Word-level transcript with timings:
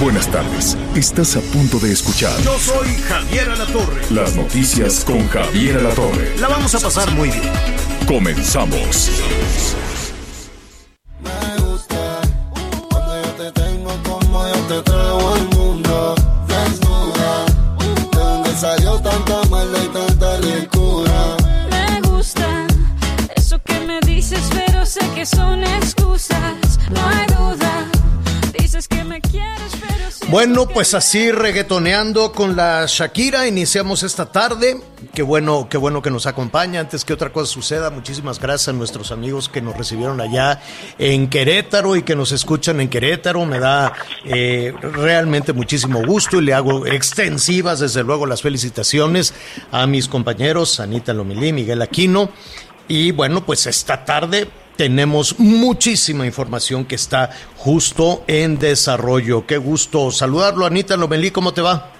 Buenas 0.00 0.28
tardes. 0.30 0.76
Estás 0.94 1.36
a 1.36 1.40
punto 1.40 1.78
de 1.80 1.92
escuchar 1.92 2.32
Yo 2.42 2.56
soy 2.58 2.88
Javier 3.08 3.50
Alatorre. 3.50 4.02
las 4.10 4.36
noticias 4.36 5.04
con 5.04 5.26
Javier 5.28 5.78
Alatorre. 5.78 6.36
La 6.38 6.46
vamos 6.48 6.74
a 6.74 6.78
pasar 6.78 7.10
muy 7.12 7.30
bien. 7.30 7.52
Comenzamos. 8.06 9.10
Me 11.20 11.62
gusta 11.64 12.20
cuando 12.90 13.22
yo 13.22 13.30
te 13.32 13.52
tengo 13.60 13.90
como 14.04 14.46
yo 14.46 14.54
te 14.68 14.82
traigo 14.82 15.34
al 15.34 15.48
mundo 15.48 16.14
desnuda. 16.46 17.44
De 18.12 18.18
donde 18.18 18.56
salió 18.56 19.00
tanta 19.00 19.42
maldad 19.50 19.82
y 19.82 19.88
tanta 19.88 20.36
ricura. 20.38 21.36
Me 21.70 22.08
gusta 22.08 22.66
eso 23.34 23.60
que 23.64 23.80
me 23.80 23.98
dices, 24.00 24.42
pero 24.52 24.86
sé 24.86 25.00
que 25.16 25.26
son 25.26 25.64
excusas. 25.64 26.78
No 26.90 27.08
hay 27.08 27.26
duda. 27.26 27.84
Dices 28.58 28.86
que 28.86 29.02
me 29.04 29.20
quieres, 29.20 29.77
Bueno, 30.30 30.68
pues 30.68 30.92
así 30.92 31.32
reggaetoneando 31.32 32.32
con 32.32 32.54
la 32.54 32.84
Shakira, 32.86 33.48
iniciamos 33.48 34.02
esta 34.02 34.26
tarde. 34.26 34.78
Qué 35.14 35.22
bueno, 35.22 35.68
qué 35.70 35.78
bueno 35.78 36.02
que 36.02 36.10
nos 36.10 36.26
acompaña. 36.26 36.80
Antes 36.80 37.06
que 37.06 37.14
otra 37.14 37.32
cosa 37.32 37.50
suceda, 37.50 37.88
muchísimas 37.88 38.38
gracias 38.38 38.68
a 38.68 38.74
nuestros 38.74 39.10
amigos 39.10 39.48
que 39.48 39.62
nos 39.62 39.74
recibieron 39.74 40.20
allá 40.20 40.60
en 40.98 41.30
Querétaro 41.30 41.96
y 41.96 42.02
que 42.02 42.14
nos 42.14 42.32
escuchan 42.32 42.78
en 42.82 42.90
Querétaro. 42.90 43.46
Me 43.46 43.58
da 43.58 43.94
eh, 44.26 44.74
realmente 44.82 45.54
muchísimo 45.54 46.04
gusto 46.04 46.36
y 46.36 46.42
le 46.42 46.52
hago 46.52 46.86
extensivas, 46.86 47.80
desde 47.80 48.04
luego, 48.04 48.26
las 48.26 48.42
felicitaciones 48.42 49.32
a 49.72 49.86
mis 49.86 50.08
compañeros, 50.08 50.78
Anita 50.78 51.14
Lomilí, 51.14 51.54
Miguel 51.54 51.80
Aquino. 51.80 52.28
Y 52.86 53.12
bueno, 53.12 53.46
pues 53.46 53.66
esta 53.66 54.04
tarde 54.04 54.46
tenemos 54.78 55.40
muchísima 55.40 56.24
información 56.24 56.84
que 56.84 56.94
está 56.94 57.30
justo 57.56 58.22
en 58.28 58.60
desarrollo. 58.60 59.44
Qué 59.44 59.56
gusto 59.56 60.12
saludarlo, 60.12 60.64
Anita 60.64 60.96
Lomelí, 60.96 61.32
¿cómo 61.32 61.52
te 61.52 61.60
va? 61.60 61.90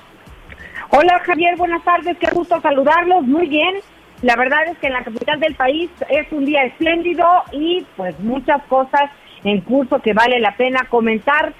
Hola 0.91 1.21
Javier, 1.27 1.57
buenas 1.57 1.83
tardes, 1.83 2.17
qué 2.21 2.31
gusto 2.31 2.61
saludarlos, 2.63 3.25
muy 3.25 3.49
bien. 3.49 3.75
La 4.23 4.37
verdad 4.37 4.69
es 4.69 4.79
que 4.79 4.87
en 4.87 4.93
la 4.93 5.03
capital 5.03 5.41
del 5.41 5.57
país 5.57 5.91
es 6.09 6.31
un 6.31 6.45
día 6.45 6.65
espléndido 6.67 7.27
y 7.51 7.85
pues 7.97 8.19
muchas 8.21 8.63
cosas 8.69 9.11
en 9.43 9.61
curso 9.63 10.01
que 10.01 10.13
vale 10.13 10.39
la 10.39 10.57
pena 10.57 10.87
comentar. 10.89 11.53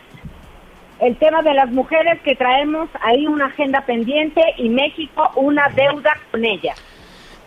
El 1.01 1.17
tema 1.17 1.43
de 1.43 1.55
las 1.55 1.71
mujeres 1.71 2.21
que 2.23 2.37
traemos 2.37 2.89
ahí 3.01 3.27
una 3.27 3.47
agenda 3.47 3.85
pendiente 3.85 4.41
y 4.57 4.69
México 4.69 5.33
una 5.35 5.69
deuda 5.69 6.17
con 6.31 6.45
ella. 6.45 6.75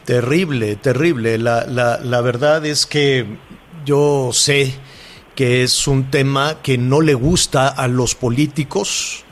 Terrible, 0.06 0.76
terrible. 0.76 1.38
La, 1.38 1.66
la, 1.68 2.00
la 2.00 2.22
verdad 2.22 2.66
es 2.66 2.86
que 2.86 3.26
yo 3.86 4.30
sé 4.34 4.74
que 5.36 5.64
es 5.64 5.88
un 5.88 6.12
tema 6.12 6.62
que 6.62 6.78
no 6.78 7.02
le 7.02 7.14
gusta 7.14 7.68
a 7.68 7.88
los 7.88 8.16
políticos, 8.16 9.24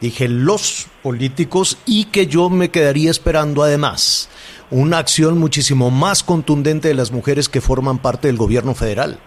dije 0.00 0.28
los 0.28 0.86
políticos, 1.02 1.78
y 1.86 2.06
que 2.06 2.26
yo 2.26 2.50
me 2.50 2.70
quedaría 2.70 3.10
esperando 3.10 3.62
además 3.62 4.28
una 4.70 4.98
acción 4.98 5.38
muchísimo 5.38 5.90
más 5.90 6.22
contundente 6.22 6.88
de 6.88 6.94
las 6.94 7.10
mujeres 7.10 7.48
que 7.48 7.60
forman 7.60 7.98
parte 7.98 8.28
del 8.28 8.36
gobierno 8.36 8.74
federal. 8.74 9.18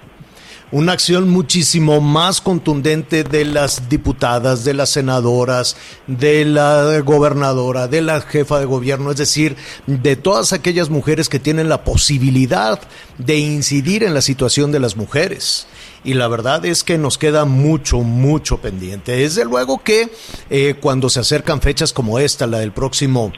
Una 0.73 0.93
acción 0.93 1.29
muchísimo 1.29 2.01
más 2.01 2.41
contundente 2.41 3.23
de 3.23 3.45
las 3.45 3.89
diputadas, 3.89 4.63
de 4.63 4.73
las 4.73 4.89
senadoras, 4.89 5.77
de 6.07 6.45
la 6.45 6.99
gobernadora, 7.01 7.87
de 7.87 8.01
la 8.01 8.19
jefa 8.21 8.59
de 8.59 8.65
gobierno, 8.65 9.11
es 9.11 9.17
decir, 9.17 9.55
de 9.85 10.15
todas 10.15 10.51
aquellas 10.51 10.89
mujeres 10.89 11.29
que 11.29 11.37
tienen 11.37 11.69
la 11.69 11.83
posibilidad 11.83 12.81
de 13.19 13.37
incidir 13.37 14.03
en 14.03 14.15
la 14.15 14.21
situación 14.23 14.71
de 14.71 14.79
las 14.79 14.97
mujeres 14.97 15.67
y 16.03 16.15
la 16.15 16.27
verdad 16.27 16.65
es 16.65 16.83
que 16.83 16.97
nos 16.97 17.19
queda 17.19 17.45
mucho, 17.45 17.99
mucho 17.99 18.57
pendiente. 18.57 19.11
Desde 19.11 19.45
luego 19.45 19.83
que 19.83 20.11
eh, 20.49 20.73
cuando 20.81 21.07
se 21.11 21.19
acercan 21.19 21.61
fechas 21.61 21.93
como 21.93 22.17
esta, 22.17 22.47
la 22.47 22.57
del 22.57 22.73
próximo 22.73 23.31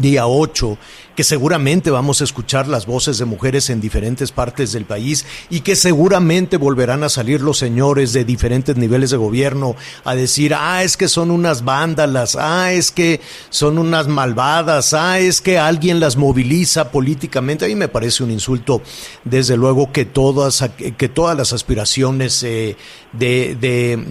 día 0.00 0.26
8, 0.26 0.78
que 1.16 1.24
seguramente 1.24 1.90
vamos 1.90 2.20
a 2.20 2.24
escuchar 2.24 2.68
las 2.68 2.86
voces 2.86 3.18
de 3.18 3.24
mujeres 3.24 3.70
en 3.70 3.80
diferentes 3.80 4.30
partes 4.30 4.72
del 4.72 4.84
país 4.84 5.26
y 5.50 5.60
que 5.60 5.74
seguramente 5.74 6.56
volverán 6.56 7.02
a 7.02 7.08
salir 7.08 7.40
los 7.40 7.58
señores 7.58 8.12
de 8.12 8.24
diferentes 8.24 8.76
niveles 8.76 9.10
de 9.10 9.16
gobierno 9.16 9.74
a 10.04 10.14
decir, 10.14 10.54
ah, 10.54 10.84
es 10.84 10.96
que 10.96 11.08
son 11.08 11.30
unas 11.30 11.64
vándalas, 11.64 12.36
ah, 12.36 12.72
es 12.72 12.92
que 12.92 13.20
son 13.50 13.78
unas 13.78 14.06
malvadas, 14.06 14.94
ah, 14.94 15.18
es 15.18 15.40
que 15.40 15.58
alguien 15.58 15.98
las 15.98 16.16
moviliza 16.16 16.92
políticamente. 16.92 17.64
A 17.64 17.68
mí 17.68 17.74
me 17.74 17.88
parece 17.88 18.22
un 18.22 18.30
insulto, 18.30 18.80
desde 19.24 19.56
luego, 19.56 19.90
que 19.90 20.04
todas, 20.04 20.64
que 20.96 21.08
todas 21.08 21.36
las 21.36 21.52
aspiraciones 21.52 22.42
eh, 22.42 22.76
de, 23.12 23.56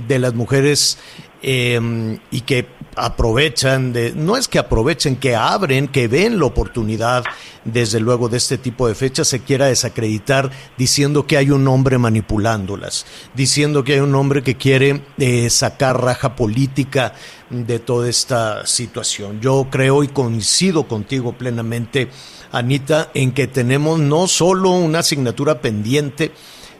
de, 0.08 0.20
las 0.20 0.34
mujeres 0.34 0.98
eh, 1.42 1.80
y 2.32 2.42
que 2.42 2.77
aprovechan 2.98 3.94
de, 3.94 4.14
no 4.14 4.36
es 4.36 4.48
que 4.48 4.60
aprovechen, 4.60 5.16
que 5.16 5.36
abren, 5.36 5.88
que 5.88 6.08
ven 6.08 6.40
la 6.40 6.46
oportunidad, 6.46 7.24
desde 7.64 8.00
luego, 8.00 8.30
de 8.30 8.38
este 8.38 8.58
tipo 8.58 8.88
de 8.88 8.96
fechas, 8.96 9.28
se 9.28 9.42
quiera 9.42 9.68
desacreditar 9.68 10.50
diciendo 10.78 11.28
que 11.28 11.38
hay 11.38 11.52
un 11.52 11.68
hombre 11.68 11.98
manipulándolas, 11.98 13.06
diciendo 13.34 13.84
que 13.84 13.94
hay 13.94 14.00
un 14.00 14.16
hombre 14.16 14.42
que 14.42 14.56
quiere 14.56 15.02
eh, 15.18 15.50
sacar 15.50 16.02
raja 16.02 16.36
política 16.36 17.14
de 17.50 17.80
toda 17.80 18.10
esta 18.10 18.66
situación. 18.66 19.40
Yo 19.42 19.68
creo 19.70 20.04
y 20.04 20.08
coincido 20.08 20.88
contigo 20.88 21.34
plenamente, 21.34 22.10
Anita, 22.52 23.12
en 23.14 23.32
que 23.32 23.48
tenemos 23.48 24.00
no 24.00 24.28
solo 24.28 24.72
una 24.72 25.00
asignatura 25.00 25.62
pendiente, 25.62 26.32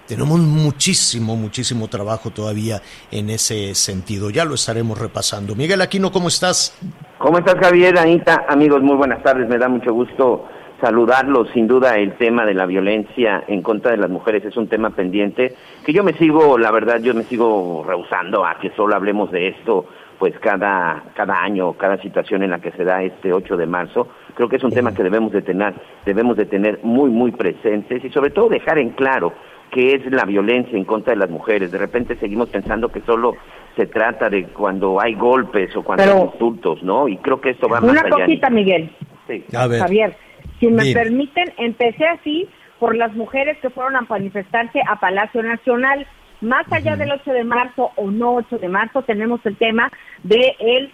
tenemos 0.08 0.40
muchísimo, 0.40 1.36
muchísimo 1.36 1.88
trabajo 1.88 2.32
todavía 2.32 2.82
en 3.12 3.30
ese 3.30 3.76
sentido. 3.76 4.30
Ya 4.30 4.46
lo 4.46 4.56
estaremos 4.56 4.98
repasando. 5.00 5.56
Miguel 5.56 5.82
Aquino, 5.82 6.12
¿cómo 6.12 6.30
estás? 6.30 6.78
¿Cómo 7.18 7.38
estás, 7.40 7.56
Javier? 7.56 7.98
Anita, 7.98 8.46
amigos, 8.48 8.82
muy 8.82 8.96
buenas 8.96 9.22
tardes. 9.22 9.48
Me 9.48 9.58
da 9.58 9.68
mucho 9.68 9.94
gusto 9.94 10.48
saludarlos. 10.82 11.50
Sin 11.54 11.68
duda, 11.68 11.98
el 11.98 12.16
tema 12.18 12.46
de 12.46 12.54
la 12.54 12.66
violencia 12.66 13.44
en 13.48 13.62
contra 13.62 13.92
de 13.92 13.98
las 13.98 14.10
mujeres 14.10 14.46
es 14.46 14.56
un 14.56 14.68
tema 14.68 14.92
pendiente 14.92 15.56
que 15.86 15.94
yo 15.94 16.04
me 16.04 16.14
sigo, 16.14 16.58
la 16.58 16.72
verdad, 16.72 17.00
yo 17.02 17.14
me 17.14 17.24
sigo 17.24 17.84
rehusando 17.88 18.46
a 18.46 18.60
que 18.60 18.72
solo 18.76 18.96
hablemos 18.96 19.32
de 19.32 19.50
esto 19.50 19.86
pues 20.18 20.34
cada, 20.40 21.04
cada 21.14 21.44
año, 21.44 21.74
cada 21.74 22.02
situación 22.02 22.42
en 22.42 22.50
la 22.50 22.60
que 22.60 22.72
se 22.72 22.84
da 22.84 23.04
este 23.04 23.34
8 23.34 23.56
de 23.56 23.68
marzo, 23.68 24.08
creo 24.34 24.50
que 24.50 24.56
es 24.56 24.64
un 24.64 24.72
tema 24.72 24.94
que 24.94 25.04
debemos 25.04 25.32
de 25.32 25.44
tener, 25.44 25.76
debemos 26.06 26.36
de 26.38 26.46
tener 26.46 26.80
muy, 26.82 27.12
muy 27.12 27.32
presentes 27.32 28.04
y 28.04 28.10
sobre 28.10 28.32
todo 28.32 28.50
dejar 28.50 28.80
en 28.80 28.92
claro 28.92 29.34
qué 29.72 29.96
es 29.96 30.06
la 30.12 30.26
violencia 30.26 30.78
en 30.78 30.86
contra 30.86 31.14
de 31.14 31.20
las 31.20 31.30
mujeres. 31.30 31.72
De 31.72 31.78
repente 31.78 32.16
seguimos 32.18 32.50
pensando 32.50 32.90
que 32.90 33.02
solo 33.02 33.34
se 33.76 33.86
trata 33.86 34.30
de 34.30 34.46
cuando 34.46 35.00
hay 35.02 35.14
golpes 35.14 35.76
o 35.76 35.84
cuando 35.84 36.04
Pero- 36.04 36.18
hay 36.18 36.24
insultos, 36.24 36.82
¿no? 36.84 37.08
Y 37.08 37.18
creo 37.18 37.40
que 37.42 37.52
esto 37.52 37.68
va 37.68 37.80
más 37.82 37.92
Una 37.92 38.02
allá. 38.02 38.10
cosita, 38.26 38.50
Miguel. 38.50 38.90
Sí. 39.28 39.44
A 39.56 39.68
ver. 39.68 39.80
Javier, 39.80 40.18
si 40.60 40.68
me 40.68 40.92
permiten, 40.94 41.54
empecé 41.58 42.06
así 42.08 42.48
por 42.80 42.96
las 42.96 43.14
mujeres 43.14 43.58
que 43.62 43.70
fueron 43.70 43.96
a 43.96 44.02
manifestarse 44.02 44.82
a 44.88 45.00
Palacio 45.00 45.44
Nacional. 45.44 46.08
Más 46.42 46.72
allá 46.72 46.96
del 46.96 47.12
8 47.12 47.32
de 47.34 47.44
marzo 47.44 47.92
o 47.96 48.12
no 48.12 48.36
8 48.36 48.60
de 48.60 48.70
marzo, 48.70 49.02
tenemos 49.02 49.44
el 49.46 49.56
tema 49.58 49.92
de 50.24 50.56
el, 50.60 50.92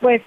pues, 0.00 0.20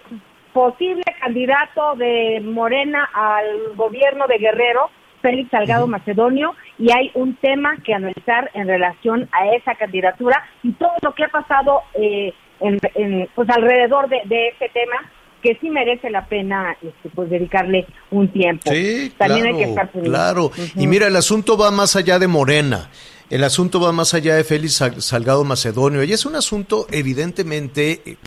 posible 0.53 1.03
candidato 1.21 1.95
de 1.97 2.41
Morena 2.44 3.07
al 3.13 3.75
gobierno 3.75 4.25
de 4.27 4.39
Guerrero, 4.39 4.89
Félix 5.21 5.51
Salgado 5.51 5.88
Macedonio, 5.88 6.56
y 6.77 6.91
hay 6.91 7.12
un 7.15 7.35
tema 7.35 7.77
que 7.83 7.94
analizar 7.94 8.50
en 8.53 8.68
relación 8.68 9.27
a 9.31 9.56
esa 9.56 9.75
candidatura 9.75 10.44
y 10.63 10.71
todo 10.74 10.94
lo 11.01 11.13
que 11.13 11.24
ha 11.24 11.29
pasado 11.29 11.81
eh, 11.95 12.33
en, 12.59 12.79
en, 12.95 13.29
pues 13.35 13.50
alrededor 13.50 14.09
de, 14.09 14.21
de 14.25 14.50
este 14.50 14.69
tema 14.69 15.12
que 15.41 15.57
sí 15.62 15.69
merece 15.69 16.09
la 16.09 16.25
pena 16.25 16.75
este, 16.81 17.09
pues 17.13 17.29
dedicarle 17.29 17.85
un 18.12 18.27
tiempo. 18.29 18.71
Sí, 18.71 19.13
También 19.18 19.44
claro, 19.44 19.57
hay 19.57 19.63
que 19.63 19.69
estar 19.69 19.91
claro. 19.91 20.51
Y 20.75 20.88
mira, 20.88 21.07
el 21.07 21.15
asunto 21.15 21.57
va 21.57 21.71
más 21.71 21.95
allá 21.95 22.19
de 22.19 22.27
Morena. 22.27 22.89
El 23.29 23.44
asunto 23.44 23.81
va 23.81 23.91
más 23.91 24.13
allá 24.13 24.35
de 24.35 24.45
Félix 24.45 24.81
Salgado 25.00 25.44
Macedonio. 25.44 26.01
Y 26.06 26.13
es 26.13 26.25
un 26.25 26.38
asunto 26.38 26.88
evidentemente 26.89 28.01
eh, 28.06 28.18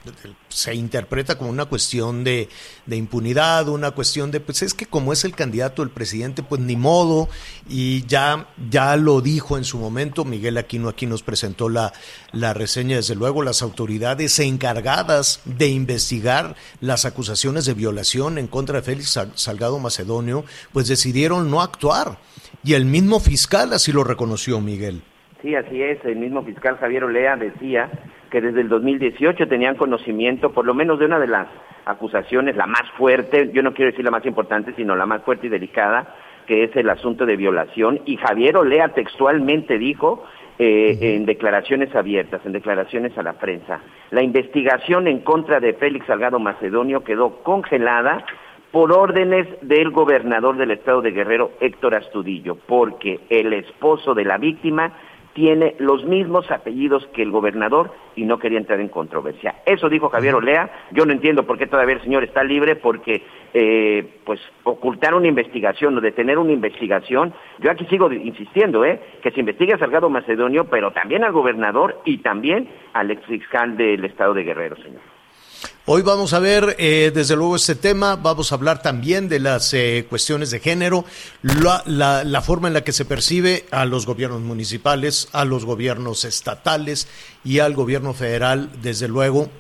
se 0.51 0.75
interpreta 0.75 1.39
como 1.39 1.49
una 1.49 1.65
cuestión 1.65 2.23
de, 2.23 2.51
impunidad, 2.87 3.69
una 3.69 3.93
cuestión 3.93 4.31
de 4.31 4.41
pues 4.41 4.61
es 4.61 4.75
que 4.75 4.85
como 4.85 5.15
es 5.15 5.25
el 5.25 5.35
candidato 5.35 5.83
el 5.83 5.89
presidente 5.89 6.43
pues 6.43 6.61
ni 6.61 6.77
modo. 6.77 7.31
Y 7.67 8.05
ya 8.07 8.49
ya 8.71 8.95
lo 8.97 9.23
dijo 9.23 9.57
en 9.57 9.65
su 9.65 9.79
momento 9.79 10.27
Miguel 10.27 10.59
Aquino 10.59 10.91
aquí 10.91 11.07
nos 11.07 11.23
presentó 11.23 11.71
la 11.71 11.95
la 12.33 12.53
reseña 12.53 12.97
desde 12.97 13.15
luego 13.15 13.43
las 13.43 13.63
autoridades 13.63 14.39
encargadas 14.39 15.41
de 15.47 15.69
investigar 15.69 16.57
las 16.83 17.07
acusaciones 17.07 17.65
de 17.65 17.73
violación 17.73 18.37
en 18.37 18.49
contra 18.49 18.77
de 18.77 18.83
Félix 18.83 19.19
Salgado 19.35 19.79
Macedonio 19.79 20.45
pues 20.75 20.89
decidieron 20.89 21.51
no 21.51 21.63
actuar 21.63 22.19
y 22.65 22.75
el 22.75 22.85
mismo 22.85 23.21
fiscal 23.21 23.73
así 23.73 23.93
lo 23.93 24.05
reconoció, 24.05 24.61
Miguel. 24.61 25.03
Sí, 25.43 25.55
así 25.55 25.83
es. 25.83 26.05
El 26.05 26.17
mismo 26.17 26.43
fiscal 26.43 26.77
Javier 26.77 27.05
Olea 27.05 27.37
decía 27.37 27.91
que 28.31 28.41
desde 28.41 28.61
el 28.61 28.69
2018 28.69 29.49
tenían 29.49 29.77
conocimiento, 29.77 30.53
por 30.53 30.67
lo 30.67 30.75
menos 30.75 30.99
de 30.99 31.07
una 31.07 31.19
de 31.19 31.27
las 31.27 31.49
acusaciones, 31.87 32.57
la 32.57 32.67
más 32.67 32.89
fuerte, 32.97 33.51
yo 33.53 33.63
no 33.63 33.73
quiero 33.73 33.91
decir 33.91 34.05
la 34.05 34.11
más 34.11 34.25
importante, 34.27 34.75
sino 34.77 34.95
la 34.95 35.07
más 35.07 35.23
fuerte 35.23 35.47
y 35.47 35.51
delicada, 35.51 36.15
que 36.47 36.65
es 36.65 36.77
el 36.77 36.91
asunto 36.91 37.27
de 37.27 37.37
violación. 37.37 38.01
Y 38.05 38.17
Javier 38.17 38.57
Olea 38.57 38.89
textualmente 38.89 39.79
dijo 39.79 40.25
eh, 40.59 40.99
en 41.01 41.25
declaraciones 41.25 41.95
abiertas, 41.95 42.43
en 42.45 42.53
declaraciones 42.53 43.17
a 43.17 43.23
la 43.23 43.35
prensa, 43.35 43.81
la 44.11 44.23
investigación 44.23 45.09
en 45.09 45.21
contra 45.21 45.59
de 45.59 45.73
Félix 45.73 46.07
Salgado 46.07 46.39
Macedonio 46.39 47.03
quedó 47.03 47.43
congelada 47.43 48.25
por 48.71 48.93
órdenes 48.93 49.47
del 49.63 49.91
gobernador 49.91 50.57
del 50.57 50.71
estado 50.71 51.03
de 51.03 51.11
Guerrero, 51.11 51.53
Héctor 51.61 51.95
Astudillo, 51.95 52.57
porque 52.67 53.21
el 53.29 53.53
esposo 53.53 54.15
de 54.15 54.25
la 54.25 54.39
víctima 54.39 54.93
tiene 55.33 55.77
los 55.79 56.05
mismos 56.05 56.51
apellidos 56.51 57.07
que 57.15 57.23
el 57.23 57.31
gobernador 57.31 57.93
y 58.17 58.25
no 58.25 58.39
quería 58.39 58.59
entrar 58.59 58.81
en 58.81 58.89
controversia. 58.89 59.57
Eso 59.65 59.89
dijo 59.89 60.09
Javier 60.09 60.35
Olea. 60.35 60.71
Yo 60.91 61.07
no 61.07 61.13
entiendo 61.13 61.47
por 61.47 61.57
qué 61.57 61.67
todavía 61.67 61.95
el 61.95 62.03
señor 62.03 62.25
está 62.25 62.43
libre, 62.43 62.77
porque 62.77 63.23
eh, 63.55 64.21
pues 64.25 64.41
ocultar 64.65 65.15
una 65.15 65.29
investigación 65.29 65.97
o 65.97 66.01
detener 66.01 66.39
una 66.39 66.53
investigación, 66.53 67.33
yo 67.59 67.71
aquí 67.71 67.87
sigo 67.87 68.11
insistiendo, 68.13 68.85
¿eh? 68.85 69.01
que 69.23 69.31
se 69.31 69.41
investigue 69.41 69.75
a 69.75 69.79
Salgado 69.79 70.11
Macedonio, 70.11 70.65
pero 70.65 70.91
también 70.93 71.25
al 71.25 71.33
gobernador 71.33 72.01
y 72.05 72.19
también 72.19 72.69
al 72.93 73.11
exfiscal 73.11 73.77
del 73.77 74.05
estado 74.05 74.35
de 74.35 74.45
Guerrero, 74.45 74.77
señor. 74.77 75.10
Hoy 75.87 76.03
vamos 76.03 76.33
a 76.33 76.39
ver, 76.39 76.77
eh, 76.79 77.11
desde 77.13 77.37
luego, 77.37 77.57
este 77.57 77.75
tema. 77.75 78.17
Vamos 78.17 78.53
a 78.53 78.55
hablar 78.55 78.81
también 78.81 79.29
de 79.29 79.41
las 79.41 79.75
eh, 79.75 80.07
cuestiones 80.09 80.51
de 80.51 80.61
género, 80.61 81.05
la, 81.43 81.83
la, 82.25 82.43
forma 82.43 82.69
en 82.69 82.75
la 82.75 82.85
que 82.85 82.93
se 82.93 83.05
percibe 83.05 83.67
a 83.71 83.85
los 83.85 84.07
gobiernos 84.07 84.41
municipales, 84.41 85.29
a 85.33 85.45
los 85.45 85.65
gobiernos 85.65 86.25
estatales 86.25 87.09
y 87.45 87.59
al 87.59 87.75
gobierno 87.75 88.15
federal, 88.15 88.71
desde 88.83 89.09
luego, 89.09 89.51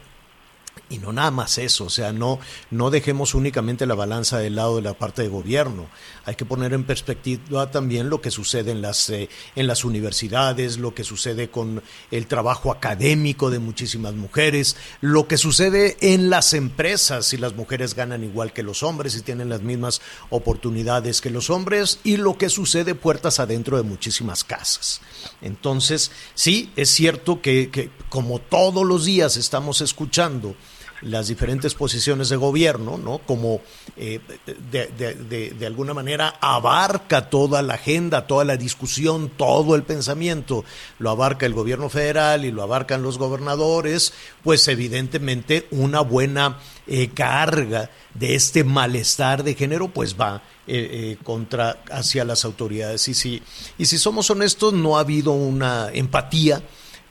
y 0.91 0.99
no 0.99 1.13
nada 1.13 1.31
más 1.31 1.57
eso, 1.57 1.85
o 1.85 1.91
sea, 1.91 2.13
no, 2.13 2.41
no 2.71 2.91
dejemos 2.91 3.35
únicamente 3.35 3.87
la 3.87 3.95
balanza 3.95 4.39
del 4.39 4.57
lado 4.57 4.77
de 4.77 4.83
la 4.83 4.95
parte 4.95 5.23
de 5.23 5.29
gobierno. 5.29 5.87
Hay 6.25 6.35
que 6.35 6.45
poner 6.45 6.73
en 6.73 6.83
perspectiva 6.83 7.71
también 7.71 8.11
lo 8.11 8.21
que 8.21 8.33
sucede 8.33 8.73
en 8.73 8.83
las, 8.83 9.09
eh, 9.09 9.29
en 9.55 9.69
las 9.69 9.85
universidades, 9.85 10.79
lo 10.79 10.93
que 10.93 11.05
sucede 11.05 11.49
con 11.49 11.81
el 12.11 12.27
trabajo 12.27 12.73
académico 12.73 13.51
de 13.51 13.61
muchísimas 13.61 14.15
mujeres, 14.15 14.77
lo 15.01 15.29
que 15.29 15.39
sucede 15.39 15.97
en 16.01 16.29
las 16.29 16.55
empresas, 16.55 17.27
si 17.27 17.37
las 17.37 17.55
mujeres 17.55 17.95
ganan 17.95 18.25
igual 18.25 18.53
que 18.53 18.65
los 18.65 18.83
hombres 18.83 19.15
y 19.15 19.23
tienen 19.23 19.49
las 19.49 19.63
mismas 19.63 20.03
oportunidades 20.29 21.21
que 21.21 21.31
los 21.31 21.51
hombres, 21.51 22.01
y 22.03 22.17
lo 22.17 22.37
que 22.37 22.49
sucede 22.49 22.97
puertas 22.97 23.39
adentro 23.39 23.77
de 23.77 23.85
muchísimas 23.85 24.43
casas. 24.43 25.01
Entonces, 25.41 26.11
sí, 26.35 26.73
es 26.75 26.91
cierto 26.91 27.41
que 27.41 27.91
como 28.09 28.41
todos 28.41 28.85
los 28.85 29.05
días 29.05 29.37
estamos 29.37 29.81
escuchando, 29.83 30.57
las 31.02 31.29
diferentes 31.29 31.75
posiciones 31.75 32.29
de 32.29 32.37
gobierno, 32.37 32.99
¿no? 32.99 33.19
Como 33.19 33.61
eh, 33.97 34.20
de, 34.70 35.55
de, 35.58 35.67
alguna 35.67 35.94
manera 35.94 36.37
abarca 36.41 37.31
toda 37.31 37.62
la 37.62 37.75
agenda, 37.75 38.26
toda 38.26 38.44
la 38.44 38.56
discusión, 38.56 39.31
todo 39.37 39.75
el 39.75 39.82
pensamiento, 39.82 40.64
lo 40.99 41.11
abarca 41.11 41.47
el 41.47 41.55
gobierno 41.55 41.88
federal 41.88 42.44
y 42.44 42.52
lo 42.52 42.62
abarcan 42.62 43.02
los 43.02 43.19
gobernadores, 43.19 44.12
pues 44.43 44.67
evidentemente 44.69 45.67
una 45.70 46.00
buena 46.00 46.58
eh, 46.87 47.08
carga 47.14 47.91
de 48.14 48.35
este 48.35 48.64
malestar 48.64 49.43
de 49.43 49.55
género, 49.55 49.88
pues 49.88 50.20
va 50.20 50.43
eh, 50.67 51.17
contra 51.23 51.82
hacia 51.91 52.25
las 52.25 52.44
autoridades. 52.44 53.08
Y 53.08 53.14
si, 53.14 53.43
y 53.79 53.87
si 53.87 53.97
somos 53.97 54.31
honestos, 54.31 54.75
no 54.75 54.99
ha 54.99 55.00
habido 55.00 55.32
una 55.32 55.88
empatía, 55.93 56.62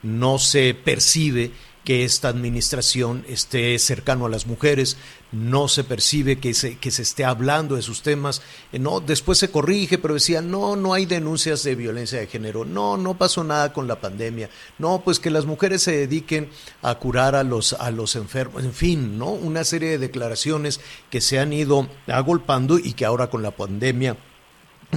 no 0.02 0.38
se 0.38 0.74
percibe 0.74 1.50
que 1.90 2.04
esta 2.04 2.28
administración 2.28 3.24
esté 3.26 3.76
cercano 3.80 4.26
a 4.26 4.28
las 4.28 4.46
mujeres, 4.46 4.96
no 5.32 5.66
se 5.66 5.82
percibe 5.82 6.38
que 6.38 6.54
se, 6.54 6.78
que 6.78 6.92
se 6.92 7.02
esté 7.02 7.24
hablando 7.24 7.74
de 7.74 7.82
sus 7.82 8.02
temas, 8.02 8.42
eh, 8.70 8.78
no, 8.78 9.00
después 9.00 9.38
se 9.38 9.50
corrige, 9.50 9.98
pero 9.98 10.14
decía, 10.14 10.40
no, 10.40 10.76
no 10.76 10.94
hay 10.94 11.04
denuncias 11.04 11.64
de 11.64 11.74
violencia 11.74 12.20
de 12.20 12.28
género, 12.28 12.64
no, 12.64 12.96
no 12.96 13.18
pasó 13.18 13.42
nada 13.42 13.72
con 13.72 13.88
la 13.88 14.00
pandemia, 14.00 14.50
no, 14.78 15.02
pues 15.04 15.18
que 15.18 15.30
las 15.30 15.46
mujeres 15.46 15.82
se 15.82 15.90
dediquen 15.90 16.48
a 16.80 16.94
curar 16.94 17.34
a 17.34 17.42
los, 17.42 17.72
a 17.72 17.90
los 17.90 18.14
enfermos, 18.14 18.62
en 18.62 18.72
fin, 18.72 19.18
¿no? 19.18 19.30
Una 19.30 19.64
serie 19.64 19.90
de 19.90 19.98
declaraciones 19.98 20.78
que 21.10 21.20
se 21.20 21.40
han 21.40 21.52
ido 21.52 21.88
agolpando 22.06 22.78
y 22.78 22.92
que 22.92 23.04
ahora 23.04 23.30
con 23.30 23.42
la 23.42 23.50
pandemia 23.50 24.16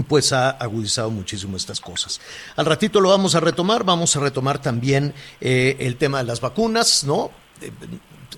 pues 0.08 0.34
ha 0.34 0.50
agudizado 0.50 1.12
muchísimo 1.12 1.56
estas 1.58 1.80
cosas. 1.80 2.20
Al 2.56 2.66
ratito 2.66 3.00
lo 3.00 3.10
vamos 3.10 3.36
a 3.36 3.40
retomar, 3.40 3.84
vamos 3.84 4.16
a 4.16 4.20
retomar 4.20 4.60
también 4.60 5.14
eh, 5.40 5.76
el 5.80 5.98
tema 5.98 6.18
de 6.20 6.24
las 6.24 6.42
vacunas, 6.42 7.04
¿no? 7.04 7.30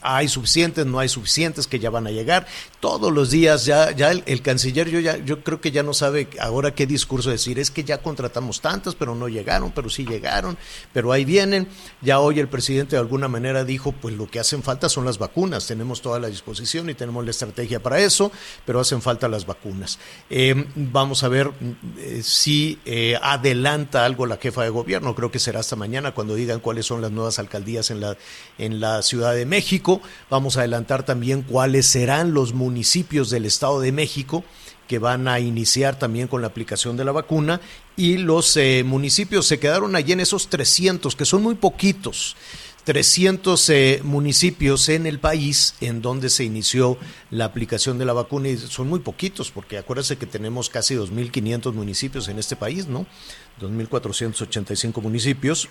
Hay 0.01 0.27
suficientes, 0.27 0.85
no 0.85 0.99
hay 0.99 1.09
suficientes 1.09 1.67
que 1.67 1.79
ya 1.79 1.89
van 1.89 2.07
a 2.07 2.11
llegar. 2.11 2.47
Todos 2.79 3.11
los 3.11 3.31
días 3.31 3.65
ya, 3.65 3.91
ya 3.91 4.11
el, 4.11 4.41
canciller 4.41 4.89
yo 4.89 4.99
ya, 4.99 5.17
yo 5.17 5.43
creo 5.43 5.61
que 5.61 5.71
ya 5.71 5.83
no 5.83 5.93
sabe 5.93 6.27
ahora 6.39 6.73
qué 6.73 6.85
discurso 6.85 7.29
decir. 7.29 7.59
Es 7.59 7.71
que 7.71 7.83
ya 7.83 7.99
contratamos 7.99 8.61
tantas, 8.61 8.95
pero 8.95 9.15
no 9.15 9.27
llegaron, 9.27 9.71
pero 9.71 9.89
sí 9.89 10.05
llegaron, 10.05 10.57
pero 10.93 11.11
ahí 11.11 11.25
vienen. 11.25 11.67
Ya 12.01 12.19
hoy 12.19 12.39
el 12.39 12.47
presidente 12.47 12.95
de 12.95 12.99
alguna 12.99 13.27
manera 13.27 13.63
dijo, 13.63 13.91
pues 13.91 14.15
lo 14.15 14.27
que 14.27 14.39
hacen 14.39 14.63
falta 14.63 14.89
son 14.89 15.05
las 15.05 15.17
vacunas. 15.17 15.67
Tenemos 15.67 16.01
toda 16.01 16.19
la 16.19 16.27
disposición 16.27 16.89
y 16.89 16.93
tenemos 16.93 17.23
la 17.23 17.31
estrategia 17.31 17.81
para 17.81 17.99
eso, 17.99 18.31
pero 18.65 18.79
hacen 18.79 19.01
falta 19.01 19.27
las 19.27 19.45
vacunas. 19.45 19.99
Eh, 20.29 20.65
vamos 20.75 21.23
a 21.23 21.27
ver 21.27 21.51
eh, 21.97 22.21
si 22.23 22.79
eh, 22.85 23.17
adelanta 23.21 24.05
algo 24.05 24.25
la 24.25 24.37
jefa 24.37 24.63
de 24.63 24.69
gobierno. 24.69 25.15
Creo 25.15 25.31
que 25.31 25.39
será 25.39 25.59
hasta 25.59 25.75
mañana 25.75 26.13
cuando 26.13 26.35
digan 26.35 26.59
cuáles 26.59 26.85
son 26.85 27.01
las 27.01 27.11
nuevas 27.11 27.39
alcaldías 27.39 27.91
en 27.91 28.01
la, 28.01 28.17
en 28.57 28.79
la 28.79 29.01
Ciudad 29.01 29.33
de 29.33 29.45
México. 29.45 29.84
Vamos 30.29 30.57
a 30.57 30.61
adelantar 30.61 31.03
también 31.03 31.41
cuáles 31.41 31.85
serán 31.85 32.33
los 32.33 32.53
municipios 32.53 33.29
del 33.29 33.45
Estado 33.45 33.79
de 33.79 33.91
México 33.91 34.43
que 34.87 34.99
van 34.99 35.27
a 35.27 35.39
iniciar 35.39 35.97
también 35.97 36.27
con 36.27 36.41
la 36.41 36.47
aplicación 36.47 36.95
de 36.97 37.05
la 37.05 37.11
vacuna 37.11 37.59
y 37.95 38.17
los 38.17 38.55
eh, 38.57 38.83
municipios 38.85 39.47
se 39.47 39.59
quedaron 39.59 39.95
allí 39.95 40.13
en 40.13 40.19
esos 40.19 40.47
300, 40.47 41.15
que 41.15 41.25
son 41.25 41.41
muy 41.41 41.55
poquitos. 41.55 42.35
300 42.83 43.69
eh, 43.69 44.01
municipios 44.03 44.89
en 44.89 45.07
el 45.07 45.19
país 45.19 45.73
en 45.81 46.03
donde 46.03 46.29
se 46.29 46.43
inició 46.43 46.99
la 47.31 47.45
aplicación 47.45 47.97
de 47.97 48.05
la 48.05 48.13
vacuna 48.13 48.49
y 48.49 48.57
son 48.57 48.87
muy 48.87 48.99
poquitos 48.99 49.49
porque 49.49 49.79
acuérdense 49.79 50.17
que 50.17 50.27
tenemos 50.27 50.69
casi 50.69 50.93
2.500 50.93 51.73
municipios 51.73 52.27
en 52.27 52.37
este 52.37 52.55
país, 52.55 52.85
¿no? 52.85 53.07
2.485 53.59 55.01
municipios 55.01 55.67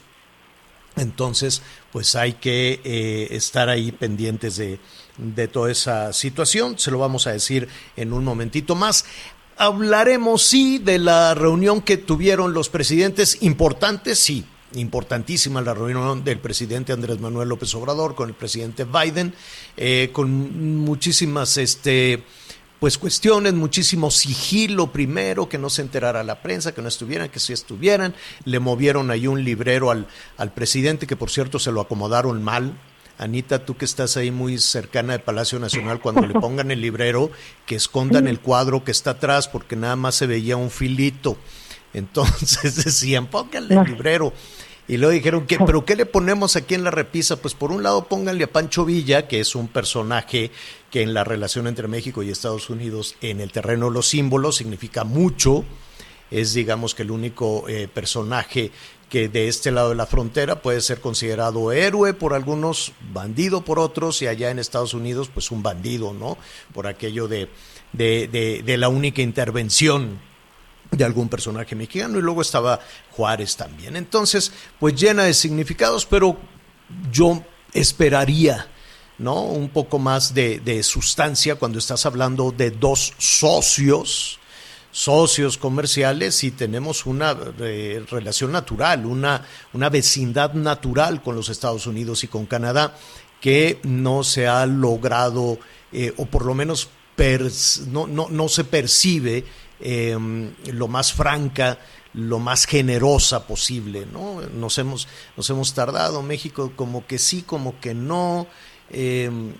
entonces, 0.96 1.62
pues 1.92 2.14
hay 2.14 2.34
que 2.34 2.80
eh, 2.84 3.28
estar 3.30 3.68
ahí 3.68 3.92
pendientes 3.92 4.56
de, 4.56 4.78
de 5.18 5.48
toda 5.48 5.70
esa 5.70 6.12
situación. 6.12 6.78
Se 6.78 6.90
lo 6.90 6.98
vamos 6.98 7.26
a 7.26 7.32
decir 7.32 7.68
en 7.96 8.12
un 8.12 8.24
momentito 8.24 8.74
más. 8.74 9.04
Hablaremos, 9.56 10.42
sí, 10.42 10.78
de 10.78 10.98
la 10.98 11.34
reunión 11.34 11.80
que 11.80 11.96
tuvieron 11.96 12.54
los 12.54 12.68
presidentes 12.68 13.38
importantes, 13.42 14.18
sí, 14.18 14.44
importantísima 14.74 15.60
la 15.62 15.74
reunión 15.74 16.24
del 16.24 16.38
presidente 16.38 16.92
Andrés 16.92 17.20
Manuel 17.20 17.48
López 17.48 17.74
Obrador 17.74 18.14
con 18.14 18.28
el 18.28 18.34
presidente 18.34 18.84
Biden, 18.84 19.34
eh, 19.76 20.10
con 20.12 20.78
muchísimas 20.78 21.56
este, 21.56 22.24
pues 22.84 22.98
cuestiones, 22.98 23.54
muchísimo 23.54 24.10
sigilo 24.10 24.92
primero, 24.92 25.48
que 25.48 25.56
no 25.56 25.70
se 25.70 25.80
enterara 25.80 26.22
la 26.22 26.42
prensa, 26.42 26.74
que 26.74 26.82
no 26.82 26.88
estuvieran, 26.88 27.30
que 27.30 27.40
sí 27.40 27.54
estuvieran. 27.54 28.14
Le 28.44 28.60
movieron 28.60 29.10
ahí 29.10 29.26
un 29.26 29.42
librero 29.42 29.90
al, 29.90 30.06
al 30.36 30.52
presidente, 30.52 31.06
que 31.06 31.16
por 31.16 31.30
cierto 31.30 31.58
se 31.58 31.72
lo 31.72 31.80
acomodaron 31.80 32.42
mal. 32.42 32.78
Anita, 33.16 33.64
tú 33.64 33.78
que 33.78 33.86
estás 33.86 34.18
ahí 34.18 34.30
muy 34.30 34.58
cercana 34.58 35.14
del 35.14 35.22
Palacio 35.22 35.58
Nacional, 35.58 35.98
cuando 35.98 36.26
le 36.26 36.34
pongan 36.40 36.70
el 36.70 36.82
librero, 36.82 37.30
que 37.64 37.74
escondan 37.74 38.28
el 38.28 38.40
cuadro 38.40 38.84
que 38.84 38.90
está 38.90 39.12
atrás, 39.12 39.48
porque 39.48 39.76
nada 39.76 39.96
más 39.96 40.16
se 40.16 40.26
veía 40.26 40.58
un 40.58 40.70
filito. 40.70 41.38
Entonces 41.94 42.76
decían, 42.84 43.28
pónganle 43.28 43.76
el 43.76 43.84
librero. 43.84 44.34
Y 44.86 44.98
luego 44.98 45.12
dijeron, 45.12 45.46
¿qué, 45.46 45.58
¿pero 45.58 45.84
qué 45.84 45.96
le 45.96 46.04
ponemos 46.04 46.56
aquí 46.56 46.74
en 46.74 46.84
la 46.84 46.90
repisa? 46.90 47.36
Pues 47.36 47.54
por 47.54 47.72
un 47.72 47.82
lado 47.82 48.04
pónganle 48.04 48.44
a 48.44 48.52
Pancho 48.52 48.84
Villa, 48.84 49.26
que 49.26 49.40
es 49.40 49.54
un 49.54 49.68
personaje 49.68 50.50
que 50.90 51.02
en 51.02 51.14
la 51.14 51.24
relación 51.24 51.66
entre 51.66 51.88
México 51.88 52.22
y 52.22 52.30
Estados 52.30 52.68
Unidos 52.68 53.16
en 53.22 53.40
el 53.40 53.50
terreno 53.50 53.86
de 53.86 53.92
los 53.92 54.08
símbolos 54.08 54.56
significa 54.56 55.04
mucho. 55.04 55.64
Es, 56.30 56.52
digamos, 56.52 56.94
que 56.94 57.02
el 57.02 57.10
único 57.10 57.66
eh, 57.68 57.88
personaje 57.88 58.72
que 59.08 59.28
de 59.28 59.48
este 59.48 59.70
lado 59.70 59.90
de 59.90 59.94
la 59.94 60.06
frontera 60.06 60.60
puede 60.60 60.80
ser 60.80 61.00
considerado 61.00 61.72
héroe 61.72 62.14
por 62.14 62.34
algunos, 62.34 62.92
bandido 63.12 63.64
por 63.64 63.78
otros, 63.78 64.20
y 64.22 64.26
allá 64.26 64.50
en 64.50 64.58
Estados 64.58 64.92
Unidos, 64.92 65.30
pues 65.32 65.50
un 65.50 65.62
bandido, 65.62 66.12
¿no? 66.12 66.36
Por 66.72 66.86
aquello 66.86 67.28
de, 67.28 67.48
de, 67.92 68.62
de, 68.64 68.76
la 68.76 68.88
única 68.88 69.22
intervención 69.22 70.18
de 70.90 71.04
algún 71.04 71.28
personaje 71.28 71.74
mexicano 71.74 72.18
y 72.18 72.22
luego 72.22 72.42
estaba 72.42 72.80
Juárez 73.12 73.56
también. 73.56 73.96
Entonces, 73.96 74.52
pues 74.78 74.94
llena 74.94 75.24
de 75.24 75.34
significados, 75.34 76.06
pero 76.06 76.38
yo 77.10 77.42
esperaría, 77.72 78.68
¿no? 79.18 79.42
Un 79.42 79.68
poco 79.68 79.98
más 79.98 80.34
de, 80.34 80.60
de 80.60 80.82
sustancia 80.82 81.56
cuando 81.56 81.78
estás 81.78 82.06
hablando 82.06 82.52
de 82.52 82.70
dos 82.70 83.14
socios 83.18 84.38
socios 84.94 85.58
comerciales 85.58 86.44
y 86.44 86.52
tenemos 86.52 87.04
una 87.04 87.36
eh, 87.58 88.04
relación 88.08 88.52
natural, 88.52 89.06
una, 89.06 89.44
una 89.72 89.90
vecindad 89.90 90.52
natural 90.52 91.20
con 91.20 91.34
los 91.34 91.48
Estados 91.48 91.88
Unidos 91.88 92.22
y 92.22 92.28
con 92.28 92.46
Canadá 92.46 92.94
que 93.40 93.80
no 93.82 94.22
se 94.22 94.46
ha 94.46 94.64
logrado, 94.66 95.58
eh, 95.90 96.14
o 96.16 96.26
por 96.26 96.46
lo 96.46 96.54
menos 96.54 96.90
no, 97.88 98.06
no, 98.06 98.28
no, 98.30 98.48
se 98.48 98.64
percibe 98.64 99.44
em, 99.84 100.54
lo 100.72 100.88
más 100.88 101.12
franca, 101.12 101.78
lo 102.14 102.38
más 102.38 102.64
generosa 102.64 103.46
posible, 103.46 104.06
¿no? 104.10 104.40
Nos 104.40 104.78
hemos, 104.78 105.06
nos 105.36 105.48
hemos 105.50 105.74
tardado, 105.74 106.22
México 106.22 106.72
como 106.74 107.06
que 107.06 107.18
sí, 107.18 107.42
como 107.42 107.78
que 107.80 107.94
no. 107.94 108.46
Em, 108.90 109.52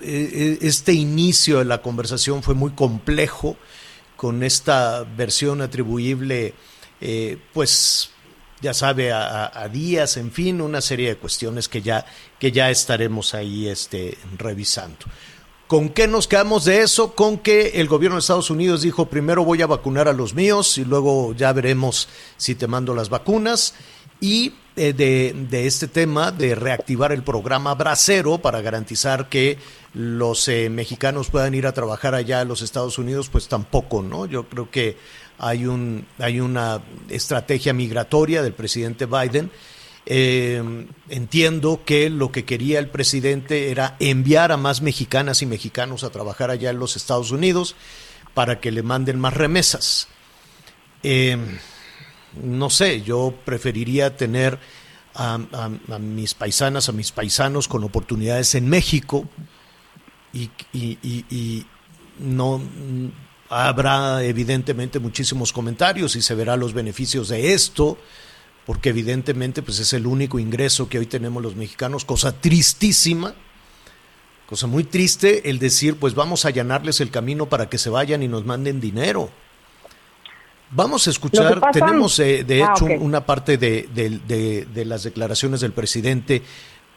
e, 0.00 0.58
e, 0.62 0.66
este 0.66 0.92
inicio 0.92 1.58
de 1.58 1.64
la 1.64 1.82
conversación 1.82 2.42
fue 2.42 2.54
muy 2.54 2.70
complejo 2.70 3.56
con 4.16 4.42
esta 4.42 5.02
versión 5.04 5.60
atribuible, 5.60 6.54
eh, 7.00 7.38
pues 7.52 8.10
ya 8.60 8.74
sabe, 8.74 9.12
a, 9.12 9.68
días, 9.72 10.16
en 10.16 10.32
fin, 10.32 10.60
una 10.60 10.80
serie 10.80 11.10
de 11.10 11.16
cuestiones 11.16 11.68
que 11.68 11.82
ya, 11.82 12.04
que 12.38 12.50
ya 12.50 12.70
estaremos 12.70 13.34
ahí 13.34 13.68
este, 13.68 14.18
revisando. 14.36 15.06
¿Con 15.68 15.90
qué 15.90 16.08
nos 16.08 16.26
quedamos 16.26 16.64
de 16.64 16.80
eso? 16.80 17.14
Con 17.14 17.36
que 17.36 17.72
el 17.74 17.88
gobierno 17.88 18.16
de 18.16 18.20
Estados 18.20 18.50
Unidos 18.50 18.80
dijo, 18.80 19.04
primero 19.04 19.44
voy 19.44 19.60
a 19.60 19.66
vacunar 19.66 20.08
a 20.08 20.14
los 20.14 20.32
míos 20.32 20.78
y 20.78 20.84
luego 20.86 21.34
ya 21.34 21.52
veremos 21.52 22.08
si 22.38 22.54
te 22.54 22.66
mando 22.66 22.94
las 22.94 23.10
vacunas. 23.10 23.74
Y 24.18 24.54
eh, 24.76 24.94
de, 24.94 25.66
este 25.66 25.86
tema 25.86 26.32
de 26.32 26.54
reactivar 26.54 27.12
el 27.12 27.22
programa 27.22 27.74
Bracero 27.74 28.38
para 28.38 28.62
garantizar 28.62 29.28
que 29.28 29.58
los 29.92 30.48
eh, 30.48 30.70
mexicanos 30.70 31.28
puedan 31.28 31.54
ir 31.54 31.66
a 31.66 31.74
trabajar 31.74 32.14
allá 32.14 32.40
a 32.40 32.44
los 32.46 32.62
Estados 32.62 32.96
Unidos, 32.96 33.28
pues 33.28 33.46
tampoco, 33.46 34.00
¿no? 34.00 34.24
Yo 34.24 34.48
creo 34.48 34.70
que 34.70 34.96
hay, 35.38 35.66
un, 35.66 36.06
hay 36.18 36.40
una 36.40 36.80
estrategia 37.10 37.74
migratoria 37.74 38.42
del 38.42 38.54
presidente 38.54 39.04
Biden. 39.04 39.50
Eh, 40.10 40.86
entiendo 41.10 41.82
que 41.84 42.08
lo 42.08 42.32
que 42.32 42.46
quería 42.46 42.78
el 42.78 42.88
presidente 42.88 43.70
era 43.70 43.94
enviar 44.00 44.52
a 44.52 44.56
más 44.56 44.80
mexicanas 44.80 45.42
y 45.42 45.46
mexicanos 45.46 46.02
a 46.02 46.08
trabajar 46.08 46.50
allá 46.50 46.70
en 46.70 46.78
los 46.78 46.96
Estados 46.96 47.30
Unidos 47.30 47.76
para 48.32 48.58
que 48.58 48.72
le 48.72 48.82
manden 48.82 49.20
más 49.20 49.34
remesas. 49.34 50.08
Eh, 51.02 51.36
no 52.42 52.70
sé, 52.70 53.02
yo 53.02 53.34
preferiría 53.44 54.16
tener 54.16 54.58
a, 55.14 55.38
mis 55.98 56.32
paisanas, 56.32 56.88
a 56.88 56.92
mis 56.92 57.12
paisanos 57.12 57.68
con 57.68 57.84
oportunidades 57.84 58.54
en 58.54 58.66
México, 58.66 59.28
y, 60.32 60.50
y, 60.72 61.66
no 62.18 62.62
habrá 63.50 64.24
evidentemente 64.24 64.98
muchísimos 65.00 65.52
comentarios 65.52 66.16
y 66.16 66.22
se 66.22 66.34
verá 66.34 66.56
los 66.56 66.72
beneficios 66.72 67.28
de 67.28 67.52
esto, 67.52 67.98
porque 68.68 68.90
evidentemente 68.90 69.62
pues 69.62 69.78
es 69.78 69.94
el 69.94 70.06
único 70.06 70.38
ingreso 70.38 70.90
que 70.90 70.98
hoy 70.98 71.06
tenemos 71.06 71.42
los 71.42 71.56
mexicanos, 71.56 72.04
cosa 72.04 72.38
tristísima, 72.38 73.32
cosa 74.46 74.66
muy 74.66 74.84
triste 74.84 75.48
el 75.48 75.58
decir 75.58 75.98
pues 75.98 76.14
vamos 76.14 76.44
a 76.44 76.48
allanarles 76.48 77.00
el 77.00 77.10
camino 77.10 77.46
para 77.46 77.70
que 77.70 77.78
se 77.78 77.88
vayan 77.88 78.22
y 78.22 78.28
nos 78.28 78.44
manden 78.44 78.78
dinero. 78.78 79.30
Vamos 80.70 81.06
a 81.06 81.10
escuchar, 81.10 81.62
tenemos 81.72 82.18
eh, 82.18 82.44
de 82.44 82.62
ah, 82.62 82.74
hecho 82.76 82.84
una 83.00 83.24
parte 83.24 83.56
de, 83.56 83.88
de, 83.90 84.84
las 84.84 85.02
declaraciones 85.02 85.62
del 85.62 85.72
presidente 85.72 86.42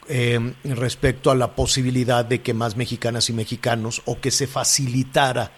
eh, 0.08 0.52
respecto 0.64 1.30
a 1.30 1.34
la 1.34 1.56
posibilidad 1.56 2.22
de 2.22 2.42
que 2.42 2.52
más 2.52 2.76
mexicanas 2.76 3.30
y 3.30 3.32
mexicanos 3.32 4.02
o 4.04 4.20
que 4.20 4.30
se 4.30 4.46
facilitara 4.46 5.52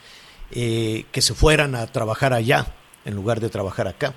eh, 0.53 1.07
que 1.11 1.21
se 1.21 1.35
fueran 1.35 1.75
a 1.75 1.89
trabajar 1.89 2.33
allá 2.33 2.69
en 3.05 3.17
lugar 3.17 3.41
de 3.41 3.49
trabajar 3.49 3.89
acá. 3.89 4.15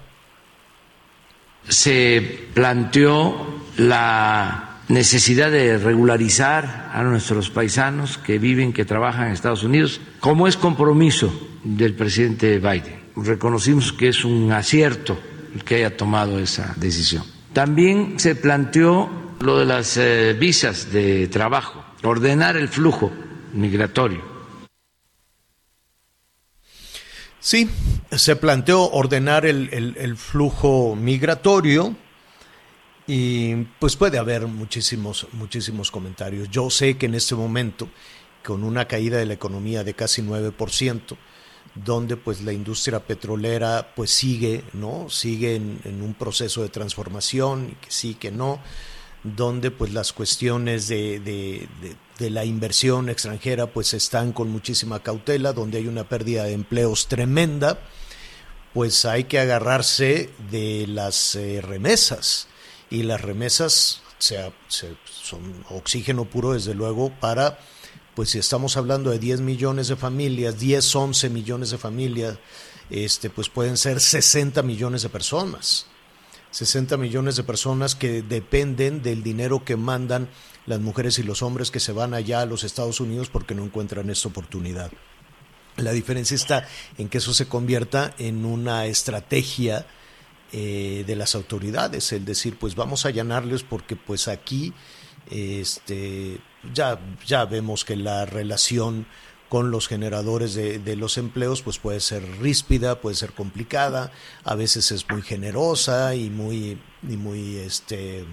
Se 1.67 2.47
planteó 2.53 3.63
la 3.77 4.67
necesidad 4.87 5.51
de 5.51 5.77
regularizar 5.77 6.89
a 6.93 7.03
nuestros 7.03 7.49
paisanos 7.49 8.17
que 8.17 8.39
viven, 8.39 8.73
que 8.73 8.85
trabajan 8.85 9.27
en 9.27 9.33
Estados 9.33 9.63
Unidos, 9.63 9.99
como 10.19 10.47
es 10.47 10.57
compromiso 10.57 11.31
del 11.63 11.93
presidente 11.93 12.59
Biden. 12.59 13.01
Reconocimos 13.15 13.91
que 13.91 14.09
es 14.09 14.23
un 14.23 14.51
acierto 14.51 15.19
que 15.65 15.75
haya 15.75 15.97
tomado 15.97 16.39
esa 16.39 16.73
decisión. 16.77 17.23
También 17.53 18.19
se 18.19 18.35
planteó 18.35 19.09
lo 19.39 19.57
de 19.59 19.65
las 19.65 19.97
eh, 19.97 20.35
visas 20.39 20.91
de 20.91 21.27
trabajo, 21.27 21.83
ordenar 22.03 22.55
el 22.57 22.67
flujo 22.67 23.11
migratorio. 23.53 24.36
Sí, 27.47 27.69
se 28.11 28.35
planteó 28.35 28.91
ordenar 28.91 29.45
el, 29.45 29.69
el, 29.71 30.17
flujo 30.17 30.97
migratorio 30.97 31.95
y 33.07 33.55
pues 33.79 33.95
puede 33.95 34.17
haber 34.17 34.47
muchísimos, 34.47 35.27
muchísimos 35.31 35.89
comentarios. 35.89 36.49
Yo 36.49 36.69
sé 36.69 36.97
que 36.97 37.05
en 37.05 37.15
este 37.15 37.35
momento, 37.35 37.87
con 38.43 38.65
una 38.65 38.85
caída 38.85 39.17
de 39.17 39.25
la 39.25 39.35
economía 39.35 39.85
de 39.85 39.93
casi 39.93 40.21
9%, 40.21 41.15
donde 41.73 42.17
pues 42.17 42.41
la 42.41 42.51
industria 42.51 42.99
petrolera 42.99 43.93
pues 43.95 44.11
sigue, 44.11 44.65
¿no? 44.73 45.09
Sigue 45.09 45.55
en, 45.55 46.01
un 46.01 46.15
proceso 46.15 46.63
de 46.63 46.67
transformación, 46.67 47.77
que 47.79 47.91
sí, 47.91 48.15
que 48.15 48.29
no, 48.29 48.59
donde 49.23 49.71
pues 49.71 49.93
las 49.93 50.13
cuestiones 50.13 50.87
de, 50.87 51.19
de, 51.19 51.67
de, 52.19 52.29
la 52.29 52.45
inversión 52.45 53.09
extranjera 53.09 53.67
pues 53.67 53.93
están 53.93 54.31
con 54.31 54.49
muchísima 54.49 55.01
cautela, 55.01 55.53
donde 55.53 55.79
hay 55.79 55.87
una 55.87 56.07
pérdida 56.07 56.43
de 56.43 56.53
empleos 56.53 57.07
tremenda, 57.07 57.79
pues 58.73 59.05
hay 59.05 59.25
que 59.25 59.39
agarrarse 59.39 60.29
de 60.51 60.85
las 60.87 61.35
eh, 61.35 61.61
remesas 61.61 62.47
y 62.89 63.03
las 63.03 63.21
remesas 63.21 64.01
sea, 64.19 64.51
son 64.67 65.65
oxígeno 65.69 66.25
puro 66.25 66.53
desde 66.53 66.73
luego 66.73 67.11
para 67.19 67.59
pues 68.15 68.31
si 68.31 68.39
estamos 68.39 68.77
hablando 68.77 69.11
de 69.11 69.19
10 69.19 69.41
millones 69.41 69.89
de 69.89 69.95
familias, 69.95 70.59
10, 70.59 70.95
11 70.95 71.29
millones 71.29 71.69
de 71.69 71.77
familias, 71.77 72.39
este, 72.89 73.29
pues 73.29 73.47
pueden 73.47 73.77
ser 73.77 73.99
60 73.99 74.63
millones 74.63 75.03
de 75.03 75.09
personas. 75.09 75.85
60 76.51 76.97
millones 76.97 77.35
de 77.35 77.43
personas 77.43 77.95
que 77.95 78.21
dependen 78.21 79.01
del 79.01 79.23
dinero 79.23 79.63
que 79.63 79.75
mandan 79.75 80.29
las 80.65 80.79
mujeres 80.79 81.19
y 81.19 81.23
los 81.23 81.41
hombres 81.41 81.71
que 81.71 81.79
se 81.79 81.91
van 81.91 82.13
allá 82.13 82.41
a 82.41 82.45
los 82.45 82.63
Estados 82.63 82.99
Unidos 82.99 83.29
porque 83.29 83.55
no 83.55 83.63
encuentran 83.63 84.09
esta 84.09 84.29
oportunidad. 84.29 84.91
La 85.77 85.91
diferencia 85.91 86.35
está 86.35 86.67
en 86.97 87.07
que 87.07 87.19
eso 87.19 87.33
se 87.33 87.47
convierta 87.47 88.13
en 88.17 88.45
una 88.45 88.85
estrategia 88.85 89.85
eh, 90.51 91.03
de 91.05 91.15
las 91.15 91.35
autoridades, 91.35 92.11
el 92.13 92.25
decir, 92.25 92.57
pues 92.57 92.75
vamos 92.75 93.05
a 93.05 93.09
allanarles 93.09 93.63
porque 93.63 93.95
pues 93.95 94.27
aquí 94.27 94.73
este, 95.29 96.39
ya, 96.73 96.99
ya 97.25 97.45
vemos 97.45 97.85
que 97.85 97.95
la 97.95 98.25
relación 98.25 99.07
con 99.49 99.71
los 99.71 99.87
generadores 99.87 100.53
de, 100.55 100.95
los 100.95 101.17
empleos, 101.17 101.61
pues 101.61 101.79
puede 101.79 101.99
ser 101.99 102.23
ríspida, 102.39 102.99
puede 102.99 103.15
ser 103.15 103.33
complicada, 103.33 104.11
a 104.43 104.55
veces 104.55 104.91
es 104.91 105.09
muy 105.09 105.21
generosa 105.21 106.15
y 106.15 106.29
muy, 106.29 106.81
y 107.07 107.17
muy 107.17 107.57
este, 107.57 108.25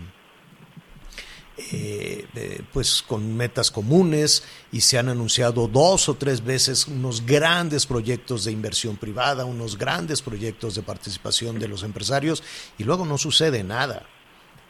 eh, 1.57 2.27
eh, 2.35 2.63
pues 2.73 3.03
con 3.07 3.37
metas 3.37 3.71
comunes 3.71 4.43
y 4.73 4.81
se 4.81 4.99
han 4.99 5.09
anunciado 5.09 5.69
dos 5.69 6.09
o 6.09 6.15
tres 6.15 6.43
veces 6.43 6.89
unos 6.89 7.25
grandes 7.25 7.87
proyectos 7.87 8.45
de 8.45 8.53
inversión 8.53 8.97
privada, 8.97 9.45
unos 9.45 9.79
grandes 9.79 10.21
proyectos 10.21 10.75
de 10.75 10.83
participación 10.83 11.61
de 11.61 11.69
los 11.69 11.85
empresarios 11.85 12.43
y 12.77 12.83
luego 12.83 13.07
no 13.07 13.19
sucede 13.19 13.63
nada, 13.63 14.05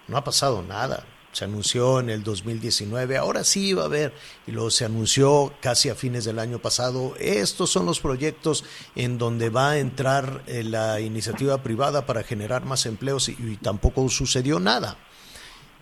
no 0.08 0.18
ha 0.18 0.24
pasado 0.24 0.62
nada 0.62 1.06
se 1.34 1.44
anunció 1.44 1.98
en 1.98 2.10
el 2.10 2.22
2019, 2.22 3.16
ahora 3.16 3.42
sí 3.42 3.72
va 3.72 3.82
a 3.82 3.86
haber, 3.86 4.14
y 4.46 4.52
luego 4.52 4.70
se 4.70 4.84
anunció 4.84 5.52
casi 5.60 5.88
a 5.88 5.96
fines 5.96 6.24
del 6.24 6.38
año 6.38 6.60
pasado, 6.60 7.14
estos 7.18 7.70
son 7.70 7.86
los 7.86 7.98
proyectos 7.98 8.64
en 8.94 9.18
donde 9.18 9.50
va 9.50 9.72
a 9.72 9.78
entrar 9.78 10.44
eh, 10.46 10.62
la 10.62 11.00
iniciativa 11.00 11.62
privada 11.62 12.06
para 12.06 12.22
generar 12.22 12.64
más 12.64 12.86
empleos 12.86 13.28
y, 13.28 13.56
tampoco 13.56 14.08
sucedió 14.08 14.60
nada. 14.60 14.96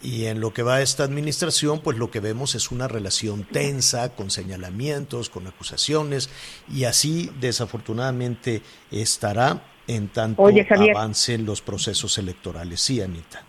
Y 0.00 0.24
en 0.24 0.40
lo 0.40 0.52
que 0.52 0.62
va 0.62 0.76
a 0.76 0.82
esta 0.82 1.04
administración, 1.04 1.80
pues 1.80 1.96
lo 1.96 2.10
que 2.10 2.18
vemos 2.18 2.54
es 2.54 2.72
una 2.72 2.88
relación 2.88 3.44
tensa, 3.44 4.14
con 4.16 4.30
señalamientos, 4.30 5.28
con 5.28 5.46
acusaciones, 5.46 6.28
y 6.72 6.84
así 6.84 7.30
desafortunadamente 7.40 8.62
estará 8.90 9.62
en 9.86 10.08
tanto 10.08 10.42
Oye, 10.42 10.66
avancen 10.68 11.44
los 11.44 11.60
procesos 11.60 12.18
electorales. 12.18 12.80
Sí, 12.80 13.00
Anita. 13.00 13.44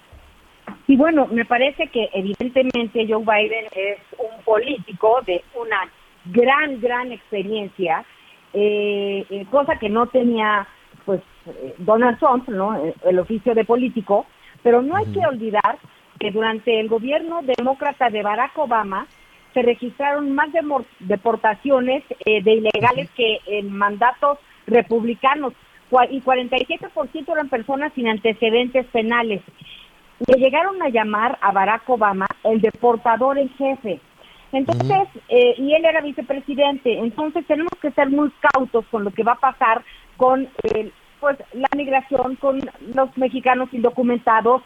Y 0.88 0.96
bueno, 0.96 1.28
me 1.28 1.46
parece 1.46 1.88
que 1.88 2.10
evidentemente 2.14 3.06
Joe 3.08 3.24
Biden 3.24 3.66
es 3.76 4.00
un 4.18 4.44
político 4.44 5.22
de 5.26 5.44
una 5.56 5.90
gran, 6.26 6.80
gran 6.80 7.12
experiencia, 7.12 8.06
eh, 8.54 9.26
eh, 9.30 9.46
cosa 9.50 9.78
que 9.78 9.90
no 9.90 10.08
tenía 10.08 10.68
pues 11.06 11.22
eh, 11.46 11.76
Donald 11.78 12.20
Trump, 12.20 12.48
¿no? 12.50 12.76
Eh, 12.86 12.94
El 13.06 13.20
oficio 13.20 13.54
de 13.54 13.66
político, 13.66 14.26
pero 14.62 14.82
no 14.82 14.96
hay 14.96 15.06
que 15.08 15.26
olvidar 15.26 15.78
que 16.20 16.32
durante 16.32 16.80
el 16.80 16.88
gobierno 16.88 17.42
demócrata 17.42 18.10
de 18.10 18.22
Barack 18.22 18.58
Obama 18.58 19.08
se 19.54 19.62
registraron 19.62 20.34
más 20.34 20.50
deportaciones 21.00 22.04
eh, 22.26 22.42
de 22.42 22.54
ilegales 22.54 23.10
que 23.12 23.40
en 23.46 23.72
mandatos 23.72 24.40
republicanos 24.66 25.54
y 26.10 26.22
47% 26.22 27.32
eran 27.32 27.50
personas 27.50 27.94
sin 27.94 28.08
antecedentes 28.08 28.86
penales. 28.88 29.42
Le 30.28 30.38
llegaron 30.38 30.82
a 30.82 30.90
llamar 30.90 31.38
a 31.42 31.52
Barack 31.52 31.90
Obama 31.90 32.28
el 32.44 32.62
deportador 32.62 33.38
en 33.38 33.50
jefe. 33.50 34.00
Entonces, 34.52 35.08
eh, 35.30 35.56
y 35.58 35.74
él 35.74 35.84
era 35.84 36.02
vicepresidente, 36.02 37.00
entonces 37.00 37.46
tenemos 37.48 37.74
que 37.82 37.90
ser 37.92 38.10
muy 38.12 38.32
cautos 38.52 38.86
con 38.92 39.04
lo 39.04 39.12
que 39.12 39.24
va 39.24 39.32
a 39.32 39.40
pasar 39.40 39.84
con 40.16 40.48
eh, 40.64 40.92
pues 41.20 41.38
la 41.54 41.68
migración, 41.76 42.36
con 42.36 42.60
los 42.94 43.18
mexicanos 43.18 43.70
indocumentados 43.74 44.62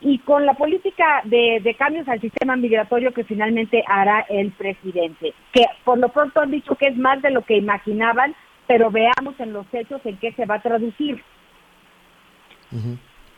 y 0.00 0.18
con 0.18 0.44
la 0.44 0.54
política 0.54 1.22
de, 1.24 1.60
de 1.62 1.74
cambios 1.74 2.08
al 2.08 2.20
sistema 2.20 2.56
migratorio 2.56 3.12
que 3.12 3.22
finalmente 3.22 3.84
hará 3.86 4.26
el 4.28 4.50
presidente, 4.50 5.32
que 5.52 5.66
por 5.84 5.98
lo 5.98 6.08
pronto 6.08 6.40
han 6.40 6.50
dicho 6.50 6.74
que 6.74 6.88
es 6.88 6.96
más 6.96 7.22
de 7.22 7.30
lo 7.30 7.42
que 7.42 7.56
imaginaban, 7.56 8.34
pero 8.66 8.90
veamos 8.90 9.38
en 9.38 9.52
los 9.52 9.66
hechos 9.72 10.00
en 10.04 10.16
qué 10.16 10.32
se 10.32 10.46
va 10.46 10.56
a 10.56 10.62
traducir. 10.62 11.22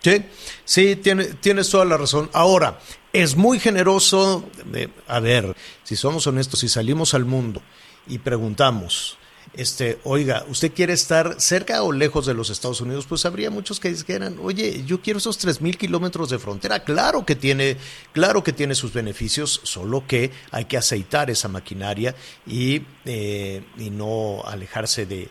Sí, 0.05 0.23
sí, 0.67 0.97
tiene, 0.97 1.25
tienes 1.25 1.71
toda 1.71 1.87
la 1.87 1.97
razón. 1.97 2.29
Ahora, 2.35 2.79
es 3.13 3.37
muy 3.37 3.59
generoso, 3.59 4.45
de- 4.67 4.91
a 5.09 5.19
ver, 5.19 5.57
si 5.83 5.97
somos 5.97 6.27
honestos, 6.27 6.61
si 6.61 6.69
salimos 6.69 7.15
al 7.15 7.25
mundo 7.25 7.63
y 8.07 8.19
preguntamos, 8.19 9.17
este, 9.55 9.99
oiga, 10.05 10.45
¿usted 10.49 10.73
quiere 10.75 10.93
estar 10.93 11.37
cerca 11.41 11.83
o 11.83 11.91
lejos 11.93 12.27
de 12.27 12.35
los 12.35 12.51
Estados 12.51 12.83
Unidos? 12.83 13.07
Pues 13.09 13.25
habría 13.25 13.51
muchos 13.51 13.81
que 13.81 13.89
dijeran, 13.93 14.37
oye, 14.43 14.85
yo 14.85 15.01
quiero 15.01 15.19
esos 15.21 15.39
tres 15.39 15.63
mil 15.63 15.79
kilómetros 15.79 16.29
de 16.29 16.39
frontera. 16.39 16.85
Claro 16.85 17.25
que 17.25 17.35
tiene, 17.37 17.79
claro 18.13 18.43
que 18.45 18.53
tiene 18.53 18.75
sus 18.75 18.93
beneficios, 18.93 19.61
solo 19.63 20.05
que 20.07 20.33
hay 20.51 20.67
que 20.67 20.77
aceitar 20.77 21.31
esa 21.31 21.49
maquinaria 21.49 22.15
y, 22.47 22.83
eh, 23.07 23.63
y 23.79 23.89
no 23.91 24.43
alejarse 24.45 25.07
de, 25.07 25.31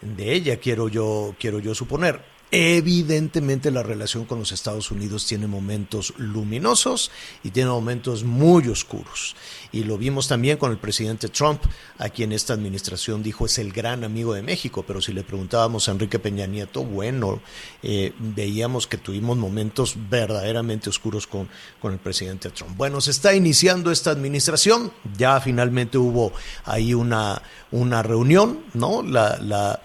de 0.00 0.32
ella, 0.32 0.58
quiero 0.58 0.88
yo, 0.88 1.34
quiero 1.38 1.58
yo 1.58 1.74
suponer. 1.74 2.32
Evidentemente 2.56 3.72
la 3.72 3.82
relación 3.82 4.26
con 4.26 4.38
los 4.38 4.52
Estados 4.52 4.92
Unidos 4.92 5.26
tiene 5.26 5.48
momentos 5.48 6.14
luminosos 6.18 7.10
y 7.42 7.50
tiene 7.50 7.68
momentos 7.68 8.22
muy 8.22 8.68
oscuros. 8.68 9.34
Y 9.72 9.82
lo 9.82 9.98
vimos 9.98 10.28
también 10.28 10.56
con 10.56 10.70
el 10.70 10.78
presidente 10.78 11.28
Trump, 11.28 11.60
a 11.98 12.10
quien 12.10 12.30
esta 12.30 12.54
administración 12.54 13.24
dijo 13.24 13.46
es 13.46 13.58
el 13.58 13.72
gran 13.72 14.04
amigo 14.04 14.34
de 14.34 14.42
México, 14.42 14.84
pero 14.86 15.02
si 15.02 15.12
le 15.12 15.24
preguntábamos 15.24 15.88
a 15.88 15.90
Enrique 15.90 16.20
Peña 16.20 16.46
Nieto, 16.46 16.84
bueno, 16.84 17.42
eh, 17.82 18.12
veíamos 18.20 18.86
que 18.86 18.98
tuvimos 18.98 19.36
momentos 19.36 19.96
verdaderamente 20.08 20.88
oscuros 20.90 21.26
con, 21.26 21.48
con 21.80 21.92
el 21.92 21.98
presidente 21.98 22.50
Trump. 22.50 22.76
Bueno, 22.76 23.00
se 23.00 23.10
está 23.10 23.34
iniciando 23.34 23.90
esta 23.90 24.12
administración, 24.12 24.92
ya 25.18 25.40
finalmente 25.40 25.98
hubo 25.98 26.32
ahí 26.66 26.94
una, 26.94 27.42
una 27.72 28.04
reunión, 28.04 28.60
¿no? 28.74 29.02
La, 29.02 29.38
la, 29.38 29.82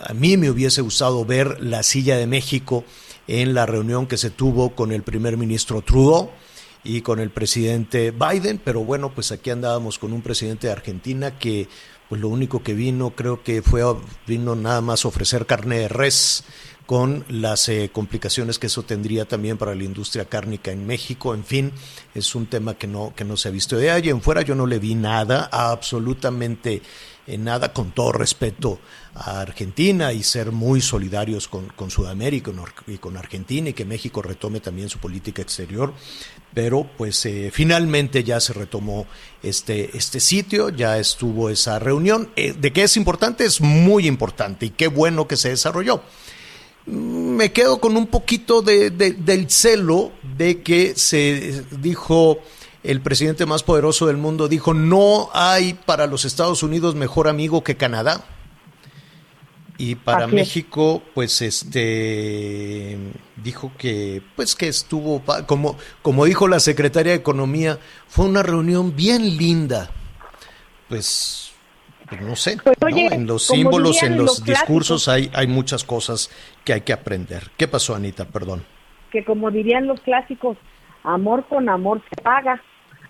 a 0.00 0.14
mí 0.14 0.36
me 0.36 0.50
hubiese 0.50 0.80
gustado 0.80 1.24
ver 1.24 1.62
la 1.62 1.82
silla 1.82 2.16
de 2.16 2.26
México 2.26 2.84
en 3.26 3.54
la 3.54 3.66
reunión 3.66 4.06
que 4.06 4.16
se 4.16 4.30
tuvo 4.30 4.74
con 4.74 4.92
el 4.92 5.02
primer 5.02 5.36
ministro 5.36 5.82
Trudeau 5.82 6.30
y 6.84 7.02
con 7.02 7.20
el 7.20 7.30
presidente 7.30 8.12
Biden, 8.12 8.60
pero 8.64 8.84
bueno, 8.84 9.12
pues 9.14 9.32
aquí 9.32 9.50
andábamos 9.50 9.98
con 9.98 10.12
un 10.12 10.22
presidente 10.22 10.68
de 10.68 10.72
Argentina 10.72 11.38
que 11.38 11.68
pues 12.08 12.20
lo 12.20 12.28
único 12.28 12.62
que 12.62 12.72
vino 12.72 13.10
creo 13.10 13.42
que 13.42 13.60
fue 13.60 13.82
vino 14.26 14.56
nada 14.56 14.80
más 14.80 15.04
ofrecer 15.04 15.44
carne 15.44 15.80
de 15.80 15.88
res 15.88 16.44
con 16.88 17.26
las 17.28 17.68
eh, 17.68 17.90
complicaciones 17.92 18.58
que 18.58 18.68
eso 18.68 18.82
tendría 18.82 19.26
también 19.26 19.58
para 19.58 19.74
la 19.74 19.84
industria 19.84 20.24
cárnica 20.24 20.72
en 20.72 20.86
México. 20.86 21.34
En 21.34 21.44
fin, 21.44 21.70
es 22.14 22.34
un 22.34 22.46
tema 22.46 22.78
que 22.78 22.86
no, 22.86 23.12
que 23.14 23.26
no 23.26 23.36
se 23.36 23.48
ha 23.48 23.50
visto. 23.50 23.76
De 23.76 23.90
ahí 23.90 24.08
en 24.08 24.22
fuera 24.22 24.40
yo 24.40 24.54
no 24.54 24.66
le 24.66 24.78
vi 24.78 24.94
nada, 24.94 25.50
absolutamente 25.52 26.80
eh, 27.26 27.36
nada, 27.36 27.74
con 27.74 27.90
todo 27.90 28.12
respeto 28.12 28.78
a 29.14 29.42
Argentina 29.42 30.14
y 30.14 30.22
ser 30.22 30.50
muy 30.50 30.80
solidarios 30.80 31.46
con, 31.46 31.68
con 31.68 31.90
Sudamérica 31.90 32.52
y 32.86 32.96
con, 32.96 33.18
Argentina 33.18 33.68
y 33.68 33.74
que 33.74 33.84
México 33.84 34.22
retome 34.22 34.60
también 34.60 34.88
su 34.88 34.98
política 34.98 35.42
exterior. 35.42 35.92
Pero 36.54 36.88
pues 36.96 37.26
eh, 37.26 37.50
finalmente 37.52 38.24
ya 38.24 38.40
se 38.40 38.54
retomó 38.54 39.06
este, 39.42 39.94
este 39.94 40.20
sitio, 40.20 40.70
ya 40.70 40.96
estuvo 40.96 41.50
esa 41.50 41.78
reunión. 41.78 42.30
¿De 42.34 42.72
qué 42.72 42.84
es 42.84 42.96
importante? 42.96 43.44
Es 43.44 43.60
muy 43.60 44.06
importante 44.06 44.64
y 44.64 44.70
qué 44.70 44.88
bueno 44.88 45.28
que 45.28 45.36
se 45.36 45.50
desarrolló 45.50 46.02
me 46.88 47.52
quedo 47.52 47.80
con 47.80 47.96
un 47.96 48.06
poquito 48.06 48.62
de, 48.62 48.90
de, 48.90 49.12
del 49.12 49.50
celo 49.50 50.12
de 50.36 50.62
que 50.62 50.94
se 50.96 51.64
dijo 51.80 52.38
el 52.82 53.00
presidente 53.00 53.46
más 53.46 53.62
poderoso 53.62 54.06
del 54.06 54.16
mundo 54.16 54.48
dijo 54.48 54.74
no 54.74 55.30
hay 55.32 55.74
para 55.74 56.06
los 56.06 56.24
Estados 56.24 56.62
Unidos 56.62 56.94
mejor 56.94 57.28
amigo 57.28 57.62
que 57.62 57.76
Canadá 57.76 58.24
y 59.76 59.94
para 59.94 60.24
Así 60.24 60.28
es. 60.28 60.34
México 60.34 61.02
pues 61.14 61.42
este 61.42 62.98
dijo 63.36 63.72
que 63.78 64.22
pues 64.34 64.54
que 64.54 64.68
estuvo 64.68 65.22
como 65.46 65.76
como 66.02 66.24
dijo 66.24 66.48
la 66.48 66.60
secretaria 66.60 67.12
de 67.12 67.18
economía 67.18 67.78
fue 68.08 68.26
una 68.26 68.42
reunión 68.42 68.96
bien 68.96 69.36
linda 69.36 69.90
pues 70.88 71.47
no 72.20 72.36
sé, 72.36 72.56
Pues, 72.62 72.76
¿no? 72.80 72.86
oye, 72.86 73.06
en 73.12 73.26
los 73.26 73.46
símbolos, 73.46 73.92
dirían 73.96 74.12
en 74.12 74.18
los 74.18 74.26
los 74.38 74.44
discursos 74.44 75.04
clásicos. 75.04 75.32
hay, 75.34 75.40
hay 75.40 75.46
muchas 75.46 75.84
cosas 75.84 76.30
que 76.64 76.72
hay 76.72 76.80
que 76.82 76.92
aprender. 76.92 77.50
¿Qué 77.56 77.68
pasó, 77.68 77.94
Anita? 77.94 78.24
Perdón. 78.24 78.64
Que 79.10 79.24
como 79.24 79.50
dirían 79.50 79.86
los 79.86 80.00
clásicos, 80.00 80.56
amor 81.04 81.46
con 81.48 81.68
amor 81.68 82.02
se 82.10 82.22
paga. 82.22 82.62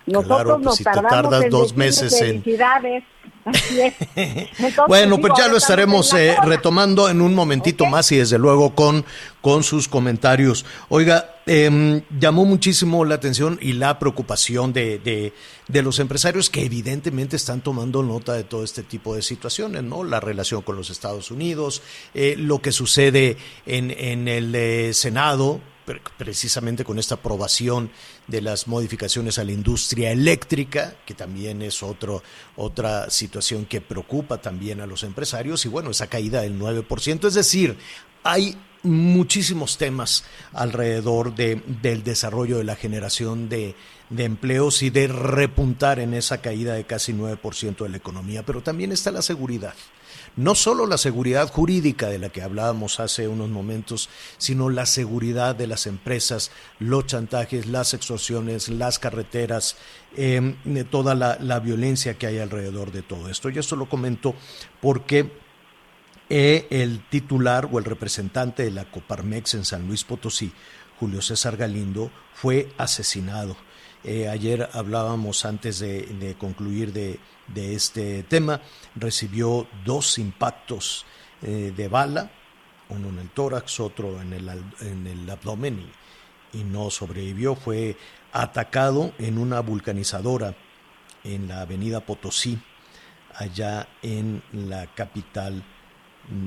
Nosotros 0.05 0.25
Claro, 0.37 0.53
pues, 0.55 0.65
nos 0.65 0.75
si 0.75 0.83
te 0.83 0.89
tardamos 0.91 1.09
tardas 1.09 1.43
en 1.43 1.49
dos 1.49 1.75
meses 1.75 2.21
en- 2.21 2.41
felicidades. 2.43 3.03
Así 3.49 3.81
es. 3.81 3.93
Entonces, 4.15 4.75
Bueno, 4.87 5.17
pues 5.19 5.33
ya 5.37 5.47
lo 5.47 5.57
estaremos 5.57 6.13
eh, 6.13 6.35
retomando 6.43 7.09
en 7.09 7.21
un 7.21 7.33
momentito 7.33 7.85
más 7.85 8.11
y 8.11 8.17
desde 8.17 8.37
luego 8.37 8.75
con, 8.75 9.05
con 9.41 9.63
sus 9.63 9.87
comentarios. 9.87 10.65
Oiga, 10.89 11.37
em, 11.45 12.01
llamó 12.19 12.45
muchísimo 12.45 13.05
la 13.05 13.15
atención 13.15 13.57
y 13.61 13.73
la 13.73 13.99
preocupación 13.99 14.73
de, 14.73 14.99
de, 14.99 15.33
de 15.67 15.81
los 15.81 15.99
empresarios 15.99 16.49
que 16.49 16.63
evidentemente 16.65 17.35
están 17.35 17.61
tomando 17.61 18.03
nota 18.03 18.33
de 18.33 18.43
todo 18.43 18.63
este 18.63 18.83
tipo 18.83 19.15
de 19.15 19.21
situaciones, 19.21 19.83
¿no? 19.83 20.03
La 20.03 20.19
relación 20.19 20.61
con 20.61 20.75
los 20.75 20.89
Estados 20.89 21.31
Unidos, 21.31 21.81
eh, 22.13 22.35
lo 22.37 22.61
que 22.61 22.71
sucede 22.71 23.37
en, 23.65 23.91
en 23.91 24.27
el 24.27 24.53
eh, 24.55 24.93
Senado, 24.93 25.59
pre- 25.85 26.01
precisamente 26.17 26.83
con 26.83 26.99
esta 26.99 27.15
aprobación 27.15 27.89
de 28.29 28.41
las 28.41 28.67
modificaciones 28.67 29.39
a 29.39 29.43
la 29.43 29.51
industria 29.51 30.11
eléctrica, 30.11 30.95
que 31.05 31.13
también 31.13 31.61
es 31.61 31.83
otro, 31.83 32.23
otra 32.55 33.09
situación 33.09 33.65
que 33.65 33.81
preocupa 33.81 34.39
también 34.39 34.81
a 34.81 34.87
los 34.87 35.03
empresarios, 35.03 35.65
y 35.65 35.69
bueno, 35.69 35.91
esa 35.91 36.07
caída 36.07 36.41
del 36.41 36.59
9%, 36.59 37.27
es 37.27 37.33
decir, 37.33 37.77
hay 38.23 38.57
muchísimos 38.83 39.77
temas 39.77 40.23
alrededor 40.53 41.35
de, 41.35 41.61
del 41.81 42.03
desarrollo 42.03 42.57
de 42.57 42.63
la 42.63 42.75
generación 42.75 43.49
de, 43.49 43.75
de 44.09 44.23
empleos 44.23 44.81
y 44.83 44.89
de 44.89 45.07
repuntar 45.07 45.99
en 45.99 46.13
esa 46.13 46.41
caída 46.41 46.73
de 46.73 46.85
casi 46.85 47.13
9% 47.13 47.77
de 47.77 47.89
la 47.89 47.97
economía, 47.97 48.43
pero 48.43 48.61
también 48.61 48.91
está 48.91 49.11
la 49.11 49.21
seguridad 49.21 49.73
no 50.39 50.55
solo 50.55 50.87
la 50.87 50.97
seguridad 50.97 51.51
jurídica 51.51 52.07
de 52.07 52.17
la 52.17 52.29
que 52.29 52.41
hablábamos 52.41 53.01
hace 53.01 53.27
unos 53.27 53.49
momentos, 53.49 54.09
sino 54.37 54.69
la 54.69 54.85
seguridad 54.85 55.53
de 55.53 55.67
las 55.67 55.85
empresas, 55.85 56.49
los 56.79 57.07
chantajes, 57.07 57.65
las 57.65 57.93
extorsiones, 57.93 58.69
las 58.69 58.99
carreteras, 58.99 59.75
de 60.15 60.87
toda 60.89 61.13
la, 61.13 61.37
la, 61.41 61.59
violencia 61.59 62.17
que 62.17 62.25
hay 62.25 62.39
alrededor 62.39 62.93
de 62.93 63.01
todo 63.01 63.29
esto. 63.29 63.49
Y 63.49 63.59
esto 63.59 63.75
lo 63.75 63.89
comento 63.89 64.33
porque 64.81 65.29
eh, 66.29 66.67
el 66.69 67.03
titular 67.09 67.67
o 67.69 67.77
el 67.77 67.85
representante 67.85 68.63
de 68.63 68.71
la 68.71 68.89
Coparmex 68.89 69.55
en 69.55 69.65
San 69.65 69.87
Luis 69.87 70.05
Potosí, 70.05 70.53
Julio 70.99 71.21
César 71.21 71.57
Galindo, 71.57 72.11
fue 72.33 72.69
asesinado. 72.77 73.57
Eh, 74.03 74.29
ayer 74.29 74.69
hablábamos 74.73 75.43
antes 75.45 75.79
de, 75.79 76.35
concluir 76.39 76.93
de, 76.93 77.19
de, 77.47 77.75
este 77.75 78.23
tema, 78.23 78.61
recibió 78.95 79.67
dos 79.83 80.17
impactos 80.17 81.05
eh, 81.41 81.73
de 81.75 81.87
bala, 81.89 82.31
uno 82.87 83.09
en 83.09 83.19
el 83.19 83.29
tórax, 83.29 83.79
otro 83.81 84.21
en 84.21 84.33
el, 84.33 84.49
en 84.81 85.05
el 85.05 85.29
abdomen 85.29 85.91
y, 86.53 86.59
y, 86.59 86.63
no 86.63 86.89
sobrevivió. 86.89 87.55
Fue 87.55 87.97
atacado 88.31 89.13
en 89.19 89.37
una 89.37 89.59
vulcanizadora 89.59 90.55
en 91.25 91.49
la 91.49 91.61
avenida 91.61 91.99
Potosí, 91.99 92.57
allá 93.35 93.87
en 94.01 94.41
la 94.53 94.87
capital 94.95 95.63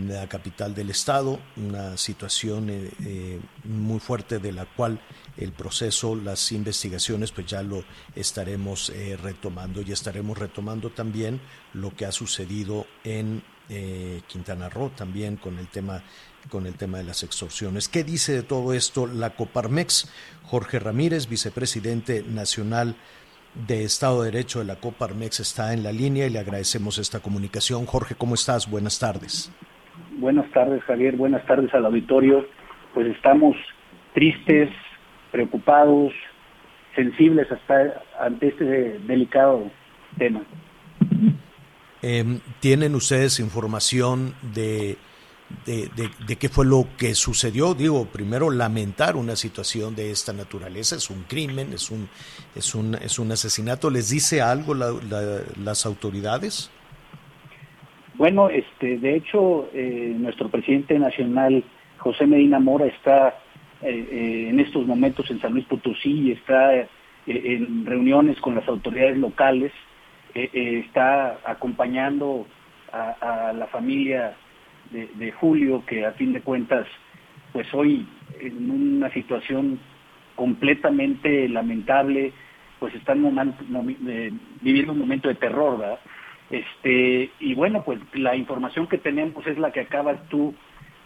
la 0.08 0.28
capital 0.28 0.74
del 0.74 0.90
estado, 0.90 1.40
una 1.56 1.96
situación 1.96 2.70
eh, 2.70 2.90
eh, 3.04 3.40
muy 3.64 3.98
fuerte 3.98 4.38
de 4.38 4.52
la 4.52 4.64
cual 4.64 5.00
el 5.36 5.52
proceso, 5.52 6.14
las 6.14 6.52
investigaciones, 6.52 7.32
pues 7.32 7.46
ya 7.48 7.62
lo 7.62 7.84
estaremos 8.14 8.90
eh, 8.90 9.18
retomando 9.20 9.82
y 9.82 9.90
estaremos 9.90 10.38
retomando 10.38 10.90
también 10.90 11.40
lo 11.72 11.94
que 11.94 12.06
ha 12.06 12.12
sucedido 12.12 12.86
en 13.04 13.42
Quintana 14.26 14.68
Roo 14.68 14.90
también 14.90 15.36
con 15.36 15.58
el 15.58 15.66
tema 15.68 16.02
con 16.50 16.66
el 16.66 16.74
tema 16.74 16.98
de 16.98 17.04
las 17.04 17.22
extorsiones. 17.22 17.88
¿Qué 17.88 18.04
dice 18.04 18.32
de 18.32 18.42
todo 18.42 18.74
esto 18.74 19.06
la 19.06 19.34
Coparmex? 19.34 20.08
Jorge 20.42 20.78
Ramírez, 20.78 21.26
vicepresidente 21.26 22.22
nacional 22.22 22.96
de 23.54 23.84
Estado 23.84 24.22
de 24.22 24.30
Derecho 24.30 24.58
de 24.58 24.66
la 24.66 24.78
Coparmex, 24.78 25.40
está 25.40 25.72
en 25.72 25.84
la 25.84 25.92
línea 25.92 26.26
y 26.26 26.30
le 26.30 26.40
agradecemos 26.40 26.98
esta 26.98 27.20
comunicación. 27.20 27.86
Jorge, 27.86 28.14
¿cómo 28.14 28.34
estás? 28.34 28.68
Buenas 28.68 28.98
tardes. 28.98 29.50
Buenas 30.10 30.50
tardes, 30.52 30.82
Javier. 30.84 31.16
Buenas 31.16 31.44
tardes 31.46 31.72
al 31.74 31.86
auditorio. 31.86 32.46
Pues 32.94 33.06
estamos 33.08 33.56
tristes, 34.14 34.68
preocupados, 35.30 36.12
sensibles 36.94 37.50
hasta 37.50 38.02
ante 38.20 38.48
este 38.48 38.64
delicado 39.00 39.70
tema. 40.18 40.42
Em, 42.02 42.40
¿Tienen 42.60 42.94
ustedes 42.94 43.38
información 43.40 44.34
de, 44.54 44.98
de, 45.66 45.88
de, 46.26 46.36
qué 46.36 46.48
fue 46.48 46.66
lo 46.66 46.86
que 46.98 47.14
sucedió? 47.14 47.74
Digo, 47.74 48.06
primero 48.06 48.50
lamentar 48.50 49.16
una 49.16 49.36
situación 49.36 49.94
de 49.94 50.10
esta 50.10 50.32
naturaleza, 50.32 50.96
es 50.96 51.10
un 51.10 51.22
crimen, 51.22 51.72
es 51.72 51.90
un, 51.90 52.08
es 52.54 52.74
un, 52.74 52.96
es 52.96 53.18
un 53.18 53.30
asesinato. 53.32 53.88
¿Les 53.88 54.10
dice 54.10 54.42
algo 54.42 54.74
las 54.74 55.86
autoridades? 55.86 56.70
Bueno, 58.22 58.50
este, 58.50 58.98
de 58.98 59.16
hecho, 59.16 59.68
eh, 59.74 60.14
nuestro 60.16 60.48
presidente 60.48 60.96
nacional, 60.96 61.64
José 61.98 62.24
Medina 62.24 62.60
Mora, 62.60 62.86
está 62.86 63.30
eh, 63.82 64.08
eh, 64.12 64.46
en 64.48 64.60
estos 64.60 64.86
momentos 64.86 65.28
en 65.32 65.40
San 65.40 65.52
Luis 65.52 65.64
Potosí 65.64 66.30
está 66.30 66.86
en 67.26 67.84
reuniones 67.84 68.40
con 68.40 68.54
las 68.54 68.68
autoridades 68.68 69.18
locales, 69.18 69.72
está 70.34 71.40
acompañando 71.44 72.46
a, 72.92 73.52
la 73.58 73.66
familia 73.66 74.36
de, 74.92 75.32
Julio, 75.32 75.82
que 75.84 76.06
a 76.06 76.12
fin 76.12 76.32
de 76.32 76.42
cuentas, 76.42 76.86
pues 77.52 77.66
hoy 77.74 78.06
en 78.38 78.70
una 78.70 79.12
situación 79.12 79.80
completamente 80.36 81.48
lamentable, 81.48 82.32
pues 82.78 82.94
están 82.94 83.20
viviendo 84.60 84.92
un 84.92 84.98
momento 85.00 85.26
de 85.26 85.34
terror, 85.34 85.76
¿verdad? 85.76 85.98
Este, 86.52 87.30
y 87.40 87.54
bueno, 87.54 87.82
pues 87.82 87.98
la 88.12 88.36
información 88.36 88.86
que 88.86 88.98
tenemos 88.98 89.46
es 89.46 89.58
la 89.58 89.72
que 89.72 89.80
acabas 89.80 90.28
tú 90.28 90.54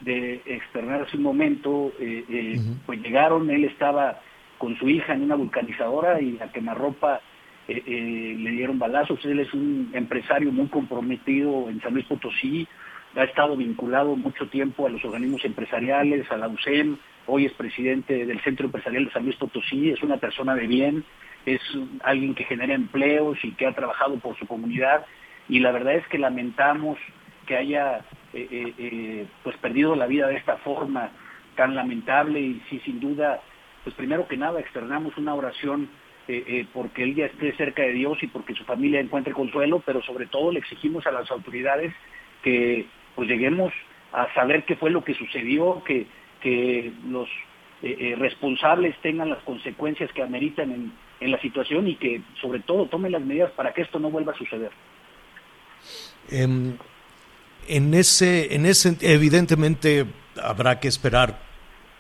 de 0.01 0.43
externar 0.45 1.03
hace 1.03 1.17
un 1.17 1.23
momento. 1.23 1.93
Eh, 2.01 2.25
eh, 2.29 2.61
pues 2.85 3.01
llegaron, 3.01 3.49
él 3.49 3.65
estaba 3.65 4.21
con 4.59 4.77
su 4.77 4.89
hija 4.89 5.15
en 5.15 5.23
una 5.23 5.37
vulcanizadora 5.37 6.21
y 6.21 6.39
a 6.41 6.51
quemarropa 6.51 7.21
eh, 7.69 7.83
eh, 7.87 8.37
le 8.39 8.51
dieron 8.51 8.79
balazos. 8.79 9.25
Él 9.25 9.39
es 9.39 9.55
un 9.55 9.91
empresario 9.93 10.51
muy 10.51 10.67
comprometido 10.67 11.69
en 11.69 11.81
San 11.81 11.95
Luis 11.95 12.07
Potosí, 12.07 12.67
ha 13.15 13.25
estado 13.25 13.57
vinculado 13.57 14.15
mucho 14.17 14.49
tiempo 14.49 14.87
a 14.87 14.91
los 14.91 15.05
organismos 15.05 15.45
empresariales, 15.45 16.31
a 16.31 16.37
la 16.37 16.49
UCEM, 16.49 16.99
hoy 17.27 17.47
es 17.47 17.53
presidente 17.53 18.27
del 18.27 18.41
Centro 18.43 18.67
Empresarial 18.67 19.07
de 19.07 19.13
San 19.13 19.25
Luis 19.25 19.37
Potosí, 19.37 19.91
es 19.91 20.03
una 20.03 20.19
persona 20.19 20.55
de 20.55 20.67
bien, 20.67 21.05
es 21.47 21.61
alguien 22.03 22.35
que 22.35 22.45
genera 22.45 22.75
empleos 22.75 23.39
y 23.43 23.53
que 23.53 23.67
ha 23.67 23.73
trabajado 23.73 24.19
por 24.19 24.37
su 24.37 24.47
comunidad 24.47 25.07
y 25.49 25.61
la 25.61 25.73
verdad 25.73 25.95
es 25.95 26.07
que 26.09 26.19
lamentamos 26.19 26.99
que 27.47 27.57
haya 27.57 27.99
eh, 28.33 28.49
eh, 28.51 28.75
eh, 28.79 29.27
pues 29.43 29.57
perdido 29.59 29.95
la 29.95 30.07
vida 30.07 30.27
de 30.27 30.37
esta 30.37 30.57
forma 30.59 31.11
tan 31.55 31.75
lamentable 31.75 32.41
y 32.41 32.63
sí 32.69 32.81
sin 32.85 33.01
duda 33.01 33.41
pues 33.85 33.95
primero 33.95 34.27
que 34.27 34.37
nada 34.37 34.61
externamos 34.61 35.17
una 35.17 35.35
oración 35.35 35.89
porque 36.73 37.05
él 37.05 37.15
ya 37.15 37.27
esté 37.27 37.53
cerca 37.57 37.83
de 37.83 37.93
Dios 37.93 38.21
y 38.21 38.27
porque 38.27 38.53
su 38.53 38.65
familia 38.65 38.99
encuentre 38.99 39.33
consuelo 39.33 39.81
pero 39.87 40.03
sobre 40.03 40.27
todo 40.27 40.51
le 40.51 40.59
exigimos 40.59 41.07
a 41.07 41.13
las 41.13 41.31
autoridades 41.31 41.95
que 42.43 42.87
pues 43.15 43.29
lleguemos 43.29 43.73
a 44.13 44.35
saber 44.35 44.65
qué 44.65 44.75
fue 44.75 44.91
lo 44.91 45.05
que 45.05 45.15
sucedió 45.15 45.85
que 45.85 46.07
que 46.41 46.93
los 47.09 47.29
responsables 48.19 48.97
tengan 49.03 49.31
las 49.31 49.43
consecuencias 49.45 50.13
que 50.13 50.23
ameritan 50.23 50.73
en, 50.73 50.93
en 51.21 51.31
la 51.31 51.41
situación 51.41 51.87
y 51.87 51.95
que 51.95 52.21
sobre 52.41 52.59
todo 52.61 52.87
tomen 52.87 53.13
las 53.13 53.23
medidas 53.23 53.53
para 53.53 53.73
que 53.73 53.83
esto 53.83 54.01
no 54.01 54.11
vuelva 54.11 54.33
a 54.33 54.37
suceder. 54.37 54.73
Em, 56.31 56.77
en, 57.69 57.95
ese, 57.95 58.55
en 58.55 58.67
ese, 58.67 58.97
evidentemente 59.01 60.07
habrá 60.43 60.81
que 60.81 60.89
esperar 60.89 61.43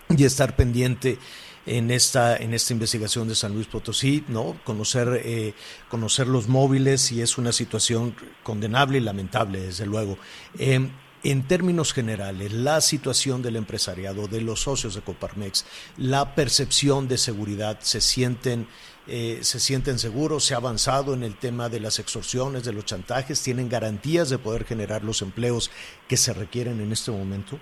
y 0.09 0.25
estar 0.25 0.57
pendiente 0.57 1.19
en 1.67 1.91
esta 1.91 2.37
en 2.37 2.55
esta 2.55 2.73
investigación 2.73 3.27
de 3.27 3.35
San 3.35 3.53
Luis 3.53 3.67
Potosí, 3.67 4.25
no 4.29 4.57
conocer 4.65 5.21
eh, 5.25 5.55
conocer 5.89 6.29
los 6.29 6.49
móviles 6.49 7.11
y 7.11 7.21
es 7.21 7.39
una 7.39 7.53
situación 7.53 8.15
condenable 8.45 8.99
y 8.99 9.01
lamentable 9.01 9.61
desde 9.61 9.85
luego. 9.85 10.17
Em, 10.59 10.91
en 11.25 11.43
términos 11.49 11.93
generales, 11.93 12.53
la 12.53 12.81
situación 12.81 13.43
del 13.43 13.57
empresariado, 13.57 14.29
de 14.29 14.41
los 14.43 14.63
socios 14.63 14.95
de 14.95 15.01
Coparmex, 15.01 15.65
la 15.97 16.37
percepción 16.37 17.09
de 17.09 17.19
seguridad, 17.19 17.81
se 17.81 18.01
sienten 18.01 18.69
eh, 19.09 19.39
se 19.43 19.61
sienten 19.61 19.99
seguros, 19.99 20.45
se 20.45 20.55
ha 20.55 20.57
avanzado 20.57 21.15
en 21.15 21.23
el 21.23 21.37
tema 21.37 21.69
de 21.69 21.81
las 21.81 21.99
extorsiones, 21.99 22.65
de 22.65 22.73
los 22.73 22.85
chantajes, 22.85 23.43
tienen 23.43 23.69
garantías 23.69 24.31
de 24.31 24.39
poder 24.39 24.65
generar 24.65 25.05
los 25.05 25.23
empleos 25.23 25.71
que 26.09 26.17
se 26.17 26.33
requieren 26.33 26.81
en 26.81 26.91
este 26.91 27.13
momento? 27.13 27.59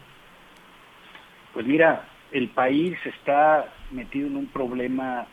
Pues 1.52 1.66
mira, 1.66 2.08
el 2.32 2.48
país 2.48 2.96
está 3.04 3.72
metido 3.90 4.26
en 4.26 4.36
un 4.36 4.46
problema 4.46 5.26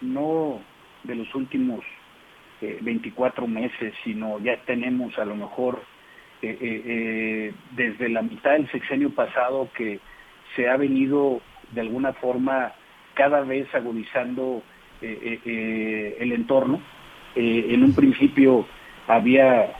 no 0.00 0.60
de 1.04 1.14
los 1.14 1.34
últimos 1.34 1.84
24 2.60 3.44
eh, 3.44 3.48
meses, 3.48 3.94
sino 4.04 4.38
ya 4.40 4.56
tenemos 4.64 5.18
a 5.18 5.24
lo 5.24 5.36
mejor 5.36 5.82
eh, 6.42 7.52
desde 7.72 8.08
la 8.08 8.22
mitad 8.22 8.52
del 8.52 8.70
sexenio 8.70 9.10
pasado 9.10 9.68
que 9.76 10.00
se 10.54 10.68
ha 10.68 10.76
venido 10.76 11.40
de 11.72 11.82
alguna 11.82 12.12
forma 12.14 12.72
cada 13.14 13.42
vez 13.42 13.72
agudizando 13.74 14.62
eh, 15.02 15.18
eh, 15.22 15.40
eh, 15.44 16.16
el 16.20 16.32
entorno. 16.32 16.80
en 17.34 17.84
un 17.84 17.94
principio 17.94 18.66
había 19.06 19.74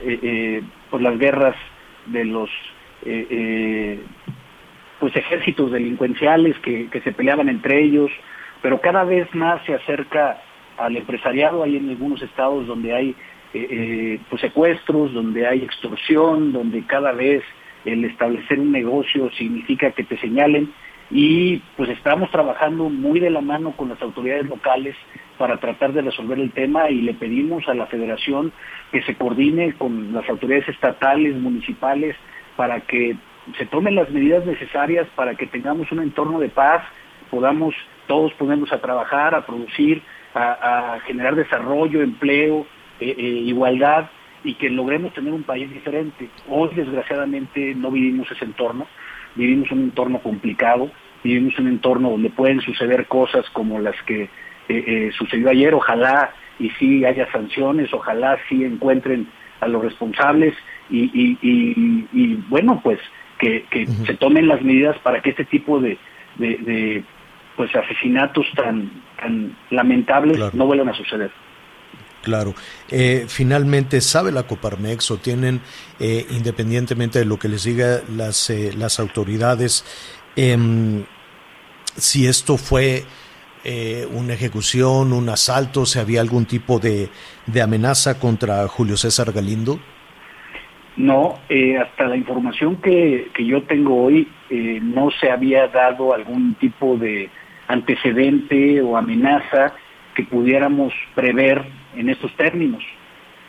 por 0.91 1.01
las 1.01 1.17
guerras 1.17 1.55
de 2.05 2.23
los 2.23 2.49
pues 4.99 5.15
ejércitos 5.15 5.71
delincuenciales 5.71 6.55
que, 6.59 6.87
se 7.03 7.11
peleaban 7.11 7.49
entre 7.49 7.81
ellos, 7.83 8.11
pero 8.61 8.79
cada 8.79 9.03
vez 9.03 9.33
más 9.33 9.65
se 9.65 9.73
acerca 9.73 10.39
al 10.77 10.95
empresariado. 10.95 11.63
Hay 11.63 11.77
en 11.77 11.89
algunos 11.89 12.21
estados 12.21 12.67
donde 12.67 12.93
hay 12.93 13.15
pues 14.29 14.41
secuestros, 14.41 15.13
donde 15.13 15.47
hay 15.47 15.63
extorsión, 15.63 16.53
donde 16.53 16.83
cada 16.83 17.11
vez 17.11 17.43
el 17.85 18.05
establecer 18.05 18.59
un 18.59 18.71
negocio 18.71 19.31
significa 19.31 19.91
que 19.91 20.03
te 20.03 20.17
señalen 20.17 20.71
y 21.09 21.57
pues 21.77 21.89
estamos 21.89 22.29
trabajando 22.31 22.89
muy 22.89 23.19
de 23.19 23.29
la 23.29 23.41
mano 23.41 23.71
con 23.71 23.89
las 23.89 24.01
autoridades 24.01 24.45
locales 24.47 24.95
para 25.37 25.57
tratar 25.57 25.93
de 25.93 26.01
resolver 26.01 26.39
el 26.39 26.51
tema 26.51 26.89
y 26.89 27.01
le 27.01 27.13
pedimos 27.13 27.67
a 27.67 27.73
la 27.73 27.85
federación 27.87 28.51
que 28.91 29.01
se 29.03 29.15
coordine 29.15 29.73
con 29.73 30.13
las 30.13 30.27
autoridades 30.29 30.67
estatales, 30.67 31.35
municipales, 31.35 32.15
para 32.55 32.81
que 32.81 33.15
se 33.57 33.65
tomen 33.67 33.95
las 33.95 34.09
medidas 34.09 34.45
necesarias 34.45 35.07
para 35.15 35.35
que 35.35 35.47
tengamos 35.47 35.91
un 35.91 36.01
entorno 36.01 36.39
de 36.39 36.49
paz, 36.49 36.83
podamos 37.31 37.73
todos 38.07 38.33
ponernos 38.33 38.71
a 38.73 38.81
trabajar, 38.81 39.35
a 39.35 39.45
producir, 39.45 40.01
a, 40.33 40.99
generar 41.05 41.35
desarrollo, 41.35 42.01
empleo, 42.01 42.67
eh, 42.99 43.15
eh, 43.17 43.21
igualdad 43.21 44.09
y 44.43 44.55
que 44.55 44.69
logremos 44.69 45.13
tener 45.13 45.33
un 45.33 45.43
país 45.43 45.71
diferente. 45.71 46.29
Hoy 46.49 46.69
desgraciadamente 46.75 47.73
no 47.75 47.91
vivimos 47.91 48.29
ese 48.31 48.45
entorno 48.45 48.87
vivimos 49.37 49.71
un 49.71 49.83
entorno 49.83 50.19
complicado, 50.19 50.91
vivimos 51.23 51.57
un 51.59 51.67
entorno 51.67 52.09
donde 52.09 52.29
pueden 52.29 52.61
suceder 52.61 53.05
cosas 53.07 53.49
como 53.51 53.79
las 53.79 53.95
que 54.03 54.23
eh, 54.23 54.29
eh, 54.69 55.11
sucedió 55.17 55.49
ayer, 55.49 55.73
ojalá 55.73 56.33
y 56.59 56.69
sí 56.71 57.05
haya 57.05 57.31
sanciones, 57.31 57.93
ojalá 57.93 58.37
sí 58.49 58.63
encuentren 58.63 59.27
a 59.59 59.67
los 59.67 59.83
responsables 59.83 60.53
y, 60.89 62.35
bueno, 62.49 62.81
pues 62.83 62.99
que, 63.39 63.65
se 64.05 64.13
tomen 64.15 64.47
las 64.47 64.61
medidas 64.61 64.97
para 64.99 65.21
que 65.21 65.31
este 65.31 65.45
tipo 65.45 65.79
de, 65.79 65.97
pues 67.55 67.75
asesinatos 67.75 68.45
tan, 68.55 68.89
tan 69.19 69.55
lamentables 69.69 70.53
no 70.53 70.65
vuelvan 70.65 70.89
a 70.89 70.93
suceder. 70.93 71.31
Claro. 72.27 72.55
Eh, 72.89 73.23
finalmente, 73.29 74.01
¿sabe 74.01 74.33
la 74.33 74.43
Coparmex 74.43 75.11
o 75.11 75.17
tienen, 75.17 75.61
eh, 75.97 76.25
independientemente 76.29 77.19
de 77.19 77.23
lo 77.25 77.39
que 77.39 77.47
les 77.47 77.63
diga 77.63 78.01
las, 78.13 78.49
eh, 78.49 78.73
las 78.77 78.99
autoridades, 78.99 79.85
em, 80.35 81.05
si 81.95 82.27
esto 82.27 82.57
fue 82.57 83.05
una 84.13 84.33
ejecución, 84.33 85.11
un 85.11 85.27
asalto, 85.27 85.85
si 85.85 85.99
había 85.99 86.21
algún 86.21 86.45
tipo 86.45 86.79
de, 86.79 87.09
amenaza 87.61 88.17
contra 88.17 88.65
Julio 88.67 88.95
César 88.95 89.33
Galindo? 89.33 89.79
No, 90.97 91.39
eh, 91.47 91.77
hasta 91.77 92.07
la 92.07 92.17
información 92.17 92.77
que, 92.77 93.29
que 93.33 93.45
yo 93.45 93.63
tengo 93.63 94.03
hoy 94.03 94.27
eh, 94.49 94.79
no 94.81 95.11
se 95.11 95.29
había 95.29 95.67
dado 95.67 96.13
algún 96.13 96.55
tipo 96.55 96.97
de 96.97 97.29
antecedente 97.67 98.81
o 98.81 98.97
amenaza 98.97 99.73
que 100.17 100.23
pudiéramos 100.23 100.91
prever 101.13 101.63
en 101.97 102.09
estos 102.09 102.31
términos. 102.35 102.83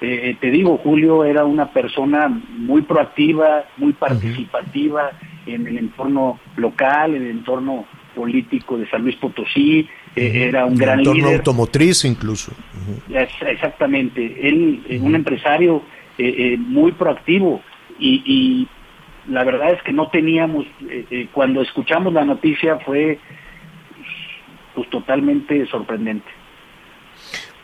Eh, 0.01 0.37
te 0.41 0.51
digo, 0.51 0.79
Julio 0.79 1.25
era 1.25 1.45
una 1.45 1.73
persona 1.73 2.29
muy 2.57 2.83
proactiva, 2.83 3.65
muy 3.79 3.93
participativa 3.93 5.11
en 5.47 5.67
el 5.67 5.79
entorno 5.79 6.39
local, 6.57 7.15
en 7.17 7.23
el 7.23 7.31
entorno 7.31 7.85
político 8.15 8.79
de 8.79 8.89
San 8.91 9.03
Luis 9.03 9.17
Potosí, 9.17 9.89
eh, 10.17 10.47
era 10.49 10.67
un 10.67 10.77
gran 10.77 11.01
entorno 11.01 11.23
líder. 11.27 11.37
automotriz 11.39 12.05
incluso. 12.05 12.53
Es- 13.11 13.29
Exactamente, 13.49 14.49
él, 14.49 14.83
eh, 14.89 14.99
un 15.01 15.15
empresario 15.15 15.83
eh, 16.17 16.35
eh, 16.55 16.57
muy 16.59 16.93
proactivo 16.93 17.61
y, 17.99 18.23
y 18.25 18.69
la 19.33 19.45
verdad 19.45 19.73
es 19.73 19.83
que 19.83 19.93
no 19.93 20.09
teníamos, 20.09 20.65
eh, 20.89 21.05
eh, 21.11 21.29
cuando 21.33 21.61
escuchamos 21.63 22.13
la 22.13 22.25
noticia 22.25 22.79
fue 22.81 23.19
pues 24.75 24.89
totalmente 24.91 25.67
sorprendente. 25.67 26.27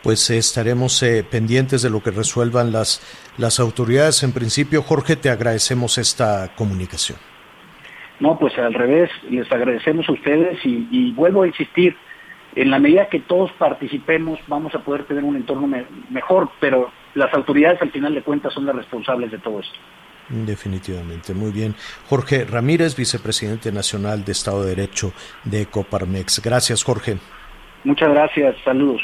Pues 0.05 0.29
eh, 0.29 0.37
estaremos 0.37 1.01
eh, 1.01 1.25
pendientes 1.29 1.81
de 1.81 1.89
lo 1.89 2.01
que 2.03 2.11
resuelvan 2.11 2.71
las, 2.71 3.01
las 3.39 3.59
autoridades. 3.59 4.21
En 4.21 4.33
principio, 4.33 4.83
Jorge, 4.83 5.15
te 5.15 5.31
agradecemos 5.31 5.97
esta 5.97 6.51
comunicación. 6.55 7.17
No, 8.19 8.37
pues 8.37 8.55
al 8.59 8.75
revés, 8.75 9.09
les 9.31 9.51
agradecemos 9.51 10.07
a 10.07 10.11
ustedes 10.11 10.63
y, 10.63 10.87
y 10.91 11.11
vuelvo 11.13 11.41
a 11.41 11.47
insistir, 11.47 11.97
en 12.55 12.69
la 12.69 12.77
medida 12.77 13.09
que 13.09 13.19
todos 13.19 13.51
participemos 13.53 14.39
vamos 14.47 14.75
a 14.75 14.79
poder 14.79 15.05
tener 15.05 15.23
un 15.23 15.35
entorno 15.37 15.65
me- 15.65 15.87
mejor, 16.11 16.51
pero 16.59 16.91
las 17.15 17.33
autoridades 17.33 17.81
al 17.81 17.91
final 17.91 18.13
de 18.13 18.21
cuentas 18.21 18.53
son 18.53 18.67
las 18.67 18.75
responsables 18.75 19.31
de 19.31 19.39
todo 19.39 19.59
esto. 19.59 19.75
Definitivamente, 20.29 21.33
muy 21.33 21.51
bien. 21.51 21.73
Jorge 22.07 22.45
Ramírez, 22.45 22.95
vicepresidente 22.95 23.71
nacional 23.71 24.23
de 24.23 24.31
Estado 24.33 24.63
de 24.63 24.75
Derecho 24.75 25.11
de 25.43 25.65
Coparmex. 25.65 26.41
Gracias, 26.43 26.83
Jorge. 26.83 27.17
Muchas 27.83 28.09
gracias, 28.09 28.55
saludos. 28.63 29.01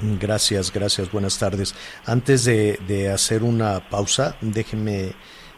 Gracias, 0.00 0.72
gracias, 0.72 1.10
buenas 1.10 1.38
tardes. 1.38 1.74
Antes 2.04 2.44
de, 2.44 2.78
de 2.86 3.10
hacer 3.10 3.42
una 3.42 3.88
pausa, 3.88 4.36
déjeme, 4.40 5.12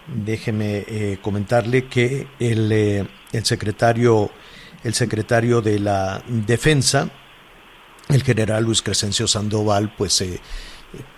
déjeme 0.06 0.84
eh, 0.86 1.18
comentarle 1.22 1.86
que 1.86 2.28
el, 2.38 2.70
eh, 2.70 3.06
el 3.32 3.44
secretario, 3.44 4.30
el 4.84 4.94
secretario 4.94 5.62
de 5.62 5.78
la 5.80 6.22
Defensa, 6.28 7.08
el 8.08 8.22
general 8.22 8.64
Luis 8.64 8.82
Crescencio 8.82 9.26
Sandoval, 9.26 9.92
pues 9.96 10.20
eh, 10.20 10.40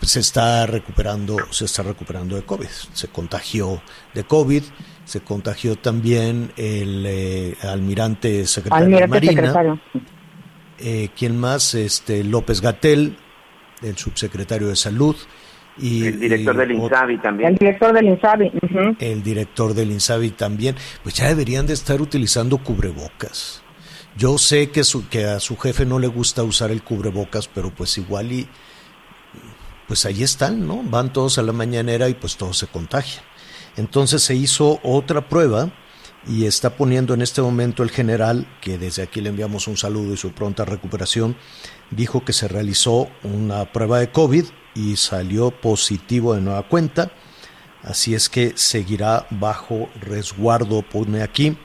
se 0.02 0.20
está 0.20 0.66
recuperando, 0.66 1.37
se 1.50 1.64
está 1.66 1.83
recuperando 1.83 2.37
de 2.37 2.42
COVID. 2.42 2.68
Se 2.92 3.09
contagió 3.09 3.83
de 4.14 4.24
COVID, 4.24 4.62
se 5.04 5.20
contagió 5.20 5.76
también 5.76 6.52
el 6.57 7.04
eh, 7.07 7.57
almirante 7.62 8.46
secretario 8.46 8.98
de 8.98 9.07
Marina. 9.07 9.33
secretario. 9.33 9.81
Eh, 10.78 11.08
¿Quién 11.16 11.38
más? 11.38 11.74
Este 11.74 12.22
López 12.24 12.60
Gatel, 12.60 13.16
el 13.82 13.96
subsecretario 13.96 14.68
de 14.68 14.76
Salud. 14.76 15.16
Y, 15.80 16.06
El 16.06 16.18
director 16.18 16.54
y 16.54 16.58
del 16.58 16.72
INSABI 16.72 17.14
El 17.14 17.20
también. 17.22 17.54
director 17.54 17.92
del 17.92 18.06
INSABI. 18.06 18.50
el 18.98 19.22
director 19.22 19.74
del 19.74 19.90
INSABI 19.92 20.30
también, 20.30 20.74
pues 21.04 21.14
ya 21.14 21.28
deberían 21.28 21.66
de 21.66 21.74
estar 21.74 22.00
utilizando 22.00 22.58
cubrebocas. 22.58 23.62
Yo 24.16 24.38
sé 24.38 24.70
que, 24.70 24.82
su, 24.82 25.08
que 25.08 25.24
a 25.26 25.38
su 25.38 25.56
jefe 25.56 25.86
no 25.86 26.00
le 26.00 26.08
gusta 26.08 26.42
usar 26.42 26.72
el 26.72 26.82
cubrebocas, 26.82 27.46
pero 27.46 27.70
pues 27.70 27.96
igual 27.98 28.32
y 28.32 28.48
pues 29.86 30.04
ahí 30.04 30.24
están, 30.24 30.66
¿no? 30.66 30.82
Van 30.82 31.12
todos 31.12 31.38
a 31.38 31.42
la 31.42 31.52
mañanera 31.52 32.08
y 32.08 32.14
pues 32.14 32.36
todos 32.36 32.58
se 32.58 32.66
contagian. 32.66 33.24
Entonces 33.76 34.22
se 34.22 34.34
hizo 34.34 34.80
otra 34.82 35.28
prueba 35.28 35.70
y 36.28 36.44
está 36.44 36.76
poniendo 36.76 37.14
en 37.14 37.22
este 37.22 37.40
momento 37.40 37.82
el 37.82 37.90
general, 37.90 38.46
que 38.60 38.76
desde 38.76 39.02
aquí 39.02 39.20
le 39.20 39.30
enviamos 39.30 39.66
un 39.66 39.76
saludo 39.78 40.12
y 40.12 40.16
su 40.18 40.32
pronta 40.32 40.64
recuperación, 40.64 41.36
dijo 41.90 42.24
que 42.24 42.34
se 42.34 42.48
realizó 42.48 43.08
una 43.24 43.72
prueba 43.72 43.98
de 43.98 44.10
COVID 44.10 44.44
y 44.74 44.96
salió 44.96 45.50
positivo 45.50 46.34
de 46.34 46.42
nueva 46.42 46.68
cuenta. 46.68 47.10
Así 47.82 48.14
es 48.14 48.28
que 48.28 48.52
seguirá 48.56 49.26
bajo 49.30 49.88
resguardo, 50.00 50.82
pone 50.82 51.22
aquí, 51.22 51.56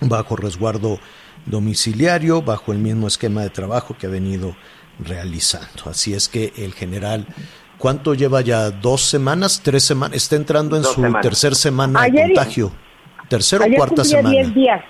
bajo 0.00 0.34
resguardo 0.34 0.98
domiciliario, 1.44 2.42
bajo 2.42 2.72
el 2.72 2.78
mismo 2.78 3.06
esquema 3.06 3.42
de 3.42 3.50
trabajo 3.50 3.96
que 3.96 4.08
ha 4.08 4.10
venido 4.10 4.56
realizando. 4.98 5.90
Así 5.90 6.12
es 6.12 6.28
que 6.28 6.52
el 6.56 6.72
general, 6.74 7.28
¿cuánto 7.78 8.14
lleva 8.14 8.40
ya? 8.40 8.70
¿Dos 8.70 9.02
semanas? 9.02 9.60
¿Tres 9.62 9.84
semanas? 9.84 10.16
Está 10.16 10.34
entrando 10.34 10.76
en 10.76 10.82
Dos 10.82 10.94
su 10.94 11.02
semanas. 11.02 11.22
tercer 11.22 11.54
semana 11.54 12.02
de 12.02 12.22
contagio. 12.22 12.72
Tercera 13.28 13.64
o 13.64 13.66
Ayer 13.66 13.76
cuarta 13.76 14.04
semana. 14.04 14.30
10 14.30 14.54
días. 14.54 14.82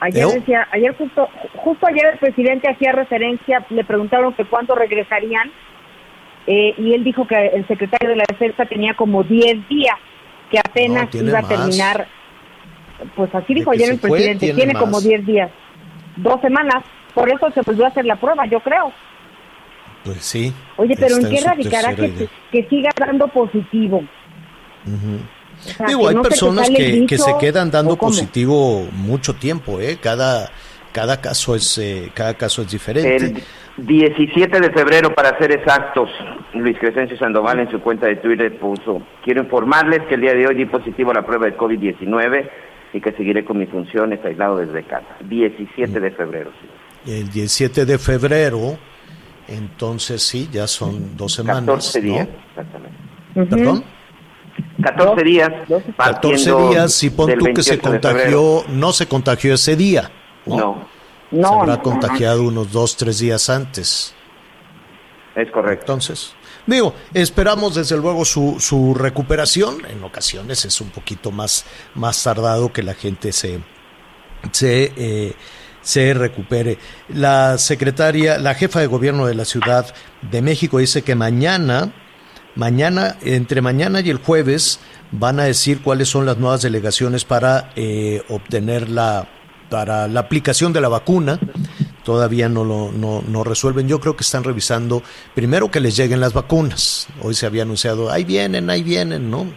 Ayer 0.00 0.26
decía, 0.26 0.68
ayer 0.72 0.94
justo, 0.96 1.28
justo 1.56 1.86
ayer 1.86 2.06
el 2.12 2.18
presidente 2.18 2.68
hacía 2.70 2.92
referencia, 2.92 3.64
le 3.70 3.82
preguntaron 3.82 4.34
que 4.34 4.44
cuándo 4.44 4.74
regresarían 4.74 5.50
eh, 6.46 6.74
y 6.76 6.92
él 6.92 7.02
dijo 7.02 7.26
que 7.26 7.34
el 7.34 7.66
secretario 7.66 8.10
de 8.10 8.16
la 8.16 8.24
defensa 8.28 8.66
tenía 8.66 8.94
como 8.94 9.22
10 9.24 9.68
días, 9.68 9.96
que 10.50 10.58
apenas 10.58 11.12
No, 11.14 11.22
iba 11.22 11.38
a 11.38 11.42
más. 11.42 11.48
terminar. 11.48 12.08
Pues 13.14 13.34
así 13.34 13.54
dijo 13.54 13.70
ayer 13.70 13.90
el 13.90 13.98
fue, 13.98 14.10
presidente, 14.10 14.52
tiene 14.52 14.74
como 14.74 15.00
10 15.00 15.26
días, 15.26 15.50
dos 16.16 16.40
semanas. 16.42 16.84
Por 17.14 17.30
eso 17.30 17.50
se 17.52 17.62
volvió 17.62 17.86
a 17.86 17.88
hacer 17.88 18.04
la 18.04 18.16
prueba, 18.16 18.44
yo 18.46 18.60
creo. 18.60 18.92
Pues 20.04 20.18
sí. 20.22 20.52
Oye, 20.76 20.94
pero 20.98 21.16
¿en 21.16 21.28
qué 21.30 21.40
radicará 21.40 21.96
que, 21.96 22.28
que 22.52 22.68
siga 22.68 22.90
dando 22.98 23.26
positivo? 23.28 24.04
Ujú. 24.86 25.20
O 25.66 25.76
sea, 25.76 25.86
Digo, 25.86 26.02
que 26.02 26.08
hay 26.08 26.14
no 26.14 26.22
personas 26.22 26.70
que, 26.70 27.18
se 27.18 27.36
quedan 27.38 27.70
dando 27.70 27.96
positivo 27.96 28.86
mucho 28.92 29.34
tiempo, 29.34 29.80
¿eh? 29.80 29.98
Cada, 30.00 30.50
cada 30.92 31.20
caso 31.20 31.54
es 31.54 31.78
eh, 31.78 32.10
cada 32.14 32.34
caso 32.34 32.62
es 32.62 32.70
diferente. 32.70 33.16
El 33.16 33.86
17 33.86 34.60
de 34.60 34.70
febrero, 34.70 35.14
para 35.14 35.36
ser 35.38 35.52
exactos, 35.52 36.08
Luis 36.54 36.78
Crescencio 36.78 37.18
Sandoval 37.18 37.60
en 37.60 37.70
su 37.70 37.80
cuenta 37.80 38.06
de 38.06 38.16
Twitter 38.16 38.58
puso, 38.58 39.02
quiero 39.22 39.42
informarles 39.42 40.00
que 40.08 40.14
el 40.14 40.22
día 40.22 40.32
de 40.32 40.46
hoy 40.46 40.54
di 40.54 40.64
positivo 40.64 41.10
a 41.10 41.14
la 41.14 41.26
prueba 41.26 41.46
de 41.46 41.56
COVID-19 41.56 42.50
y 42.94 43.00
que 43.00 43.12
seguiré 43.12 43.44
con 43.44 43.58
mis 43.58 43.68
funciones 43.68 44.24
aislado 44.24 44.56
desde 44.56 44.82
casa. 44.84 45.16
17 45.20 46.00
de 46.00 46.10
febrero, 46.12 46.50
sí. 46.60 47.12
El 47.12 47.28
17 47.30 47.84
de 47.84 47.98
febrero, 47.98 48.78
entonces 49.48 50.22
sí, 50.22 50.48
ya 50.50 50.66
son 50.66 51.16
dos 51.16 51.34
semanas. 51.34 51.64
14 51.66 52.00
¿no? 52.00 52.06
días, 52.06 52.28
exactamente. 52.48 52.98
¿Perdón? 53.34 53.84
14 54.94 55.24
días. 55.24 55.50
14 55.68 55.92
partiendo 55.96 56.68
días, 56.70 57.02
y 57.02 57.10
pon 57.10 57.38
tú 57.38 57.44
que 57.52 57.62
se 57.62 57.70
28 57.72 57.90
de 57.90 58.00
febrero. 58.00 58.38
contagió, 58.38 58.74
no 58.74 58.92
se 58.92 59.06
contagió 59.06 59.54
ese 59.54 59.76
día. 59.76 60.10
¿no? 60.46 60.86
No, 61.30 61.48
se 61.48 61.54
habrá 61.54 61.76
no, 61.76 61.82
contagiado 61.82 62.44
unos 62.44 62.70
dos, 62.70 62.96
tres 62.96 63.18
días 63.18 63.50
antes. 63.50 64.14
es 65.34 65.50
correcto. 65.50 65.92
Entonces, 65.92 66.34
digo, 66.66 66.94
esperamos 67.12 67.74
desde 67.74 67.96
luego 67.96 68.24
su, 68.24 68.56
su 68.60 68.94
recuperación. 68.94 69.84
En 69.86 70.04
ocasiones 70.04 70.64
es 70.64 70.80
un 70.80 70.90
poquito 70.90 71.32
más, 71.32 71.64
más 71.94 72.22
tardado 72.22 72.72
que 72.72 72.84
la 72.84 72.94
gente 72.94 73.32
se, 73.32 73.60
se, 74.52 74.92
eh, 74.96 75.34
se 75.82 76.14
recupere. 76.14 76.78
La 77.08 77.58
secretaria, 77.58 78.38
la 78.38 78.54
jefa 78.54 78.78
de 78.80 78.86
gobierno 78.86 79.26
de 79.26 79.34
la 79.34 79.44
Ciudad 79.44 79.92
de 80.22 80.42
México 80.42 80.78
dice 80.78 81.02
que 81.02 81.16
mañana, 81.16 81.92
mañana, 82.56 83.16
entre 83.22 83.62
mañana 83.62 84.00
y 84.00 84.10
el 84.10 84.16
jueves, 84.16 84.80
van 85.12 85.38
a 85.38 85.44
decir 85.44 85.82
cuáles 85.82 86.08
son 86.08 86.26
las 86.26 86.38
nuevas 86.38 86.62
delegaciones 86.62 87.24
para 87.24 87.70
eh, 87.76 88.22
obtener 88.28 88.88
la, 88.88 89.28
para 89.70 90.08
la 90.08 90.20
aplicación 90.20 90.72
de 90.72 90.80
la 90.80 90.88
vacuna. 90.88 91.38
Todavía 92.04 92.48
no 92.48 92.64
lo 92.64 92.92
no, 92.92 93.22
no 93.26 93.44
resuelven. 93.44 93.88
Yo 93.88 94.00
creo 94.00 94.16
que 94.16 94.22
están 94.22 94.44
revisando 94.44 95.02
primero 95.34 95.70
que 95.70 95.80
les 95.80 95.96
lleguen 95.96 96.20
las 96.20 96.32
vacunas. 96.32 97.08
Hoy 97.22 97.34
se 97.34 97.46
había 97.46 97.62
anunciado, 97.62 98.10
ahí 98.10 98.24
vienen, 98.24 98.70
ahí 98.70 98.82
vienen, 98.82 99.30
¿no? 99.30 99.46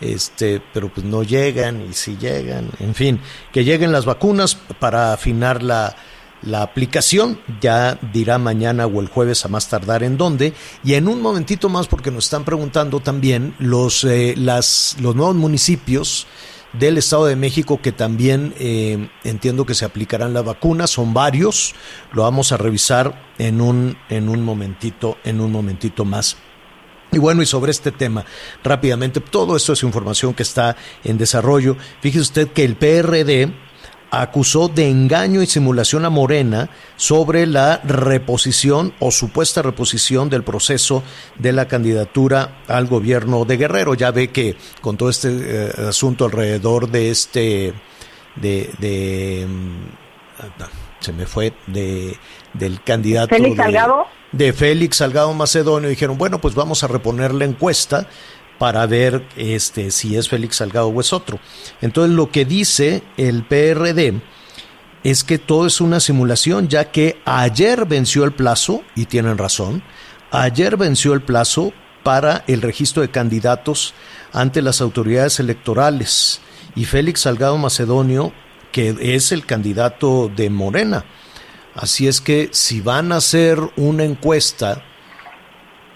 Este, 0.00 0.62
pero 0.72 0.88
pues 0.88 1.04
no 1.04 1.22
llegan 1.22 1.82
y 1.82 1.92
si 1.92 2.16
llegan, 2.16 2.70
en 2.78 2.94
fin, 2.94 3.20
que 3.52 3.64
lleguen 3.64 3.92
las 3.92 4.06
vacunas 4.06 4.54
para 4.54 5.12
afinar 5.12 5.62
la, 5.62 5.94
la 6.42 6.62
aplicación, 6.62 7.40
ya 7.60 7.98
dirá 8.12 8.38
mañana 8.38 8.86
o 8.86 9.00
el 9.00 9.08
jueves 9.08 9.44
a 9.44 9.48
más 9.48 9.68
tardar 9.68 10.02
en 10.02 10.16
dónde, 10.16 10.54
y 10.84 10.94
en 10.94 11.08
un 11.08 11.20
momentito 11.20 11.68
más 11.68 11.86
porque 11.86 12.10
nos 12.10 12.24
están 12.24 12.44
preguntando 12.44 13.00
también 13.00 13.54
los, 13.58 14.04
eh, 14.04 14.34
los 14.36 14.96
nuevos 14.98 15.36
municipios 15.36 16.26
del 16.72 16.98
Estado 16.98 17.26
de 17.26 17.36
México 17.36 17.80
que 17.82 17.92
también 17.92 18.54
eh, 18.58 19.08
entiendo 19.24 19.66
que 19.66 19.74
se 19.74 19.84
aplicarán 19.84 20.32
las 20.32 20.44
vacunas, 20.44 20.90
son 20.90 21.12
varios, 21.12 21.74
lo 22.12 22.22
vamos 22.22 22.52
a 22.52 22.56
revisar 22.56 23.30
en 23.38 23.60
un, 23.60 23.96
en 24.08 24.28
un 24.28 24.42
momentito, 24.42 25.18
en 25.24 25.40
un 25.40 25.50
momentito 25.52 26.04
más. 26.04 26.36
Y 27.12 27.18
bueno, 27.18 27.42
y 27.42 27.46
sobre 27.46 27.72
este 27.72 27.90
tema, 27.90 28.24
rápidamente, 28.62 29.18
todo 29.18 29.56
esto 29.56 29.72
es 29.72 29.82
información 29.82 30.32
que 30.32 30.44
está 30.44 30.76
en 31.02 31.18
desarrollo. 31.18 31.76
Fíjese 32.00 32.20
usted 32.20 32.48
que 32.52 32.64
el 32.64 32.76
PRD 32.76 33.52
acusó 34.10 34.68
de 34.68 34.88
engaño 34.90 35.42
y 35.42 35.46
simulación 35.46 36.04
a 36.04 36.10
Morena 36.10 36.68
sobre 36.96 37.46
la 37.46 37.78
reposición 37.84 38.92
o 38.98 39.10
supuesta 39.10 39.62
reposición 39.62 40.28
del 40.30 40.42
proceso 40.44 41.02
de 41.38 41.52
la 41.52 41.68
candidatura 41.68 42.62
al 42.68 42.86
gobierno 42.86 43.44
de 43.44 43.56
Guerrero. 43.56 43.94
Ya 43.94 44.10
ve 44.10 44.28
que 44.30 44.56
con 44.80 44.96
todo 44.96 45.10
este 45.10 45.28
eh, 45.30 45.72
asunto 45.88 46.24
alrededor 46.24 46.88
de 46.90 47.10
este, 47.10 47.72
de, 48.36 48.70
de 48.78 49.46
mm, 49.48 49.84
se 51.00 51.12
me 51.12 51.26
fue, 51.26 51.52
de, 51.66 52.16
del 52.54 52.82
candidato. 52.82 53.34
Félix 53.34 53.56
de- 53.56 53.62
Salgado. 53.62 54.06
de 54.32 54.52
Félix 54.52 54.96
Salgado 54.98 55.32
Macedonio 55.34 55.88
dijeron, 55.88 56.18
bueno, 56.18 56.40
pues 56.40 56.54
vamos 56.54 56.82
a 56.82 56.88
reponer 56.88 57.32
la 57.32 57.44
encuesta 57.44 58.06
para 58.60 58.84
ver 58.84 59.26
este 59.36 59.90
si 59.90 60.16
es 60.16 60.28
Félix 60.28 60.56
Salgado 60.56 60.88
o 60.88 61.00
es 61.00 61.14
otro. 61.14 61.40
Entonces 61.80 62.14
lo 62.14 62.30
que 62.30 62.44
dice 62.44 63.02
el 63.16 63.42
PRD 63.42 64.20
es 65.02 65.24
que 65.24 65.38
todo 65.38 65.66
es 65.66 65.80
una 65.80 65.98
simulación, 65.98 66.68
ya 66.68 66.92
que 66.92 67.22
ayer 67.24 67.86
venció 67.86 68.22
el 68.22 68.32
plazo, 68.32 68.82
y 68.94 69.06
tienen 69.06 69.38
razón, 69.38 69.82
ayer 70.30 70.76
venció 70.76 71.14
el 71.14 71.22
plazo 71.22 71.72
para 72.02 72.44
el 72.48 72.60
registro 72.60 73.00
de 73.00 73.10
candidatos 73.10 73.94
ante 74.30 74.60
las 74.60 74.82
autoridades 74.82 75.40
electorales. 75.40 76.42
Y 76.76 76.84
Félix 76.84 77.20
Salgado 77.20 77.56
Macedonio, 77.56 78.30
que 78.72 78.94
es 79.00 79.32
el 79.32 79.46
candidato 79.46 80.30
de 80.36 80.50
Morena. 80.50 81.06
Así 81.74 82.08
es 82.08 82.20
que 82.20 82.50
si 82.52 82.82
van 82.82 83.10
a 83.12 83.16
hacer 83.16 83.58
una 83.76 84.04
encuesta, 84.04 84.84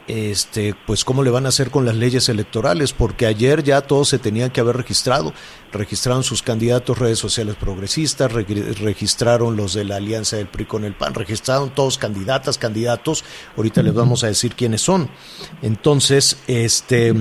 este, 0.07 0.75
pues 0.87 1.05
cómo 1.05 1.23
le 1.23 1.31
van 1.31 1.47
a 1.47 1.49
hacer 1.49 1.71
con 1.71 1.85
las 1.85 1.95
leyes 1.97 2.29
electorales, 2.29 2.93
porque 2.93 3.27
ayer 3.27 3.63
ya 3.63 3.81
todos 3.83 4.09
se 4.09 4.19
tenían 4.19 4.51
que 4.51 4.61
haber 4.61 4.77
registrado, 4.77 5.33
registraron 5.73 6.23
sus 6.23 6.43
candidatos 6.43 6.99
redes 6.99 7.19
sociales 7.19 7.57
progresistas, 7.59 8.31
reg- 8.33 8.75
registraron 8.77 9.57
los 9.57 9.75
de 9.75 9.85
la 9.85 9.97
alianza 9.97 10.37
del 10.37 10.47
PRI 10.49 10.67
con 10.67 10.85
el 10.85 10.95
PAN, 10.95 11.15
registraron 11.15 11.75
todos 11.75 11.99
candidatas, 11.99 12.59
candidatos, 12.59 13.25
ahorita 13.57 13.83
les 13.83 13.95
vamos 13.95 14.25
a 14.25 14.29
decir 14.29 14.55
quiénes 14.55 14.83
son. 14.83 15.09
Entonces, 15.63 16.37
este 16.47 17.15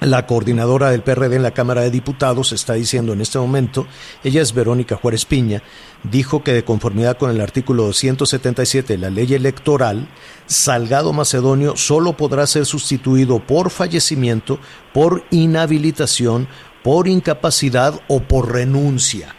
la 0.00 0.26
coordinadora 0.26 0.90
del 0.90 1.02
PRD 1.02 1.36
en 1.36 1.42
la 1.42 1.52
Cámara 1.52 1.82
de 1.82 1.90
Diputados 1.90 2.52
está 2.52 2.74
diciendo 2.74 3.12
en 3.12 3.20
este 3.20 3.38
momento, 3.38 3.86
ella 4.24 4.42
es 4.42 4.54
Verónica 4.54 4.96
Juárez 4.96 5.24
Piña, 5.24 5.62
dijo 6.04 6.42
que 6.42 6.52
de 6.52 6.64
conformidad 6.64 7.18
con 7.18 7.30
el 7.30 7.40
artículo 7.40 7.84
277 7.84 8.94
de 8.94 8.98
la 8.98 9.10
ley 9.10 9.34
electoral, 9.34 10.08
Salgado 10.46 11.12
Macedonio 11.12 11.76
solo 11.76 12.16
podrá 12.16 12.46
ser 12.46 12.66
sustituido 12.66 13.40
por 13.40 13.70
fallecimiento, 13.70 14.58
por 14.92 15.24
inhabilitación, 15.30 16.48
por 16.82 17.08
incapacidad 17.08 18.00
o 18.08 18.20
por 18.20 18.52
renuncia. 18.52 19.37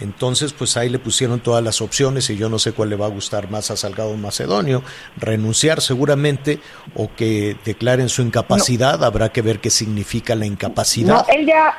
Entonces, 0.00 0.52
pues 0.54 0.76
ahí 0.76 0.88
le 0.88 0.98
pusieron 0.98 1.40
todas 1.40 1.62
las 1.62 1.80
opciones 1.82 2.28
y 2.30 2.36
yo 2.36 2.48
no 2.48 2.58
sé 2.58 2.72
cuál 2.72 2.88
le 2.90 2.96
va 2.96 3.06
a 3.06 3.10
gustar 3.10 3.50
más 3.50 3.70
a 3.70 3.76
Salgado 3.76 4.16
Macedonio, 4.16 4.82
renunciar 5.18 5.80
seguramente 5.82 6.58
o 6.94 7.10
que 7.14 7.56
declaren 7.64 8.08
su 8.08 8.22
incapacidad, 8.22 9.04
habrá 9.04 9.30
que 9.30 9.42
ver 9.42 9.58
qué 9.60 9.68
significa 9.70 10.34
la 10.34 10.46
No, 10.46 10.52
incapacidad. 10.52 11.26
él 11.34 11.46
ya, 11.46 11.74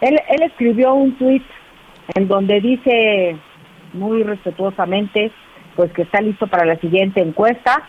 él, 0.00 0.20
él 0.28 0.42
escribió 0.42 0.94
un 0.94 1.18
tuit 1.18 1.42
en 2.14 2.28
donde 2.28 2.60
dice 2.60 3.36
muy 3.92 4.22
respetuosamente 4.22 5.32
pues 5.74 5.90
que 5.92 6.02
está 6.02 6.20
listo 6.20 6.46
para 6.46 6.64
la 6.64 6.76
siguiente 6.78 7.20
encuesta 7.20 7.82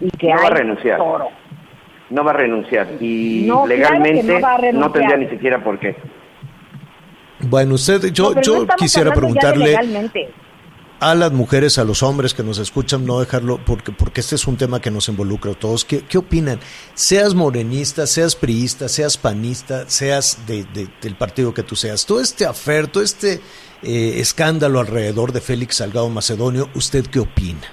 y 0.00 0.10
que 0.10 0.28
No 0.28 0.42
va 0.42 0.46
a 0.46 0.50
renunciar. 0.50 0.98
toro. 0.98 1.28
No 2.10 2.22
va 2.24 2.30
a 2.30 2.34
renunciar 2.34 2.86
y 3.00 3.44
No, 3.46 3.64
claro 3.64 3.66
legalmente 3.68 4.22
no 4.22 4.78
no 4.80 4.92
tendría 4.92 5.16
ni 5.16 5.28
siquiera 5.28 5.64
por 5.64 5.78
qué. 5.80 5.96
Bueno, 7.42 7.74
usted, 7.74 8.12
yo, 8.12 8.34
No, 8.34 8.42
yo 8.42 8.66
quisiera 8.76 9.10
preguntarle 9.14 9.74
a 11.00 11.14
las 11.16 11.32
mujeres, 11.32 11.78
a 11.78 11.84
los 11.84 12.02
hombres 12.04 12.32
que 12.32 12.44
nos 12.44 12.58
escuchan, 12.58 13.04
no 13.04 13.18
dejarlo, 13.18 13.58
porque, 13.64 13.90
porque 13.90 14.20
este 14.20 14.36
es 14.36 14.46
un 14.46 14.56
tema 14.56 14.80
que 14.80 14.90
nos 14.92 15.08
involucra 15.08 15.50
a 15.50 15.54
todos. 15.54 15.84
¿Qué, 15.84 16.02
qué 16.08 16.18
opinan? 16.18 16.60
Seas 16.94 17.34
morenista, 17.34 18.06
seas 18.06 18.36
priista, 18.36 18.88
seas 18.88 19.16
panista, 19.18 19.84
seas 19.88 20.38
de, 20.46 20.62
de- 20.72 20.88
del 21.00 21.16
partido 21.16 21.52
que 21.52 21.64
tú 21.64 21.74
seas. 21.74 22.06
Todo 22.06 22.20
este 22.20 22.46
afer, 22.46 22.86
todo 22.86 23.02
este 23.02 23.40
eh, 23.82 24.14
escándalo 24.20 24.78
alrededor 24.78 25.32
de 25.32 25.40
Félix 25.40 25.76
Salgado 25.78 26.08
Macedonio, 26.08 26.68
¿usted 26.76 27.04
qué 27.06 27.18
opina? 27.18 27.66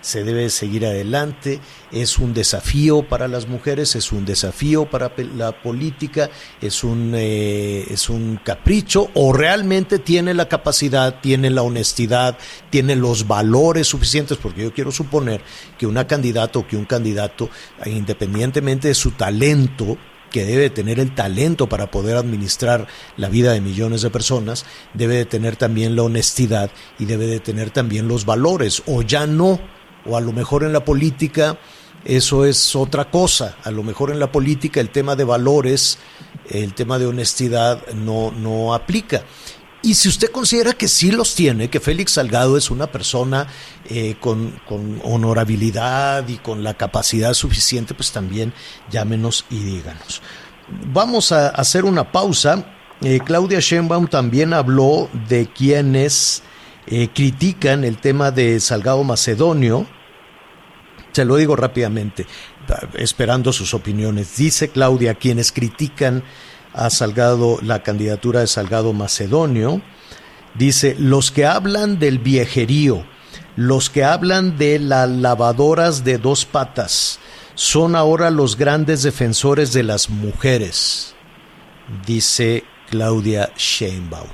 Se 0.00 0.24
debe 0.24 0.50
seguir 0.50 0.86
adelante, 0.86 1.60
es 1.92 2.18
un 2.18 2.34
desafío 2.34 3.02
para 3.02 3.28
las 3.28 3.48
mujeres, 3.48 3.96
es 3.96 4.12
un 4.12 4.24
desafío 4.24 4.88
para 4.88 5.12
la 5.36 5.62
política, 5.62 6.30
es 6.60 6.84
un, 6.84 7.12
eh, 7.14 7.86
es 7.90 8.08
un 8.08 8.40
capricho 8.42 9.10
o 9.14 9.32
realmente 9.32 9.98
tiene 9.98 10.34
la 10.34 10.48
capacidad, 10.48 11.20
tiene 11.20 11.50
la 11.50 11.62
honestidad, 11.62 12.38
tiene 12.70 12.96
los 12.96 13.26
valores 13.26 13.86
suficientes, 13.86 14.38
porque 14.38 14.62
yo 14.62 14.72
quiero 14.72 14.92
suponer 14.92 15.42
que 15.78 15.86
una 15.86 16.06
candidata 16.06 16.58
o 16.58 16.66
que 16.66 16.76
un 16.76 16.84
candidato, 16.84 17.50
independientemente 17.86 18.88
de 18.88 18.94
su 18.94 19.12
talento, 19.12 19.96
que 20.30 20.44
debe 20.44 20.70
tener 20.70 21.00
el 21.00 21.14
talento 21.14 21.68
para 21.68 21.90
poder 21.90 22.16
administrar 22.16 22.86
la 23.16 23.28
vida 23.28 23.52
de 23.52 23.60
millones 23.60 24.02
de 24.02 24.10
personas, 24.10 24.64
debe 24.94 25.16
de 25.16 25.24
tener 25.24 25.56
también 25.56 25.96
la 25.96 26.02
honestidad 26.02 26.70
y 26.98 27.06
debe 27.06 27.26
de 27.26 27.40
tener 27.40 27.70
también 27.70 28.08
los 28.08 28.24
valores, 28.24 28.82
o 28.86 29.02
ya 29.02 29.26
no, 29.26 29.60
o 30.06 30.16
a 30.16 30.20
lo 30.20 30.32
mejor 30.32 30.64
en 30.64 30.72
la 30.72 30.84
política 30.84 31.58
eso 32.04 32.44
es 32.44 32.76
otra 32.76 33.10
cosa, 33.10 33.56
a 33.64 33.70
lo 33.70 33.82
mejor 33.82 34.10
en 34.10 34.20
la 34.20 34.30
política 34.30 34.80
el 34.80 34.90
tema 34.90 35.16
de 35.16 35.24
valores, 35.24 35.98
el 36.48 36.72
tema 36.74 36.98
de 36.98 37.06
honestidad 37.06 37.86
no, 37.88 38.30
no 38.30 38.72
aplica. 38.72 39.24
Y 39.82 39.94
si 39.94 40.08
usted 40.08 40.30
considera 40.30 40.72
que 40.72 40.88
sí 40.88 41.12
los 41.12 41.34
tiene, 41.34 41.70
que 41.70 41.80
Félix 41.80 42.12
Salgado 42.12 42.56
es 42.56 42.70
una 42.70 42.90
persona 42.90 43.46
eh, 43.88 44.16
con, 44.20 44.60
con 44.66 45.00
honorabilidad 45.04 46.26
y 46.28 46.38
con 46.38 46.64
la 46.64 46.74
capacidad 46.74 47.34
suficiente, 47.34 47.94
pues 47.94 48.10
también 48.10 48.52
llámenos 48.90 49.44
y 49.50 49.58
díganos. 49.60 50.20
Vamos 50.86 51.30
a 51.30 51.48
hacer 51.48 51.84
una 51.84 52.10
pausa. 52.10 52.74
Eh, 53.02 53.20
Claudia 53.24 53.60
Sheinbaum 53.60 54.08
también 54.08 54.52
habló 54.52 55.08
de 55.28 55.46
quienes 55.46 56.42
eh, 56.90 57.08
critican 57.14 57.84
el 57.84 57.98
tema 57.98 58.30
de 58.30 58.60
Salgado 58.60 59.04
Macedonio. 59.04 59.86
Se 61.12 61.24
lo 61.24 61.36
digo 61.36 61.56
rápidamente, 61.56 62.26
esperando 62.94 63.52
sus 63.52 63.74
opiniones. 63.74 64.36
Dice 64.36 64.68
Claudia, 64.68 65.14
quienes 65.14 65.52
critican 65.52 66.22
a 66.72 66.90
Salgado, 66.90 67.58
la 67.62 67.82
candidatura 67.82 68.40
de 68.40 68.46
Salgado 68.46 68.92
Macedonio, 68.92 69.82
dice, 70.54 70.94
los 70.98 71.30
que 71.30 71.46
hablan 71.46 71.98
del 71.98 72.18
viejerío, 72.18 73.04
los 73.56 73.90
que 73.90 74.04
hablan 74.04 74.56
de 74.58 74.78
las 74.78 75.08
lavadoras 75.08 76.04
de 76.04 76.18
dos 76.18 76.44
patas, 76.44 77.18
son 77.54 77.96
ahora 77.96 78.30
los 78.30 78.56
grandes 78.56 79.02
defensores 79.02 79.72
de 79.72 79.82
las 79.82 80.10
mujeres, 80.10 81.14
dice 82.06 82.62
Claudia 82.88 83.50
Sheinbaum, 83.56 84.28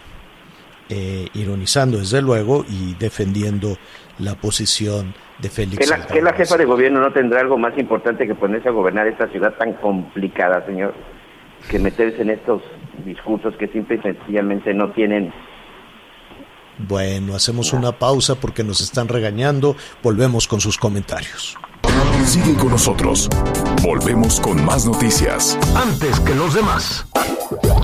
eh, 0.97 1.27
ironizando 1.35 1.99
desde 1.99 2.23
luego 2.23 2.65
y 2.69 2.95
defendiendo 2.95 3.77
la 4.21 4.37
posición 4.37 5.13
de 5.41 5.49
Félix. 5.49 5.79
¿Que 5.79 5.87
la, 5.87 6.07
que 6.07 6.23
la 6.23 6.33
jefa 6.35 6.57
de 6.57 6.65
gobierno 6.65 7.01
no 7.01 7.13
tendrá 7.13 7.41
algo 7.41 7.59
más 7.59 7.77
importante 7.77 8.29
que 8.29 8.37
ponerse 8.37 8.69
a 8.69 8.71
gobernar 8.71 9.09
esta 9.09 9.27
ciudad 9.27 9.55
tan 9.59 9.73
complicada, 9.73 10.65
señor? 10.65 10.95
Que 11.69 11.81
meterse 11.81 12.23
en 12.23 12.31
estos 12.31 12.63
discursos 13.05 13.57
que 13.57 13.67
simple 13.67 13.97
y 13.97 14.03
sencillamente 14.03 14.73
no 14.73 14.93
tienen. 14.93 15.33
Bueno, 16.79 17.35
hacemos 17.35 17.73
una 17.73 17.91
pausa 17.91 18.37
porque 18.37 18.63
nos 18.63 18.81
están 18.81 19.09
regañando. 19.09 19.75
Volvemos 20.01 20.47
con 20.47 20.61
sus 20.61 20.79
comentarios. 20.79 21.57
Sigue 22.25 22.55
con 22.55 22.71
nosotros. 22.71 23.29
Volvemos 23.83 24.41
con 24.41 24.65
más 24.65 24.87
noticias. 24.87 25.59
Antes 25.75 26.21
que 26.21 26.37
los 26.37 26.55
demás. 26.55 27.05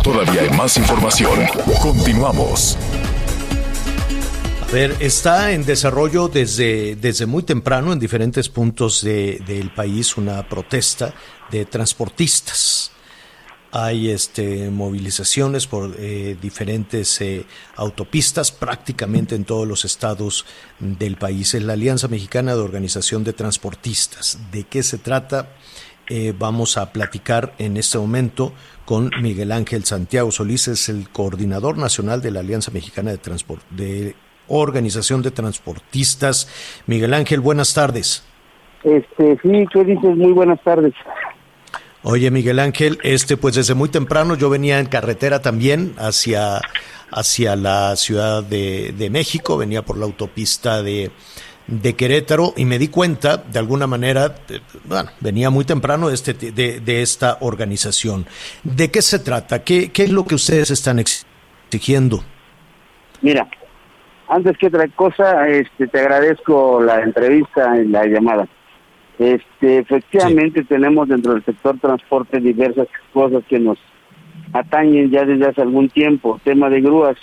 Todavía 0.03 0.43
hay 0.43 0.51
más 0.51 0.77
información. 0.77 1.41
Continuamos. 1.83 2.77
A 4.63 4.73
ver, 4.73 4.97
está 5.01 5.53
en 5.53 5.65
desarrollo 5.65 6.29
desde, 6.29 6.97
desde 6.97 7.27
muy 7.27 7.43
temprano 7.43 7.93
en 7.93 7.99
diferentes 7.99 8.49
puntos 8.49 9.03
de- 9.03 9.43
del 9.47 9.71
país 9.75 10.17
una 10.17 10.49
protesta 10.49 11.13
de 11.51 11.65
transportistas. 11.67 12.93
Hay 13.73 14.11
este, 14.11 14.71
movilizaciones 14.71 15.67
por 15.67 15.95
eh, 15.99 16.37
diferentes 16.41 17.21
eh, 17.21 17.45
autopistas 17.77 18.51
prácticamente 18.51 19.35
en 19.37 19.45
todos 19.45 19.67
los 19.67 19.85
estados 19.85 20.45
del 20.81 21.17
país. 21.17 21.55
Es 21.55 21.63
la 21.63 21.75
Alianza 21.75 22.09
Mexicana 22.09 22.55
de 22.55 22.61
Organización 22.63 23.23
de 23.23 23.33
Transportistas. 23.33 24.39
¿De 24.51 24.65
qué 24.65 24.83
se 24.83 24.99
trata? 24.99 25.51
Eh, 26.09 26.35
vamos 26.37 26.77
a 26.77 26.93
platicar 26.93 27.55
en 27.59 27.77
este 27.77 27.97
momento 27.97 28.53
con 28.90 29.09
Miguel 29.22 29.53
Ángel 29.53 29.85
Santiago 29.85 30.33
Solís, 30.33 30.66
es 30.66 30.88
el 30.88 31.11
coordinador 31.11 31.79
nacional 31.79 32.20
de 32.22 32.33
la 32.33 32.40
Alianza 32.40 32.73
Mexicana 32.73 33.12
de, 33.12 33.21
de 33.71 34.17
Organización 34.48 35.23
de 35.23 35.31
Transportistas. 35.31 36.48
Miguel 36.88 37.15
Ángel, 37.15 37.38
buenas 37.38 37.73
tardes. 37.73 38.25
Este, 38.83 39.38
sí, 39.42 39.65
¿qué 39.73 39.85
dices? 39.85 40.17
Muy 40.17 40.33
buenas 40.33 40.60
tardes. 40.65 40.92
Oye, 42.02 42.33
Miguel 42.33 42.58
Ángel, 42.58 42.98
este, 43.04 43.37
pues 43.37 43.54
desde 43.54 43.75
muy 43.75 43.90
temprano 43.90 44.35
yo 44.35 44.50
venía 44.50 44.81
en 44.81 44.87
carretera 44.87 45.40
también 45.40 45.94
hacia, 45.96 46.60
hacia 47.12 47.54
la 47.54 47.94
Ciudad 47.94 48.42
de, 48.42 48.92
de 48.98 49.08
México, 49.08 49.56
venía 49.56 49.83
por 49.83 49.98
la 49.98 50.06
autopista 50.06 50.83
de, 50.83 51.12
de 51.71 51.94
Querétaro 51.94 52.52
y 52.56 52.64
me 52.64 52.79
di 52.79 52.88
cuenta, 52.88 53.37
de 53.38 53.58
alguna 53.58 53.87
manera, 53.87 54.35
eh, 54.48 54.60
bueno, 54.85 55.10
venía 55.21 55.50
muy 55.50 55.64
temprano 55.64 56.08
de, 56.08 56.14
este, 56.14 56.35
de, 56.35 56.81
de 56.81 57.02
esta 57.02 57.38
organización. 57.40 58.27
¿De 58.62 58.90
qué 58.90 59.00
se 59.02 59.21
trata? 59.21 59.62
¿Qué, 59.62 59.90
¿Qué 59.92 60.04
es 60.04 60.12
lo 60.12 60.27
que 60.27 60.35
ustedes 60.35 60.71
están 60.71 60.98
exigiendo? 60.98 62.23
Mira, 63.23 63.48
antes 64.29 64.56
que 64.58 64.66
otra 64.66 64.87
cosa, 64.88 65.48
este, 65.48 65.87
te 65.87 66.00
agradezco 66.00 66.83
la 66.83 67.02
entrevista 67.02 67.77
y 67.79 67.87
la 67.88 68.06
llamada. 68.06 68.48
Este, 69.18 69.79
efectivamente 69.79 70.64
tenemos 70.64 71.08
dentro 71.08 71.35
del 71.35 71.44
sector 71.44 71.79
transporte 71.79 72.40
diversas 72.40 72.88
cosas 73.12 73.42
que 73.48 73.58
nos 73.58 73.79
atañen 74.52 75.10
ya 75.10 75.25
desde 75.25 75.46
hace 75.46 75.62
algún 75.62 75.88
tiempo. 75.90 76.40
Tema 76.42 76.71
de 76.71 76.81
grúas. 76.81 77.16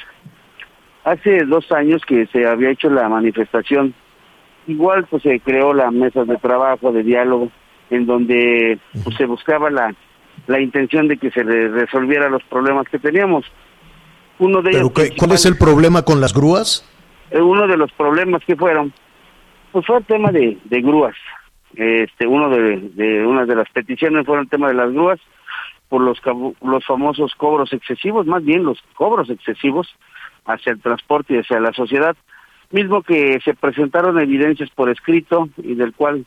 Hace 1.03 1.45
dos 1.45 1.71
años 1.71 2.01
que 2.05 2.27
se 2.27 2.45
había 2.45 2.69
hecho 2.69 2.89
la 2.89 3.09
manifestación. 3.09 3.93
Igual 4.67 5.05
pues 5.09 5.23
se 5.23 5.39
creó 5.39 5.73
la 5.73 5.89
mesa 5.91 6.23
de 6.25 6.37
trabajo, 6.37 6.91
de 6.91 7.03
diálogo, 7.03 7.49
en 7.89 8.05
donde 8.05 8.79
pues, 9.03 9.15
se 9.15 9.25
buscaba 9.25 9.69
la, 9.69 9.95
la 10.47 10.59
intención 10.59 11.07
de 11.07 11.17
que 11.17 11.31
se 11.31 11.43
resolviera 11.43 12.29
los 12.29 12.43
problemas 12.43 12.87
que 12.89 12.99
teníamos. 12.99 13.45
Uno 14.39 14.61
de 14.61 14.71
¿Pero 14.71 14.91
ellos, 14.97 15.11
cuál 15.17 15.31
es 15.31 15.45
el 15.45 15.57
problema 15.57 16.03
con 16.03 16.21
las 16.21 16.33
grúas? 16.33 16.83
eh, 17.31 17.41
uno 17.41 17.67
de 17.67 17.77
los 17.77 17.91
problemas 17.93 18.43
que 18.45 18.55
fueron, 18.55 18.93
pues 19.71 19.85
fue 19.85 19.97
el 19.97 20.05
tema 20.05 20.31
de, 20.31 20.57
de 20.65 20.81
grúas. 20.81 21.15
Este, 21.75 22.25
uno 22.27 22.49
de, 22.49 22.89
de 22.93 23.25
una 23.25 23.45
de 23.45 23.55
las 23.55 23.69
peticiones 23.69 24.25
fue 24.25 24.39
el 24.39 24.49
tema 24.49 24.67
de 24.69 24.73
las 24.73 24.91
grúas 24.91 25.19
por 25.89 26.01
los 26.01 26.19
los 26.61 26.85
famosos 26.85 27.33
cobros 27.35 27.71
excesivos, 27.71 28.25
más 28.25 28.43
bien 28.43 28.63
los 28.63 28.81
cobros 28.95 29.29
excesivos 29.29 29.87
hacia 30.45 30.73
el 30.73 30.81
transporte 30.81 31.33
y 31.35 31.37
hacia 31.37 31.59
la 31.59 31.71
sociedad, 31.73 32.15
mismo 32.71 33.01
que 33.03 33.39
se 33.43 33.53
presentaron 33.53 34.19
evidencias 34.19 34.69
por 34.71 34.89
escrito 34.89 35.49
y 35.57 35.75
del 35.75 35.93
cual 35.93 36.25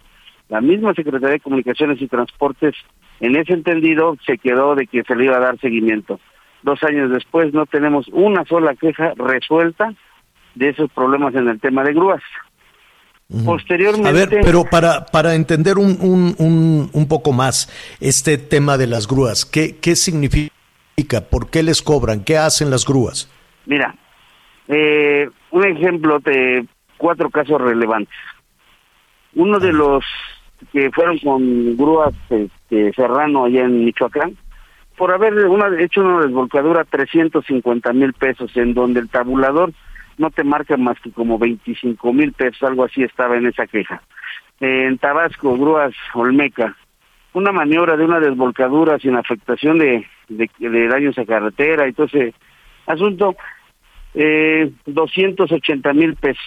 la 0.49 0.61
misma 0.61 0.95
Secretaría 0.95 1.31
de 1.31 1.41
Comunicaciones 1.41 2.01
y 2.01 2.09
Transportes 2.09 2.75
en 3.21 3.37
ese 3.37 3.53
entendido 3.53 4.17
se 4.27 4.39
quedó 4.39 4.75
de 4.75 4.87
que 4.87 5.03
se 5.05 5.15
le 5.15 5.27
iba 5.27 5.37
a 5.37 5.41
dar 5.41 5.59
seguimiento. 5.61 6.19
Dos 6.63 6.83
años 6.83 7.11
después 7.11 7.53
no 7.55 7.67
tenemos 7.67 8.09
una 8.09 8.45
sola 8.45 8.75
queja 8.75 9.13
resuelta 9.17 9.95
de 10.55 10.71
esos 10.71 10.91
problemas 10.91 11.35
en 11.35 11.49
el 11.49 11.61
tema 11.61 11.85
de 11.85 11.93
grúas. 11.93 12.23
Posteriormente, 13.45 14.09
A 14.09 14.13
ver, 14.13 14.41
pero 14.43 14.65
para, 14.65 15.07
para 15.07 15.35
entender 15.35 15.79
un, 15.79 15.97
un, 16.01 16.35
un, 16.39 16.91
un 16.93 17.09
poco 17.09 17.33
más 17.33 17.69
este 18.01 18.39
tema 18.39 18.77
de 18.77 18.89
las 18.89 19.07
grúas, 19.07 19.47
¿qué, 19.47 19.77
¿qué 19.77 19.95
significa? 19.95 20.51
¿Por 21.31 21.49
qué 21.49 21.63
les 21.63 21.81
cobran? 21.81 22.25
¿Qué 22.25 22.37
hacen 22.37 22.71
las 22.71 22.85
grúas? 22.85 23.31
mira, 23.67 23.95
eh, 24.71 25.29
un 25.51 25.67
ejemplo 25.67 26.21
de 26.21 26.65
cuatro 26.97 27.29
casos 27.31 27.61
relevantes. 27.61 28.15
Uno 29.35 29.59
de 29.59 29.73
los 29.73 30.05
que 30.73 30.91
fueron 30.93 31.19
con 31.19 31.77
grúas 31.77 32.15
este, 32.29 32.93
Serrano 32.93 33.45
allá 33.45 33.65
en 33.65 33.85
Michoacán, 33.85 34.37
por 34.97 35.13
haber 35.13 35.35
una, 35.47 35.69
hecho 35.81 36.03
una 36.03 36.21
desvolcadura 36.21 36.85
350 36.85 37.93
mil 37.95 38.13
pesos, 38.13 38.57
en 38.57 38.75
donde 38.75 39.01
el 39.01 39.09
tabulador 39.09 39.73
no 40.19 40.31
te 40.31 40.45
marca 40.45 40.77
más 40.77 41.01
que 41.01 41.11
como 41.11 41.39
25 41.39 42.13
mil 42.13 42.33
pesos, 42.33 42.63
algo 42.63 42.85
así 42.85 43.03
estaba 43.03 43.37
en 43.37 43.47
esa 43.47 43.67
queja. 43.67 44.03
En 44.61 44.99
Tabasco, 44.99 45.57
grúas 45.57 45.95
Olmeca, 46.15 46.77
una 47.33 47.51
maniobra 47.51 47.97
de 47.97 48.05
una 48.05 48.21
desvolcadura 48.21 48.99
sin 48.99 49.17
afectación 49.17 49.79
de, 49.79 50.07
de, 50.29 50.89
daños 50.89 51.19
a 51.19 51.25
carretera 51.25 51.87
ese 51.87 52.35
asunto, 52.87 53.37
eh, 54.15 54.71
280 54.87 55.93
mil 55.93 56.17
pesos, 56.17 56.45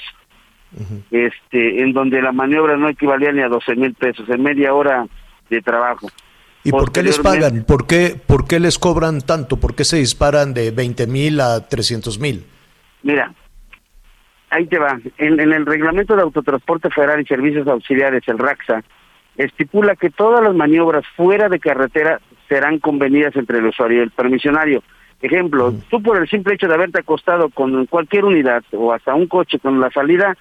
este, 1.11 1.81
en 1.81 1.93
donde 1.93 2.21
la 2.21 2.31
maniobra 2.31 2.77
no 2.77 2.89
equivalía 2.89 3.31
ni 3.31 3.41
a 3.41 3.47
12 3.47 3.75
mil 3.75 3.93
pesos, 3.93 4.27
en 4.29 4.41
media 4.41 4.73
hora 4.73 5.05
de 5.49 5.61
trabajo. 5.61 6.09
¿Y 6.63 6.71
por 6.71 6.91
qué 6.91 7.03
les 7.03 7.19
pagan? 7.19 7.65
¿Por 7.65 7.87
qué, 7.87 8.15
¿Por 8.25 8.47
qué 8.47 8.59
les 8.59 8.79
cobran 8.79 9.21
tanto? 9.21 9.57
¿Por 9.57 9.75
qué 9.75 9.83
se 9.83 9.97
disparan 9.97 10.53
de 10.53 10.71
20 10.71 11.07
mil 11.07 11.41
a 11.41 11.67
300 11.67 12.19
mil? 12.19 12.45
Mira, 13.03 13.33
ahí 14.49 14.65
te 14.67 14.79
va. 14.79 14.97
En, 15.17 15.39
en 15.39 15.51
el 15.51 15.65
Reglamento 15.65 16.15
de 16.15 16.21
Autotransporte 16.21 16.89
Federal 16.89 17.19
y 17.19 17.25
Servicios 17.25 17.67
Auxiliares, 17.67 18.23
el 18.27 18.39
RAXA, 18.39 18.81
estipula 19.35 19.95
que 19.95 20.09
todas 20.09 20.41
las 20.43 20.55
maniobras 20.55 21.05
fuera 21.17 21.49
de 21.49 21.59
carretera 21.59 22.21
serán 22.47 22.79
convenidas 22.79 23.35
entre 23.35 23.59
el 23.59 23.65
usuario 23.65 23.99
y 23.99 24.03
el 24.03 24.11
permisionario. 24.11 24.83
Ejemplo, 25.23 25.73
tú 25.89 26.03
por 26.03 26.17
el 26.17 26.27
simple 26.27 26.55
hecho 26.55 26.67
de 26.67 26.73
haberte 26.73 26.99
acostado 26.99 27.49
con 27.49 27.85
cualquier 27.85 28.25
unidad 28.25 28.61
o 28.73 28.91
hasta 28.91 29.15
un 29.15 29.27
coche 29.27 29.57
con 29.57 29.79
la 29.79 29.89
salida, 29.89 30.35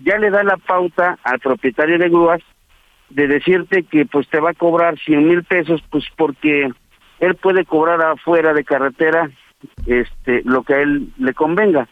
ya 0.00 0.16
le 0.16 0.30
da 0.30 0.44
la 0.44 0.56
pauta 0.58 1.18
al 1.24 1.40
propietario 1.40 1.98
de 1.98 2.08
grúas 2.08 2.40
de 3.10 3.26
decirte 3.26 3.82
que 3.82 4.06
pues 4.06 4.28
te 4.28 4.38
va 4.38 4.50
a 4.50 4.54
cobrar 4.54 4.96
100 4.96 5.26
mil 5.26 5.42
pesos, 5.42 5.82
pues 5.90 6.04
porque 6.16 6.70
él 7.18 7.34
puede 7.34 7.64
cobrar 7.64 8.00
afuera 8.00 8.54
de 8.54 8.62
carretera 8.62 9.28
este 9.88 10.42
lo 10.44 10.62
que 10.62 10.74
a 10.74 10.82
él 10.82 11.08
le 11.18 11.34
convenga. 11.34 11.88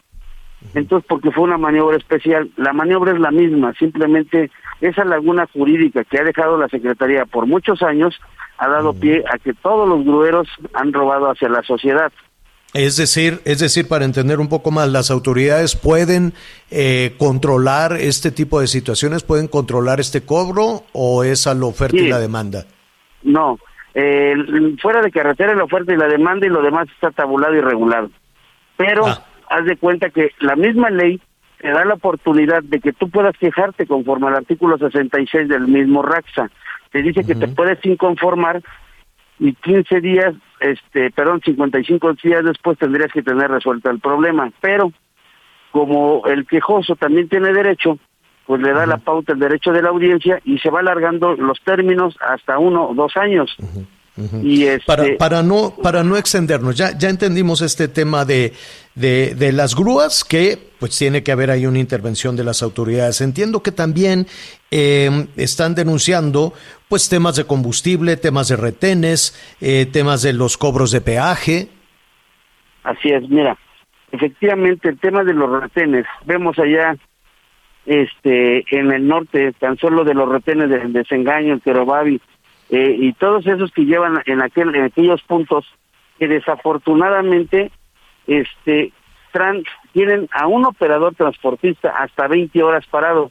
Entonces, 0.75 1.07
porque 1.09 1.31
fue 1.31 1.45
una 1.45 1.59
maniobra 1.59 1.97
especial, 1.97 2.51
la 2.57 2.73
maniobra 2.73 3.13
es 3.13 3.19
la 3.19 3.31
misma, 3.31 3.73
simplemente 3.75 4.51
esa 4.81 5.05
laguna 5.05 5.49
jurídica 5.53 6.05
que 6.05 6.19
ha 6.19 6.25
dejado 6.25 6.59
la 6.59 6.69
Secretaría 6.69 7.25
por 7.25 7.47
muchos 7.47 7.83
años 7.83 8.19
ha 8.59 8.69
dado 8.69 8.93
pie 8.93 9.25
a 9.33 9.39
que 9.39 9.55
todos 9.55 9.89
los 9.89 10.05
grueros 10.05 10.47
han 10.75 10.93
robado 10.93 11.31
hacia 11.31 11.49
la 11.49 11.63
sociedad. 11.63 12.13
Es 12.73 12.97
decir, 12.97 13.41
es 13.45 13.59
decir, 13.59 13.89
para 13.89 14.05
entender 14.05 14.39
un 14.39 14.49
poco 14.49 14.71
más, 14.71 14.89
las 14.89 15.11
autoridades 15.11 15.75
pueden 15.75 16.35
eh, 16.71 17.15
controlar 17.19 17.95
este 17.95 18.31
tipo 18.31 18.61
de 18.61 18.69
situaciones, 18.69 19.25
pueden 19.25 19.49
controlar 19.49 19.99
este 19.99 20.21
cobro 20.21 20.85
o 20.93 21.25
es 21.25 21.47
a 21.47 21.55
la 21.55 21.67
oferta 21.67 21.97
y 21.97 22.09
la 22.09 22.21
demanda. 22.21 22.67
No, 23.23 23.59
eh, 23.95 24.35
fuera 24.81 25.03
de 25.03 25.11
carretera 25.11 25.55
la 25.55 25.65
oferta 25.65 25.93
y 25.93 25.97
la 25.97 26.07
demanda 26.07 26.47
y 26.47 26.51
lo 26.51 26.63
demás 26.63 26.87
está 26.95 27.11
tabulado 27.11 27.55
y 27.55 27.61
regulado. 27.61 28.11
Pero 28.77 29.05
haz 29.51 29.65
de 29.67 29.77
cuenta 29.77 30.09
que 30.11 30.31
la 30.39 30.57
misma 30.57 30.89
ley 30.89 31.21
te 31.59 31.69
da 31.69 31.85
la 31.85 31.95
oportunidad 31.95 32.63
de 32.63 32.81
que 32.81 32.93
tú 32.93 33.11
puedas 33.11 33.37
quejarte 33.37 33.87
conforme 33.87 34.29
al 34.29 34.37
artículo 34.37 34.79
66 34.79 35.49
del 35.49 35.69
mismo 35.69 36.03
RAXA. 36.03 36.51
Te 36.91 37.03
dice 37.03 37.25
que 37.25 37.35
te 37.35 37.49
puedes 37.49 37.85
inconformar 37.85 38.63
y 39.39 39.53
15 39.55 40.01
días, 40.01 40.35
este, 40.61 41.11
perdón, 41.11 41.41
55 41.45 42.15
días 42.23 42.45
después 42.45 42.79
tendrías 42.79 43.13
que 43.13 43.23
tener 43.23 43.51
resuelto 43.51 43.91
el 43.91 44.01
problema. 44.01 44.51
Pero 44.61 44.93
como 45.71 46.27
el 46.27 46.47
quejoso 46.47 46.97
también 46.97 47.29
tiene 47.29 47.53
derecho, 47.53 47.99
pues 48.47 48.63
le 48.63 48.73
da 48.73 48.87
la 48.87 48.97
pauta 48.97 49.33
el 49.33 49.39
derecho 49.39 49.73
de 49.73 49.83
la 49.83 49.91
audiencia 49.91 50.41
y 50.45 50.59
se 50.59 50.71
va 50.71 50.81
alargando 50.81 51.35
los 51.37 51.61
términos 51.63 52.17
hasta 52.21 52.59
uno 52.59 52.89
o 52.89 52.95
dos 52.95 53.17
años. 53.17 53.57
Y 54.43 54.65
este, 54.65 54.85
Para, 54.87 55.05
para 55.19 55.43
no 55.43 55.75
para 55.83 56.05
no 56.05 56.17
extendernos, 56.17 56.77
ya 56.77 56.97
ya 56.97 57.09
entendimos 57.09 57.63
este 57.63 57.89
tema 57.89 58.25
de, 58.25 58.53
de, 58.95 59.35
de 59.35 59.53
las 59.53 59.75
grúas 59.75 60.25
que 60.25 60.59
pues 60.79 60.97
tiene 60.99 61.23
que 61.23 61.33
haber 61.33 61.51
ahí 61.51 61.67
una 61.67 61.79
intervención 61.79 62.37
de 62.37 62.45
las 62.45 62.63
autoridades. 62.63 63.21
Entiendo 63.21 63.63
que 63.63 63.73
también 63.73 64.27
eh, 64.71 65.27
están 65.37 65.75
denunciando 65.75 66.53
pues 66.89 67.09
temas 67.09 67.37
de 67.37 67.45
combustible, 67.45 68.17
temas 68.17 68.49
de 68.49 68.57
retenes, 68.57 69.35
eh, 69.61 69.87
temas 69.93 70.23
de 70.23 70.33
los 70.33 70.57
cobros 70.57 70.91
de 70.91 71.01
peaje. 71.01 71.69
Así 72.83 73.11
es, 73.11 73.29
mira, 73.29 73.59
efectivamente 74.11 74.89
el 74.89 74.99
tema 74.99 75.23
de 75.23 75.35
los 75.35 75.61
retenes, 75.61 76.07
vemos 76.25 76.59
allá 76.59 76.97
este 77.87 78.65
en 78.77 78.93
el 78.93 79.07
norte 79.07 79.53
tan 79.59 79.77
solo 79.79 80.05
de 80.05 80.15
los 80.15 80.29
retenes 80.29 80.69
del 80.69 80.93
desengaño, 80.93 81.55
el 81.55 81.61
Querobabi, 81.63 82.21
eh, 82.71 82.97
y 82.99 83.13
todos 83.15 83.47
esos 83.47 83.71
que 83.73 83.85
llevan 83.85 84.23
en 84.27 84.43
aquel 84.43 84.75
en 84.75 84.85
aquellos 84.85 85.23
puntos 85.23 85.67
que 86.19 86.29
desafortunadamente 86.29 87.71
este 88.27 88.93
tran- 89.33 89.65
tienen 89.93 90.29
a 90.33 90.47
un 90.47 90.65
operador 90.65 91.15
transportista 91.15 91.91
hasta 91.91 92.29
20 92.29 92.63
horas 92.63 92.87
parado 92.91 93.31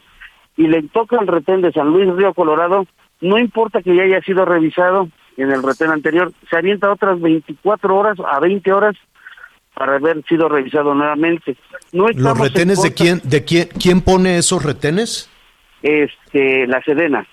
y 0.57 0.67
le 0.67 0.83
toca 0.83 1.17
el 1.19 1.27
retén 1.27 1.61
de 1.61 1.71
San 1.71 1.89
Luis 1.89 2.13
Río 2.15 2.33
Colorado, 2.33 2.85
no 3.21 3.37
importa 3.37 3.81
que 3.81 3.95
ya 3.95 4.03
haya 4.03 4.21
sido 4.21 4.43
revisado 4.45 5.07
en 5.37 5.51
el 5.51 5.63
retén 5.63 5.89
anterior, 5.91 6.33
se 6.49 6.57
avienta 6.57 6.91
otras 6.91 7.21
24 7.21 7.95
horas 7.95 8.17
a 8.29 8.39
20 8.41 8.73
horas 8.73 8.95
para 9.73 9.95
haber 9.95 10.21
sido 10.25 10.49
revisado 10.49 10.93
nuevamente. 10.93 11.55
No 11.93 12.07
¿Los 12.09 12.37
retenes 12.37 12.81
de 12.81 12.93
quién 12.93 13.21
de 13.23 13.45
quién 13.45 13.69
quién 13.81 14.01
pone 14.01 14.37
esos 14.37 14.63
retenes? 14.65 15.29
Este, 15.81 16.67
la 16.67 16.81
Sedena. 16.81 17.25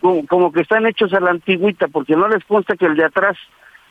Como, 0.00 0.26
como 0.26 0.52
que 0.52 0.62
están 0.62 0.86
hechos 0.86 1.12
a 1.12 1.20
la 1.20 1.30
antigüita, 1.30 1.88
porque 1.88 2.16
no 2.16 2.28
les 2.28 2.44
consta 2.44 2.76
que 2.76 2.86
el 2.86 2.96
de 2.96 3.04
atrás 3.04 3.36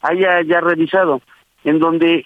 haya 0.01 0.41
ya 0.41 0.61
revisado, 0.61 1.21
en 1.63 1.79
donde 1.79 2.25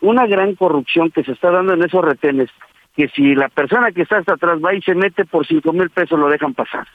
una 0.00 0.26
gran 0.26 0.54
corrupción 0.54 1.10
que 1.10 1.24
se 1.24 1.32
está 1.32 1.50
dando 1.50 1.74
en 1.74 1.82
esos 1.82 2.04
retenes, 2.04 2.50
que 2.96 3.08
si 3.08 3.34
la 3.34 3.48
persona 3.48 3.92
que 3.92 4.02
está 4.02 4.18
hasta 4.18 4.34
atrás 4.34 4.58
va 4.64 4.74
y 4.74 4.82
se 4.82 4.94
mete 4.94 5.24
por 5.24 5.46
cinco 5.46 5.72
mil 5.72 5.90
pesos 5.90 6.18
lo 6.18 6.28
dejan 6.28 6.54
pasar. 6.54 6.86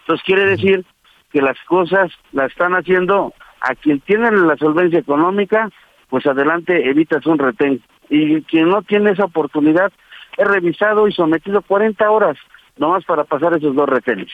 Entonces 0.00 0.24
quiere 0.24 0.46
decir 0.46 0.84
que 1.32 1.42
las 1.42 1.58
cosas 1.66 2.10
las 2.32 2.50
están 2.50 2.72
haciendo 2.74 3.32
a 3.60 3.74
quien 3.74 4.00
tiene 4.00 4.30
la 4.30 4.56
solvencia 4.56 4.98
económica 4.98 5.70
pues 6.08 6.26
adelante 6.26 6.88
evitas 6.88 7.24
un 7.26 7.38
retén. 7.38 7.82
Y 8.08 8.42
quien 8.42 8.68
no 8.68 8.82
tiene 8.82 9.10
esa 9.10 9.24
oportunidad 9.24 9.92
es 10.36 10.46
revisado 10.46 11.08
y 11.08 11.12
sometido 11.12 11.62
40 11.62 12.10
horas 12.10 12.38
nomás 12.76 13.04
para 13.04 13.24
pasar 13.24 13.56
esos 13.56 13.74
dos 13.74 13.88
retenes. 13.88 14.28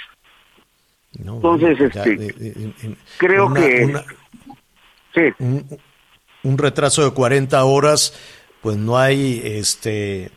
Entonces, 1.18 1.80
este, 1.80 2.34
creo 3.18 3.52
que... 3.52 3.94
sí. 5.14 5.44
Un, 6.42 6.58
retraso 6.58 7.04
de 7.04 7.12
40 7.12 7.64
horas, 7.64 8.14
pues 8.60 8.76
no 8.76 8.98
hay, 8.98 9.40
este, 9.44 10.30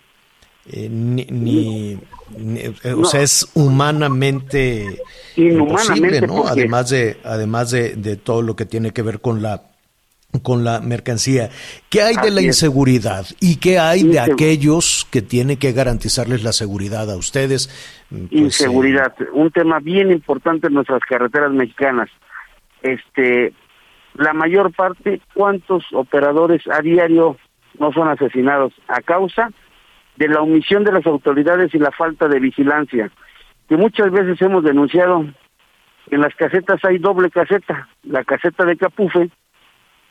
eh, 0.67 0.87
ni, 0.89 1.99
eh, 2.37 2.93
o 2.93 3.03
sea, 3.05 3.21
es 3.21 3.49
humanamente 3.53 5.01
imposible, 5.35 6.21
¿no? 6.21 6.47
Además 6.47 6.89
de, 6.89 7.17
además 7.23 7.71
de, 7.71 7.95
de 7.95 8.15
todo 8.15 8.41
lo 8.41 8.55
que 8.55 8.65
tiene 8.65 8.91
que 8.91 9.01
ver 9.01 9.19
con 9.19 9.41
la 9.41 9.63
con 10.43 10.63
la 10.63 10.81
mercancía. 10.81 11.49
¿Qué 11.89 12.01
hay 12.01 12.15
de 12.15 12.31
la 12.31 12.41
inseguridad 12.41 13.25
y 13.39 13.59
qué 13.59 13.79
hay 13.79 14.03
de 14.03 14.19
aquellos 14.19 15.07
que 15.11 15.21
tienen 15.21 15.57
que 15.57 15.71
garantizarles 15.71 16.43
la 16.43 16.51
seguridad 16.51 17.09
a 17.09 17.17
ustedes? 17.17 17.67
Pues, 18.09 18.31
Inseguridad, 18.31 19.13
eh, 19.19 19.25
un 19.33 19.51
tema 19.51 19.79
bien 19.79 20.11
importante 20.11 20.67
en 20.67 20.73
nuestras 20.73 21.01
carreteras 21.01 21.51
mexicanas. 21.51 22.09
Este, 22.81 23.53
la 24.15 24.33
mayor 24.33 24.73
parte, 24.73 25.21
¿cuántos 25.33 25.85
operadores 25.93 26.61
a 26.67 26.81
diario 26.81 27.37
no 27.79 27.91
son 27.93 28.09
asesinados 28.09 28.73
a 28.87 29.01
causa 29.01 29.49
de 30.17 30.27
la 30.27 30.41
omisión 30.41 30.83
de 30.83 30.91
las 30.91 31.05
autoridades 31.05 31.73
y 31.73 31.79
la 31.79 31.91
falta 31.91 32.27
de 32.27 32.39
vigilancia? 32.39 33.11
Que 33.69 33.77
muchas 33.77 34.11
veces 34.11 34.41
hemos 34.41 34.63
denunciado 34.63 35.25
en 36.09 36.21
las 36.21 36.33
casetas 36.35 36.83
hay 36.85 36.99
doble 36.99 37.29
caseta, 37.29 37.89
la 38.03 38.23
caseta 38.23 38.63
de 38.65 38.77
Capufe 38.77 39.29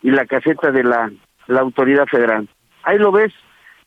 y 0.07 0.11
la 0.13 0.25
caseta 0.25 0.71
de 0.71 0.85
la, 0.85 1.11
la 1.49 1.61
autoridad 1.63 2.07
federal. 2.07 2.49
Ahí 2.85 2.97
lo 2.97 3.11
ves, 3.11 3.33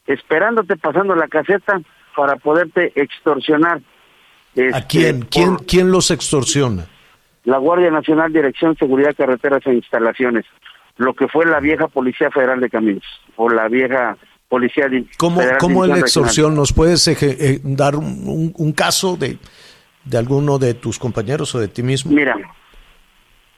esperándote 0.06 0.76
pasando 0.76 1.16
la 1.16 1.30
caseta 1.30 1.80
para 2.14 2.36
poderte 2.36 2.92
extorsionar. 3.02 3.78
¿A 3.78 4.62
este, 4.62 4.84
quién? 4.90 5.22
¿Quién, 5.22 5.56
¿Quién 5.56 5.92
los 5.92 6.12
extorsiona? 6.12 6.88
La 7.46 7.58
Guardia 7.58 7.90
Nacional, 7.90 8.34
Dirección 8.34 8.76
Seguridad 8.76 9.16
Carreteras 9.16 9.66
e 9.66 9.76
Instalaciones, 9.76 10.44
lo 10.98 11.14
que 11.14 11.30
fue 11.30 11.46
la 11.46 11.62
vieja 11.62 11.88
Policía 11.88 12.30
Federal 12.32 12.60
de 12.60 12.70
Caminos, 12.70 13.06
o 13.38 13.48
la 13.48 13.70
vieja 13.70 14.18
Policía 14.50 14.90
de, 14.90 15.06
¿Cómo, 15.18 15.40
¿cómo 15.58 15.86
es 15.86 15.92
la 15.92 16.00
extorsión? 16.00 16.54
¿Nos 16.54 16.74
puedes 16.74 17.08
eh, 17.08 17.62
dar 17.64 17.96
un, 17.96 18.54
un, 18.58 18.72
caso 18.74 19.16
de, 19.16 19.38
de 20.04 20.18
alguno 20.18 20.60
de 20.60 20.74
tus 20.74 21.00
compañeros 21.00 21.56
o 21.56 21.60
de 21.60 21.70
ti 21.70 21.82
mismo? 21.82 22.12
Mira, 22.12 22.36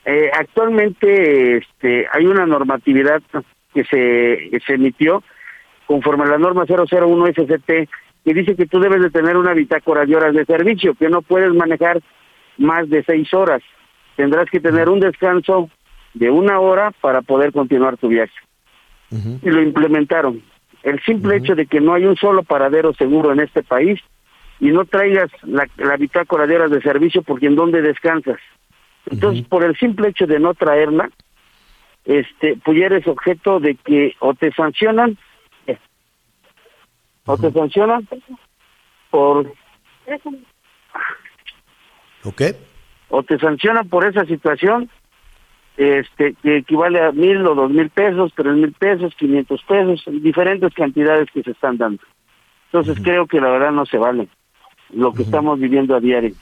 eh, 0.05 0.31
actualmente 0.33 1.57
este, 1.57 2.07
hay 2.11 2.25
una 2.25 2.45
normatividad 2.45 3.21
que 3.73 3.83
se, 3.85 4.59
se 4.65 4.73
emitió 4.73 5.23
conforme 5.85 6.23
a 6.23 6.27
la 6.27 6.37
norma 6.37 6.65
001 6.65 7.27
SCT 7.27 7.89
que 8.23 8.33
dice 8.33 8.55
que 8.55 8.65
tú 8.65 8.79
debes 8.79 9.01
de 9.01 9.09
tener 9.09 9.37
una 9.37 9.53
bitácora 9.53 10.05
de 10.05 10.15
horas 10.15 10.33
de 10.33 10.45
servicio, 10.45 10.93
que 10.95 11.09
no 11.09 11.21
puedes 11.21 11.53
manejar 11.53 12.01
más 12.57 12.89
de 12.89 13.03
seis 13.03 13.33
horas. 13.33 13.61
Tendrás 14.15 14.49
que 14.49 14.59
tener 14.59 14.89
un 14.89 14.99
descanso 14.99 15.69
de 16.13 16.29
una 16.29 16.59
hora 16.59 16.91
para 17.01 17.21
poder 17.21 17.51
continuar 17.51 17.97
tu 17.97 18.09
viaje. 18.09 18.33
Y 19.41 19.49
lo 19.49 19.61
implementaron. 19.61 20.41
El 20.83 21.01
simple 21.01 21.37
hecho 21.37 21.55
de 21.55 21.65
que 21.65 21.81
no 21.81 21.93
hay 21.93 22.05
un 22.05 22.15
solo 22.15 22.43
paradero 22.43 22.93
seguro 22.93 23.33
en 23.33 23.39
este 23.39 23.61
país 23.61 23.99
y 24.59 24.69
no 24.69 24.85
traigas 24.85 25.29
la, 25.43 25.67
la 25.77 25.97
bitácora 25.97 26.47
de 26.47 26.55
horas 26.55 26.71
de 26.71 26.81
servicio 26.81 27.21
porque 27.23 27.47
en 27.47 27.55
dónde 27.55 27.81
descansas. 27.81 28.39
Entonces, 29.11 29.45
por 29.47 29.63
el 29.63 29.75
simple 29.77 30.09
hecho 30.09 30.25
de 30.25 30.39
no 30.39 30.53
traerla, 30.53 31.09
este, 32.05 32.57
pues 32.63 32.77
ya 32.77 32.85
eres 32.85 33.07
objeto 33.07 33.59
de 33.59 33.75
que 33.75 34.15
o 34.19 34.33
te 34.33 34.51
sancionan, 34.53 35.17
eh, 35.67 35.77
o 37.25 37.37
te 37.37 37.51
sancionan 37.51 38.07
por... 39.09 39.51
¿Ok? 42.23 42.41
O 43.09 43.23
te 43.23 43.37
sancionan 43.37 43.89
por 43.89 44.05
esa 44.05 44.25
situación, 44.25 44.89
este, 45.75 46.35
que 46.41 46.57
equivale 46.57 47.01
a 47.01 47.11
mil 47.11 47.45
o 47.45 47.55
dos 47.55 47.69
mil 47.69 47.89
pesos, 47.89 48.31
tres 48.35 48.55
mil 48.55 48.71
pesos, 48.73 49.13
quinientos 49.15 49.61
pesos, 49.63 50.03
diferentes 50.21 50.73
cantidades 50.73 51.29
que 51.31 51.43
se 51.43 51.51
están 51.51 51.77
dando. 51.77 52.01
Entonces 52.71 53.03
creo 53.03 53.27
que 53.27 53.41
la 53.41 53.49
verdad 53.49 53.71
no 53.71 53.85
se 53.85 53.97
vale 53.97 54.29
lo 54.93 55.13
que 55.13 55.23
estamos 55.23 55.59
viviendo 55.59 55.95
a 55.95 55.99
diario. 55.99 56.35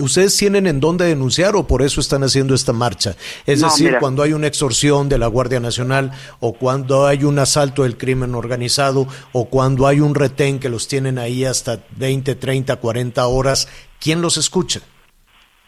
¿Ustedes 0.00 0.36
tienen 0.36 0.66
en 0.66 0.80
dónde 0.80 1.04
denunciar 1.04 1.54
o 1.54 1.66
por 1.66 1.82
eso 1.82 2.00
están 2.00 2.24
haciendo 2.24 2.54
esta 2.54 2.72
marcha? 2.72 3.10
Es 3.46 3.60
decir, 3.60 3.96
cuando 4.00 4.22
hay 4.24 4.32
una 4.32 4.48
extorsión 4.48 5.08
de 5.08 5.16
la 5.16 5.28
Guardia 5.28 5.60
Nacional 5.60 6.10
o 6.40 6.54
cuando 6.54 7.06
hay 7.06 7.22
un 7.22 7.38
asalto 7.38 7.84
del 7.84 7.96
crimen 7.96 8.34
organizado 8.34 9.06
o 9.32 9.48
cuando 9.48 9.86
hay 9.86 10.00
un 10.00 10.16
retén 10.16 10.58
que 10.58 10.68
los 10.68 10.88
tienen 10.88 11.18
ahí 11.18 11.44
hasta 11.44 11.78
20, 11.96 12.34
30, 12.34 12.74
40 12.76 13.26
horas, 13.26 13.68
¿quién 14.00 14.20
los 14.20 14.36
escucha? 14.38 14.80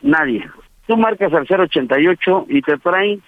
Nadie. 0.02 0.44
Tú 0.88 0.96
marcas 0.96 1.32
al 1.32 1.46
088 1.48 2.46
y 2.48 2.62
te 2.62 2.78
traen 2.78 3.22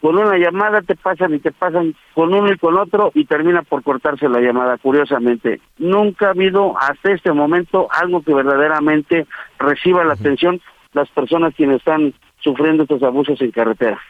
con 0.00 0.16
una 0.16 0.38
llamada 0.38 0.80
te 0.82 0.96
pasan 0.96 1.34
y 1.34 1.38
te 1.38 1.52
pasan 1.52 1.94
con 2.14 2.32
uno 2.32 2.50
y 2.52 2.56
con 2.56 2.78
otro 2.78 3.10
y 3.14 3.26
termina 3.26 3.62
por 3.62 3.82
cortarse 3.82 4.28
la 4.28 4.40
llamada, 4.40 4.78
curiosamente. 4.78 5.60
Nunca 5.78 6.28
ha 6.28 6.30
habido 6.30 6.74
hasta 6.78 7.12
este 7.12 7.32
momento 7.32 7.88
algo 7.90 8.22
que 8.22 8.34
verdaderamente 8.34 9.26
reciba 9.58 10.04
la 10.04 10.14
atención 10.14 10.60
las 10.92 11.08
personas 11.10 11.54
quienes 11.54 11.78
están 11.78 12.14
sufriendo 12.40 12.84
estos 12.84 13.02
abusos 13.02 13.40
en 13.42 13.50
carretera. 13.50 14.00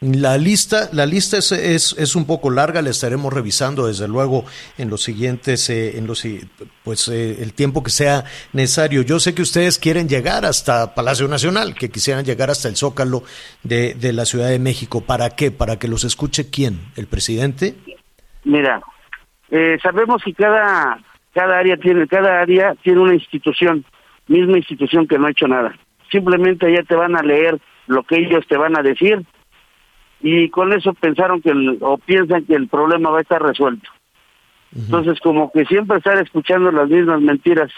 La 0.00 0.36
lista, 0.36 0.90
la 0.92 1.06
lista 1.06 1.38
es, 1.38 1.52
es, 1.52 2.16
un 2.16 2.26
poco 2.26 2.50
larga, 2.50 2.82
la 2.82 2.90
estaremos 2.90 3.32
revisando 3.32 3.86
desde 3.86 4.06
luego 4.06 4.44
en 4.76 4.90
los 4.90 5.02
siguientes, 5.02 5.70
eh, 5.70 5.96
en 5.96 6.06
los, 6.06 6.22
pues 6.84 7.08
eh, 7.08 7.42
el 7.42 7.54
tiempo 7.54 7.82
que 7.82 7.88
sea 7.88 8.24
necesario. 8.52 9.00
Yo 9.00 9.18
sé 9.18 9.34
que 9.34 9.40
ustedes 9.40 9.78
quieren 9.78 10.06
llegar 10.06 10.44
hasta 10.44 10.94
Palacio 10.94 11.28
Nacional, 11.28 11.74
que 11.74 11.88
quisieran 11.88 12.26
llegar 12.26 12.50
hasta 12.50 12.68
el 12.68 12.76
Zócalo 12.76 13.22
de, 13.62 13.94
de 13.94 14.12
la 14.12 14.26
Ciudad 14.26 14.50
de 14.50 14.58
México. 14.58 15.00
¿Para 15.00 15.30
qué? 15.30 15.50
¿Para 15.50 15.78
que 15.78 15.88
los 15.88 16.04
escuche 16.04 16.50
quién? 16.50 16.78
¿El 16.96 17.06
presidente? 17.06 17.74
Mira, 18.44 18.82
eh, 19.50 19.78
sabemos 19.82 20.22
que 20.22 20.34
cada, 20.34 20.98
cada 21.32 21.58
área 21.58 21.78
tiene, 21.78 22.06
cada 22.06 22.42
área 22.42 22.74
tiene 22.82 23.00
una 23.00 23.14
institución, 23.14 23.82
misma 24.28 24.58
institución 24.58 25.08
que 25.08 25.18
no 25.18 25.26
ha 25.26 25.30
hecho 25.30 25.48
nada. 25.48 25.74
Simplemente 26.12 26.70
ya 26.70 26.82
te 26.82 26.94
van 26.94 27.16
a 27.16 27.22
leer 27.22 27.58
lo 27.86 28.02
que 28.02 28.16
ellos 28.18 28.44
te 28.46 28.58
van 28.58 28.78
a 28.78 28.82
decir 28.82 29.24
y 30.20 30.48
con 30.50 30.72
eso 30.72 30.94
pensaron 30.94 31.42
que 31.42 31.52
o 31.80 31.98
piensan 31.98 32.44
que 32.44 32.54
el 32.54 32.68
problema 32.68 33.10
va 33.10 33.18
a 33.18 33.22
estar 33.22 33.42
resuelto. 33.42 33.90
Entonces, 34.74 35.20
como 35.20 35.50
que 35.52 35.64
siempre 35.64 35.98
estar 35.98 36.18
escuchando 36.18 36.70
las 36.70 36.88
mismas 36.88 37.20
mentiras 37.20 37.70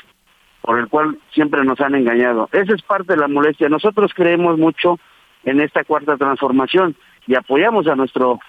por 0.62 0.78
el 0.78 0.88
cual 0.88 1.18
siempre 1.32 1.64
nos 1.64 1.80
han 1.80 1.94
engañado. 1.94 2.48
Esa 2.52 2.74
es 2.74 2.82
parte 2.82 3.14
de 3.14 3.20
la 3.20 3.28
molestia. 3.28 3.68
Nosotros 3.68 4.12
creemos 4.14 4.58
mucho 4.58 4.98
en 5.44 5.60
esta 5.60 5.84
cuarta 5.84 6.16
transformación 6.16 6.96
y 7.26 7.36
apoyamos 7.36 7.86
a 7.86 7.94
nuestro 7.94 8.40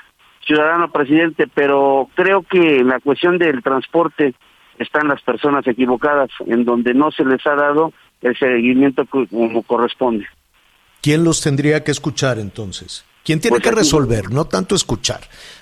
ciudadano 0.46 0.92
presidente, 0.92 1.48
pero 1.54 2.10
creo 2.16 2.44
que 2.44 2.84
la 2.84 3.00
cuestión 3.00 3.38
del 3.38 3.62
transporte 3.62 4.34
están 4.80 5.08
las 5.08 5.22
personas 5.22 5.68
equivocadas, 5.68 6.30
en 6.48 6.66
donde 6.66 6.94
no 6.94 7.12
se 7.12 7.26
les 7.26 7.46
ha 7.46 7.56
dado 7.56 7.94
el 8.22 8.38
seguimiento 8.38 9.06
como 9.06 9.62
corresponde. 9.64 10.26
¿Quién 11.02 11.24
los 11.24 11.42
tendría 11.42 11.84
que 11.84 11.92
escuchar 11.92 12.40
entonces? 12.40 13.06
¿Quién 13.30 13.42
tiene 13.42 13.58
pues 13.58 13.70
que 13.70 13.76
resolver? 13.76 14.32
No 14.32 14.46
tanto 14.46 14.74
escuchar, 14.74 15.20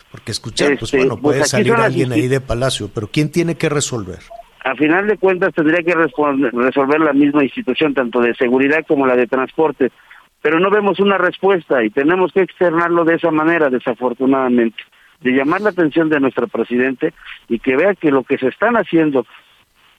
porque 0.10 0.32
escuchar, 0.32 0.80
pues 0.80 0.84
este, 0.84 1.00
bueno, 1.00 1.18
puede 1.18 1.40
pues 1.40 1.50
salir 1.50 1.74
alguien 1.74 2.14
ahí 2.14 2.30
de 2.30 2.40
Palacio, 2.40 2.90
pero 2.96 3.08
¿quién 3.08 3.30
tiene 3.30 3.56
que 3.56 3.68
resolver? 3.68 4.20
A 4.64 4.74
final 4.76 5.06
de 5.06 5.18
cuentas 5.18 5.54
tendría 5.54 5.84
que 5.84 5.94
resolver 5.94 7.02
la 7.02 7.12
misma 7.12 7.44
institución, 7.44 7.94
tanto 7.94 8.22
de 8.22 8.34
seguridad 8.36 8.86
como 8.88 9.06
la 9.06 9.18
de 9.18 9.28
transporte, 9.28 9.92
pero 10.42 10.62
no 10.62 10.70
vemos 10.70 11.02
una 11.02 11.18
respuesta 11.18 11.84
y 11.84 11.90
tenemos 11.90 12.32
que 12.32 12.44
externarlo 12.44 13.04
de 13.04 13.16
esa 13.16 13.32
manera, 13.32 13.70
desafortunadamente, 13.70 14.82
de 15.20 15.32
llamar 15.32 15.60
la 15.60 15.72
atención 15.72 16.08
de 16.08 16.22
nuestro 16.22 16.48
presidente 16.48 17.14
y 17.50 17.60
que 17.60 17.76
vea 17.76 17.96
que 17.96 18.12
lo 18.12 18.24
que 18.24 18.38
se 18.38 18.48
están 18.48 18.78
haciendo 18.78 19.26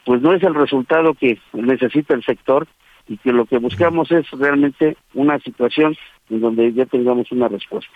pues 0.06 0.22
no 0.22 0.32
es 0.32 0.42
el 0.42 0.54
resultado 0.54 1.12
que 1.12 1.38
necesita 1.52 2.14
el 2.14 2.24
sector 2.24 2.66
y 3.08 3.18
que 3.18 3.32
lo 3.32 3.44
que 3.44 3.58
buscamos 3.58 4.10
es 4.10 4.26
realmente 4.30 4.96
una 5.12 5.38
situación 5.40 5.94
en 6.30 6.40
donde 6.40 6.72
ya 6.72 6.86
tengamos 6.86 7.30
una 7.32 7.48
respuesta. 7.48 7.92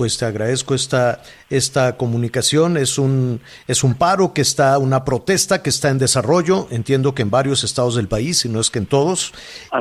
Pues 0.00 0.16
te 0.16 0.24
agradezco 0.24 0.74
esta, 0.74 1.22
esta 1.50 1.98
comunicación. 1.98 2.78
Es 2.78 2.96
un, 2.96 3.38
es 3.68 3.84
un 3.84 3.96
paro 3.96 4.32
que 4.32 4.40
está, 4.40 4.78
una 4.78 5.04
protesta 5.04 5.62
que 5.62 5.68
está 5.68 5.90
en 5.90 5.98
desarrollo. 5.98 6.68
Entiendo 6.70 7.14
que 7.14 7.20
en 7.20 7.30
varios 7.30 7.64
estados 7.64 7.96
del 7.96 8.08
país, 8.08 8.38
si 8.38 8.48
no 8.48 8.60
es 8.60 8.70
que 8.70 8.78
en 8.78 8.86
todos. 8.86 9.34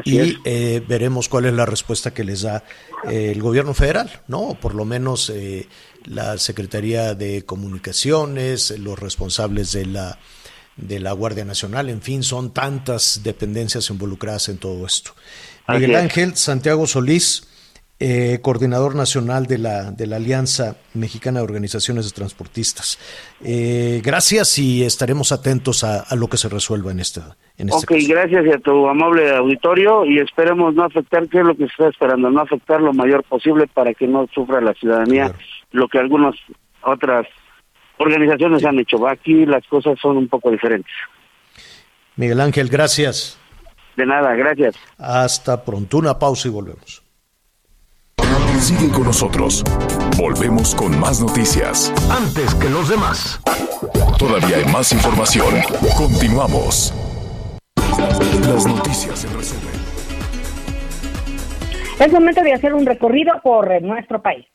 y 0.04 0.36
eh, 0.44 0.84
veremos 0.86 1.30
cuál 1.30 1.46
es 1.46 1.54
la 1.54 1.66
respuesta 1.66 2.14
que 2.14 2.26
les 2.26 2.42
da 2.42 2.66
eh, 3.10 3.32
el 3.32 3.42
gobierno 3.42 3.74
federal, 3.74 4.12
¿no? 4.28 4.40
O 4.42 4.56
por 4.56 4.76
lo 4.76 4.84
menos 4.84 5.30
eh, 5.30 5.70
la 6.04 6.38
Secretaría 6.38 7.16
de 7.16 7.46
Comunicaciones, 7.46 8.78
los 8.78 9.00
responsables 9.00 9.72
de 9.72 9.86
la, 9.86 10.20
de 10.76 11.00
la 11.00 11.14
Guardia 11.14 11.46
Nacional, 11.46 11.90
en 11.90 12.02
fin, 12.02 12.24
son 12.24 12.52
tantas 12.52 13.22
dependencias 13.24 13.90
involucradas 13.90 14.50
en 14.50 14.58
todo 14.58 14.86
esto. 14.86 15.12
Miguel 15.70 15.96
Ángel 15.96 16.36
Santiago 16.36 16.88
Solís, 16.88 17.48
eh, 18.02 18.40
coordinador 18.42 18.96
nacional 18.96 19.46
de 19.46 19.58
la, 19.58 19.92
de 19.92 20.08
la 20.08 20.16
Alianza 20.16 20.78
Mexicana 20.94 21.40
de 21.40 21.44
Organizaciones 21.44 22.06
de 22.06 22.12
Transportistas. 22.16 22.98
Eh, 23.44 24.02
gracias 24.04 24.58
y 24.58 24.84
estaremos 24.84 25.34
atentos 25.34 25.84
a, 25.84 26.02
a, 26.02 26.16
lo 26.16 26.28
que 26.28 26.38
se 26.38 26.48
resuelva 26.48 26.92
en 26.92 27.02
esta. 27.02 27.36
En 27.58 27.68
este 27.68 27.94
ok, 27.94 28.00
caso. 28.00 28.08
gracias 28.08 28.46
y 28.46 28.52
a 28.52 28.60
tu 28.60 28.88
amable 28.88 29.36
auditorio 29.36 30.06
y 30.06 30.20
esperemos 30.20 30.74
no 30.76 30.86
afectar, 30.86 31.28
¿qué 31.28 31.40
es 31.40 31.44
lo 31.44 31.56
que 31.58 31.66
se 31.66 31.72
está 31.72 31.90
esperando? 31.90 32.30
No 32.30 32.40
afectar 32.40 32.80
lo 32.80 32.94
mayor 32.94 33.24
posible 33.26 33.68
para 33.68 33.94
que 33.94 34.08
no 34.08 34.28
sufra 34.34 34.62
la 34.62 34.74
ciudadanía 34.76 35.26
claro. 35.26 35.40
lo 35.72 35.88
que 35.90 36.00
algunas 36.00 36.36
otras 36.84 37.28
organizaciones 37.98 38.62
sí. 38.62 38.66
han 38.66 38.80
hecho. 38.80 39.06
Aquí 39.10 39.46
las 39.46 39.68
cosas 39.68 40.00
son 40.02 40.16
un 40.16 40.30
poco 40.30 40.52
diferentes. 40.52 40.94
Miguel 42.16 42.40
Ángel, 42.40 42.70
gracias. 42.70 43.38
De 43.98 44.06
nada, 44.06 44.34
gracias. 44.36 44.76
Hasta 44.98 45.66
pronto, 45.66 45.98
una 45.98 46.18
pausa 46.18 46.48
y 46.48 46.52
volvemos. 46.52 47.09
Sigue 48.60 48.92
con 48.92 49.06
nosotros. 49.06 49.64
Volvemos 50.18 50.76
con 50.76 51.00
más 51.00 51.22
noticias. 51.22 51.94
Antes 52.12 52.54
que 52.56 52.70
los 52.70 52.90
demás. 52.90 53.40
Todavía 54.18 54.58
hay 54.58 54.66
más 54.66 54.92
información. 54.92 55.56
Continuamos. 55.98 56.94
Las 58.48 58.66
noticias 58.68 59.24
en 59.24 59.34
resumen. 59.34 59.74
Es 62.00 62.12
momento 62.12 62.44
de 62.44 62.54
hacer 62.54 62.74
un 62.74 62.86
recorrido 62.86 63.34
por 63.42 63.82
nuestro 63.82 64.22
país. 64.22 64.46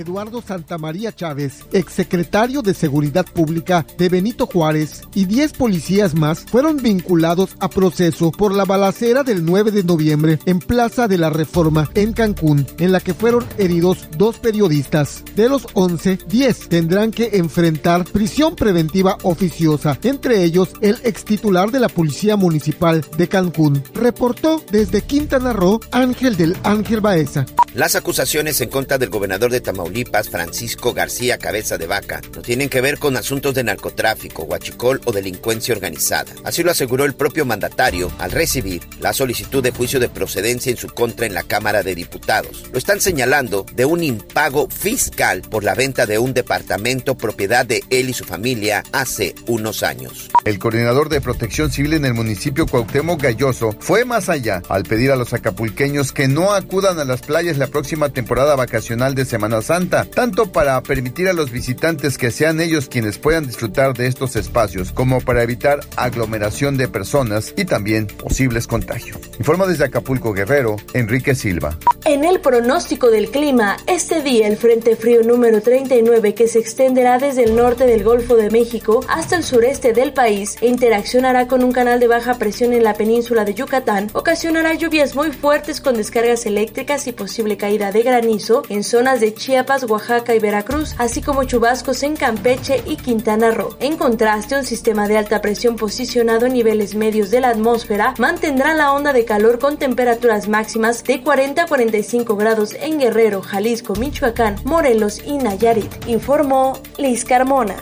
Eduardo 0.00 0.42
Santamaría 0.42 1.12
Chávez, 1.14 1.64
exsecretario 1.72 2.62
de 2.62 2.74
Seguridad 2.74 3.26
Pública 3.26 3.86
de 3.98 4.08
Benito 4.08 4.46
Juárez, 4.46 5.02
y 5.14 5.26
10 5.26 5.52
policías 5.52 6.14
más 6.14 6.40
fueron 6.40 6.78
vinculados 6.78 7.56
a 7.60 7.68
proceso 7.68 8.32
por 8.32 8.54
la 8.54 8.64
balacera 8.64 9.22
del 9.22 9.44
9 9.44 9.70
de 9.70 9.84
noviembre 9.84 10.38
en 10.46 10.58
Plaza 10.58 11.08
de 11.08 11.18
la 11.18 11.30
Reforma, 11.30 11.90
en 11.94 12.12
Cancún, 12.12 12.66
en 12.78 12.92
la 12.92 13.00
que 13.00 13.14
fueron 13.14 13.44
heridos 13.58 14.08
dos 14.16 14.38
periodistas. 14.38 15.22
De 15.36 15.48
los 15.48 15.66
11, 15.74 16.18
10 16.26 16.68
tendrán 16.68 17.10
que 17.10 17.30
enfrentar 17.34 18.04
prisión 18.04 18.56
preventiva 18.56 19.18
oficiosa, 19.22 19.98
entre 20.02 20.44
ellos 20.44 20.70
el 20.80 20.98
extitular 21.04 21.70
de 21.70 21.80
la 21.80 21.88
Policía 21.88 22.36
Municipal 22.36 23.04
de 23.16 23.28
Cancún. 23.28 23.82
Reportó 23.94 24.62
desde 24.70 25.02
Quintana 25.02 25.52
Roo 25.52 25.80
Ángel 25.92 26.36
del 26.36 26.56
Ángel 26.62 27.00
Baeza. 27.00 27.46
Las 27.74 27.94
acusaciones 27.94 28.60
en 28.60 28.68
contra 28.68 28.98
del 28.98 29.10
gobernador 29.10 29.52
de 29.52 29.60
Tamaulipas, 29.60 29.89
Francisco 30.30 30.92
García 30.92 31.38
Cabeza 31.38 31.76
de 31.76 31.86
Vaca, 31.86 32.20
no 32.34 32.42
tienen 32.42 32.68
que 32.68 32.80
ver 32.80 32.98
con 32.98 33.16
asuntos 33.16 33.54
de 33.54 33.64
narcotráfico, 33.64 34.44
huachicol 34.44 35.00
o 35.04 35.12
delincuencia 35.12 35.74
organizada. 35.74 36.32
Así 36.44 36.62
lo 36.62 36.70
aseguró 36.70 37.04
el 37.04 37.14
propio 37.14 37.44
mandatario 37.44 38.10
al 38.18 38.30
recibir 38.30 38.82
la 39.00 39.12
solicitud 39.12 39.62
de 39.62 39.72
juicio 39.72 40.00
de 40.00 40.08
procedencia 40.08 40.70
en 40.70 40.76
su 40.76 40.88
contra 40.88 41.26
en 41.26 41.34
la 41.34 41.42
Cámara 41.42 41.82
de 41.82 41.94
Diputados. 41.94 42.64
Lo 42.72 42.78
están 42.78 43.00
señalando 43.00 43.66
de 43.74 43.84
un 43.84 44.02
impago 44.02 44.68
fiscal 44.68 45.42
por 45.42 45.64
la 45.64 45.74
venta 45.74 46.06
de 46.06 46.18
un 46.18 46.34
departamento 46.34 47.16
propiedad 47.16 47.66
de 47.66 47.82
él 47.90 48.08
y 48.08 48.14
su 48.14 48.24
familia 48.24 48.82
hace 48.92 49.34
unos 49.46 49.82
años. 49.82 50.30
El 50.44 50.58
coordinador 50.58 51.08
de 51.08 51.20
protección 51.20 51.70
civil 51.70 51.94
en 51.94 52.04
el 52.04 52.14
municipio 52.14 52.66
Cuauhtémoc 52.66 53.22
Galloso 53.22 53.74
fue 53.80 54.04
más 54.04 54.28
allá 54.28 54.62
al 54.68 54.84
pedir 54.84 55.10
a 55.10 55.16
los 55.16 55.32
acapulqueños 55.32 56.12
que 56.12 56.28
no 56.28 56.52
acudan 56.52 56.98
a 56.98 57.04
las 57.04 57.22
playas 57.22 57.58
la 57.58 57.66
próxima 57.66 58.08
temporada 58.10 58.56
vacacional 58.56 59.14
de 59.14 59.24
Semana 59.24 59.62
Santa, 59.62 59.69
tanto 59.70 60.50
para 60.50 60.82
permitir 60.82 61.28
a 61.28 61.32
los 61.32 61.52
visitantes 61.52 62.18
que 62.18 62.32
sean 62.32 62.60
ellos 62.60 62.88
quienes 62.88 63.18
puedan 63.18 63.46
disfrutar 63.46 63.94
de 63.94 64.08
estos 64.08 64.34
espacios, 64.34 64.90
como 64.90 65.20
para 65.20 65.44
evitar 65.44 65.78
aglomeración 65.96 66.76
de 66.76 66.88
personas 66.88 67.54
y 67.56 67.66
también 67.66 68.08
posibles 68.08 68.66
contagios. 68.66 69.18
Informa 69.38 69.68
desde 69.68 69.84
Acapulco 69.84 70.32
Guerrero, 70.32 70.74
Enrique 70.92 71.36
Silva. 71.36 71.78
En 72.04 72.24
el 72.24 72.40
pronóstico 72.40 73.10
del 73.12 73.30
clima, 73.30 73.76
este 73.86 74.22
día 74.22 74.48
el 74.48 74.56
Frente 74.56 74.96
Frío 74.96 75.22
número 75.22 75.60
39 75.60 76.34
que 76.34 76.48
se 76.48 76.58
extenderá 76.58 77.18
desde 77.18 77.44
el 77.44 77.54
norte 77.54 77.86
del 77.86 78.02
Golfo 78.02 78.34
de 78.34 78.50
México 78.50 79.04
hasta 79.08 79.36
el 79.36 79.44
sureste 79.44 79.92
del 79.92 80.12
país 80.12 80.56
e 80.60 80.66
interaccionará 80.66 81.46
con 81.46 81.62
un 81.62 81.70
canal 81.70 82.00
de 82.00 82.08
baja 82.08 82.38
presión 82.38 82.72
en 82.72 82.82
la 82.82 82.94
península 82.94 83.44
de 83.44 83.54
Yucatán, 83.54 84.10
ocasionará 84.14 84.74
lluvias 84.74 85.14
muy 85.14 85.30
fuertes 85.30 85.80
con 85.80 85.96
descargas 85.96 86.46
eléctricas 86.46 87.06
y 87.06 87.12
posible 87.12 87.56
caída 87.56 87.92
de 87.92 88.02
granizo 88.02 88.62
en 88.68 88.82
zonas 88.82 89.20
de 89.20 89.34
Chiapas, 89.34 89.59
Oaxaca 89.88 90.34
y 90.34 90.38
Veracruz, 90.38 90.94
así 90.98 91.22
como 91.22 91.44
chubascos 91.44 92.02
en 92.02 92.16
Campeche 92.16 92.82
y 92.86 92.96
Quintana 92.96 93.50
Roo. 93.50 93.76
En 93.80 93.96
contraste, 93.96 94.56
un 94.56 94.64
sistema 94.64 95.08
de 95.08 95.18
alta 95.18 95.40
presión 95.40 95.76
posicionado 95.76 96.46
en 96.46 96.54
niveles 96.54 96.94
medios 96.94 97.30
de 97.30 97.40
la 97.40 97.50
atmósfera 97.50 98.14
mantendrá 98.18 98.74
la 98.74 98.92
onda 98.92 99.12
de 99.12 99.24
calor 99.24 99.58
con 99.58 99.76
temperaturas 99.76 100.48
máximas 100.48 101.04
de 101.04 101.22
40 101.22 101.62
a 101.62 101.66
45 101.66 102.36
grados 102.36 102.74
en 102.74 102.98
Guerrero, 102.98 103.42
Jalisco, 103.42 103.94
Michoacán, 103.94 104.56
Morelos 104.64 105.20
y 105.24 105.38
Nayarit, 105.38 106.06
informó 106.06 106.78
Liz 106.98 107.24
Carmona. 107.24 107.76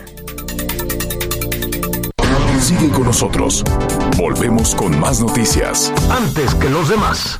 Sigue 2.59 2.89
con 2.89 3.05
nosotros. 3.05 3.63
Volvemos 4.17 4.75
con 4.75 4.99
más 4.99 5.21
noticias. 5.21 5.91
Antes 6.11 6.53
que 6.55 6.69
los 6.69 6.89
demás. 6.89 7.39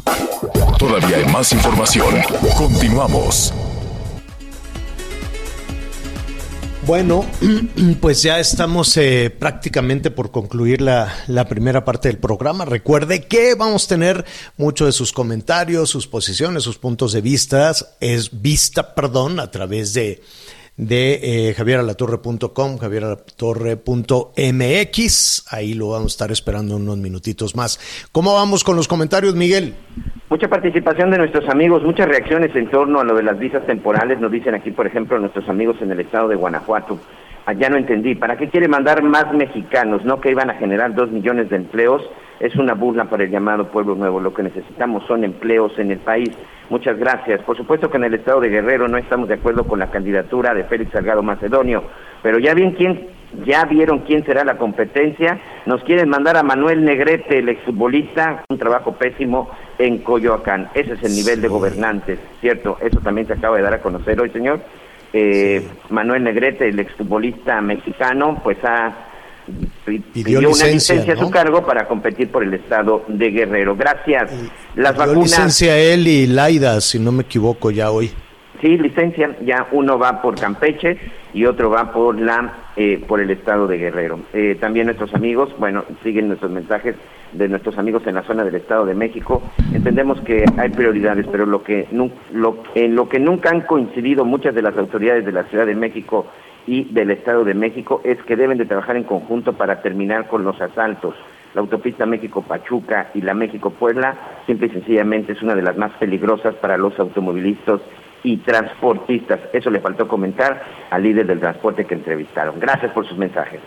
Todavía 0.80 1.18
hay 1.18 1.26
más 1.26 1.52
información. 1.52 2.16
Continuamos. 2.58 3.54
Bueno, 6.90 7.24
pues 8.02 8.24
ya 8.24 8.40
estamos 8.40 8.98
eh, 8.98 9.30
prácticamente 9.30 10.10
por 10.10 10.32
concluir 10.32 10.82
la, 10.82 11.14
la, 11.28 11.48
primera 11.48 11.86
parte 11.86 12.08
del 12.08 12.18
programa. 12.18 12.66
Recuerde 12.66 13.28
que 13.28 13.54
vamos 13.54 13.86
a 13.86 13.90
tener 13.90 14.26
muchos 14.58 14.88
de 14.88 14.92
sus 14.92 15.14
comentarios, 15.14 15.92
sus 15.92 16.08
posiciones, 16.08 16.64
sus 16.64 16.80
puntos 16.80 17.14
de 17.14 17.22
vista, 17.22 17.76
es 18.00 18.42
vista, 18.42 18.96
perdón, 18.96 19.40
a 19.40 19.52
través 19.52 19.94
de 19.94 20.24
de 20.78 21.50
eh, 21.50 21.54
javieralatorre.com, 21.54 22.80
javieralatorre.mx. 22.80 25.44
Ahí 25.50 25.76
lo 25.76 25.90
vamos 25.90 26.14
a 26.14 26.16
estar 26.16 26.32
esperando 26.32 26.78
unos 26.78 26.98
minutitos 26.98 27.56
más. 27.56 27.80
¿Cómo 28.12 28.34
vamos 28.34 28.64
con 28.64 28.76
los 28.76 28.88
comentarios, 28.88 29.36
Miguel? 29.36 29.76
Mucha 30.30 30.48
participación 30.48 31.10
de 31.10 31.18
nuestros 31.18 31.50
amigos, 31.50 31.82
muchas 31.82 32.08
reacciones 32.08 32.56
en 32.56 32.68
torno 32.68 33.00
a 33.00 33.04
lo 33.04 33.16
de 33.16 33.24
las 33.24 33.40
visas 33.40 33.66
temporales. 33.66 34.20
Nos 34.20 34.32
dicen 34.32 34.54
aquí, 34.54 34.70
por 34.70 34.86
ejemplo, 34.86 35.18
nuestros 35.18 35.50
amigos 35.50 35.82
en 35.82 35.90
el 35.90 36.02
estado 36.02 36.28
de 36.28 36.36
Guanajuato. 36.36 37.00
Allá 37.48 37.68
no 37.68 37.78
entendí. 37.78 38.14
¿Para 38.14 38.38
qué 38.38 38.48
quiere 38.48 38.68
mandar 38.68 39.02
más 39.02 39.34
mexicanos? 39.34 40.06
¿No 40.06 40.22
que 40.22 40.30
iban 40.30 40.52
a 40.52 40.54
generar 40.54 40.94
dos 40.94 41.10
millones 41.10 41.50
de 41.50 41.56
empleos? 41.56 42.08
Es 42.40 42.56
una 42.56 42.74
burla 42.74 43.06
para 43.06 43.26
el 43.26 43.32
llamado 43.32 43.68
pueblo 43.68 43.96
nuevo. 43.96 44.20
Lo 44.20 44.34
que 44.34 44.44
necesitamos 44.44 45.06
son 45.08 45.24
empleos 45.24 45.78
en 45.78 45.92
el 45.92 46.00
país. 46.00 46.30
Muchas 46.70 46.98
gracias. 46.98 47.42
Por 47.42 47.58
supuesto 47.58 47.90
que 47.90 47.98
en 47.98 48.06
el 48.06 48.14
estado 48.14 48.40
de 48.40 48.50
Guerrero 48.50 48.88
no 48.88 48.98
estamos 48.98 49.28
de 49.28 49.36
acuerdo 49.36 49.66
con 49.66 49.80
la 49.80 49.92
candidatura 49.92 50.54
de 50.54 50.64
Félix 50.64 50.92
Salgado 50.92 51.22
Macedonio, 51.22 51.84
pero 52.22 52.40
ya 52.40 52.54
bien 52.54 52.72
quién, 52.72 53.08
ya 53.46 53.66
vieron 53.66 54.00
quién 54.00 54.24
será 54.24 54.46
la 54.46 54.58
competencia. 54.58 55.40
Nos 55.66 55.84
quieren 55.84 56.08
mandar 56.08 56.38
a 56.38 56.44
Manuel 56.44 56.86
Negrete, 56.86 57.40
el 57.40 57.50
exfutbolista, 57.50 58.46
un 58.48 58.58
trabajo 58.58 58.94
pésimo 58.94 59.50
en 59.78 59.98
Coyoacán. 59.98 60.70
Ese 60.76 60.94
es 60.94 61.04
el 61.04 61.14
nivel 61.14 61.42
de 61.42 61.48
gobernantes, 61.50 62.20
¿cierto? 62.40 62.78
Eso 62.82 63.00
también 63.02 63.28
se 63.28 63.34
acaba 63.34 63.58
de 63.58 63.64
dar 63.64 63.74
a 63.74 63.82
conocer 63.82 64.20
hoy, 64.22 64.30
señor. 64.30 64.62
Eh, 65.12 65.68
Manuel 65.90 66.24
Negrete, 66.24 66.70
el 66.70 66.80
exfutbolista 66.80 67.60
mexicano, 67.62 68.40
pues 68.44 68.64
ha 68.64 69.09
pidió, 70.14 70.40
una 70.40 70.48
licencia 70.48 71.14
¿no? 71.16 71.22
a 71.22 71.26
su 71.26 71.32
cargo 71.32 71.66
para 71.66 71.88
competir 71.88 72.30
por 72.30 72.44
el 72.44 72.54
estado 72.54 73.04
de 73.08 73.30
Guerrero. 73.32 73.76
Gracias. 73.76 74.32
Las 74.76 74.94
pidió 74.94 74.98
vacunas. 74.98 75.24
licencia 75.24 75.78
él 75.78 76.08
y 76.08 76.28
Laida, 76.28 76.80
si 76.82 77.00
no 77.00 77.12
me 77.12 77.24
equivoco, 77.24 77.72
ya 77.72 77.92
hoy. 77.92 78.12
Sí, 78.62 78.78
licencia. 78.78 79.38
Ya 79.42 79.68
uno 79.72 79.98
va 79.98 80.22
por 80.22 80.40
Campeche 80.40 80.98
y 81.34 81.46
otro 81.46 81.70
va 81.70 81.92
por 81.94 82.20
la 82.20 82.54
eh, 82.76 83.04
por 83.08 83.20
el 83.20 83.30
estado 83.32 83.68
de 83.68 83.78
Guerrero. 83.78 84.20
Eh, 84.34 84.58
también 84.60 84.86
nuestros 84.86 85.14
amigos, 85.14 85.50
bueno, 85.58 85.84
siguen 86.04 86.28
nuestros 86.28 86.52
mensajes 86.52 86.96
de 87.34 87.48
nuestros 87.48 87.78
amigos 87.78 88.06
en 88.08 88.16
la 88.16 88.24
zona 88.24 88.44
del 88.44 88.56
Estado 88.56 88.86
de 88.86 88.96
México. 88.96 89.42
Entendemos 89.74 90.20
que 90.22 90.46
hay 90.58 90.70
prioridades, 90.70 91.26
pero 91.32 91.46
lo 91.46 91.64
que 91.64 91.88
lo, 91.92 92.64
en 92.76 92.96
lo 92.96 93.10
que 93.10 93.20
nunca 93.20 93.50
han 93.50 93.62
coincidido 93.62 94.26
muchas 94.26 94.56
de 94.56 94.62
las 94.62 94.78
autoridades 94.78 95.26
de 95.26 95.32
la 95.32 95.44
Ciudad 95.44 95.66
de 95.66 95.76
México 95.76 96.26
y 96.70 96.84
del 96.84 97.10
Estado 97.10 97.44
de 97.44 97.56
México 97.56 98.00
es 98.04 98.22
que 98.24 98.36
deben 98.36 98.60
de 98.60 98.66
trabajar 98.66 98.96
en 98.96 99.04
conjunto 99.04 99.54
para 99.54 99.82
terminar 99.82 100.28
con 100.28 100.44
los 100.44 100.62
asaltos. 100.62 101.16
La 101.56 101.62
autopista 101.62 102.06
México-Pachuca 102.06 103.10
y 103.16 103.22
la 103.22 103.34
México-Puebla 103.34 104.16
simple 104.46 104.68
y 104.68 104.70
sencillamente 104.70 105.32
es 105.32 105.42
una 105.42 105.56
de 105.56 105.64
las 105.64 105.78
más 105.78 105.92
peligrosas 105.94 106.54
para 106.54 106.78
los 106.78 106.98
automovilistas 107.00 107.82
y 108.22 108.38
transportistas. 108.38 109.40
Eso 109.52 109.72
le 109.72 109.80
faltó 109.80 110.08
comentar 110.08 110.62
al 110.92 111.02
líder 111.02 111.26
del 111.26 111.40
transporte 111.40 111.86
que 111.86 111.96
entrevistaron. 111.96 112.60
Gracias 112.60 112.92
por 112.92 113.08
sus 113.08 113.18
mensajes. 113.18 113.62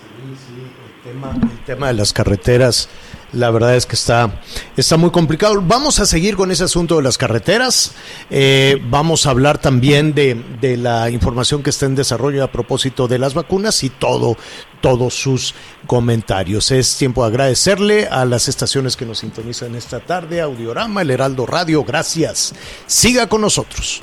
Sí, 0.00 0.34
sí, 0.34 0.62
el 1.04 1.12
tema, 1.12 1.32
el 1.34 1.58
tema 1.66 1.88
de 1.88 1.92
las 1.92 2.14
carreteras 2.14 2.88
la 3.32 3.50
verdad 3.50 3.76
es 3.76 3.86
que 3.86 3.94
está, 3.94 4.40
está 4.76 4.96
muy 4.96 5.10
complicado. 5.10 5.60
Vamos 5.62 6.00
a 6.00 6.06
seguir 6.06 6.36
con 6.36 6.50
ese 6.50 6.64
asunto 6.64 6.96
de 6.96 7.02
las 7.02 7.18
carreteras. 7.18 7.92
Eh, 8.30 8.80
vamos 8.88 9.26
a 9.26 9.30
hablar 9.30 9.58
también 9.58 10.14
de, 10.14 10.42
de, 10.60 10.76
la 10.76 11.10
información 11.10 11.62
que 11.62 11.70
está 11.70 11.86
en 11.86 11.94
desarrollo 11.94 12.42
a 12.42 12.52
propósito 12.52 13.08
de 13.08 13.18
las 13.18 13.34
vacunas 13.34 13.82
y 13.84 13.90
todo, 13.90 14.36
todos 14.80 15.14
sus 15.14 15.54
comentarios. 15.86 16.70
Es 16.70 16.96
tiempo 16.96 17.22
de 17.22 17.28
agradecerle 17.28 18.06
a 18.06 18.24
las 18.24 18.48
estaciones 18.48 18.96
que 18.96 19.06
nos 19.06 19.18
sintonizan 19.18 19.74
esta 19.74 20.00
tarde, 20.00 20.40
Audiorama, 20.40 21.02
El 21.02 21.10
Heraldo 21.10 21.46
Radio, 21.46 21.84
gracias. 21.84 22.54
Siga 22.86 23.28
con 23.28 23.42
nosotros. 23.42 24.02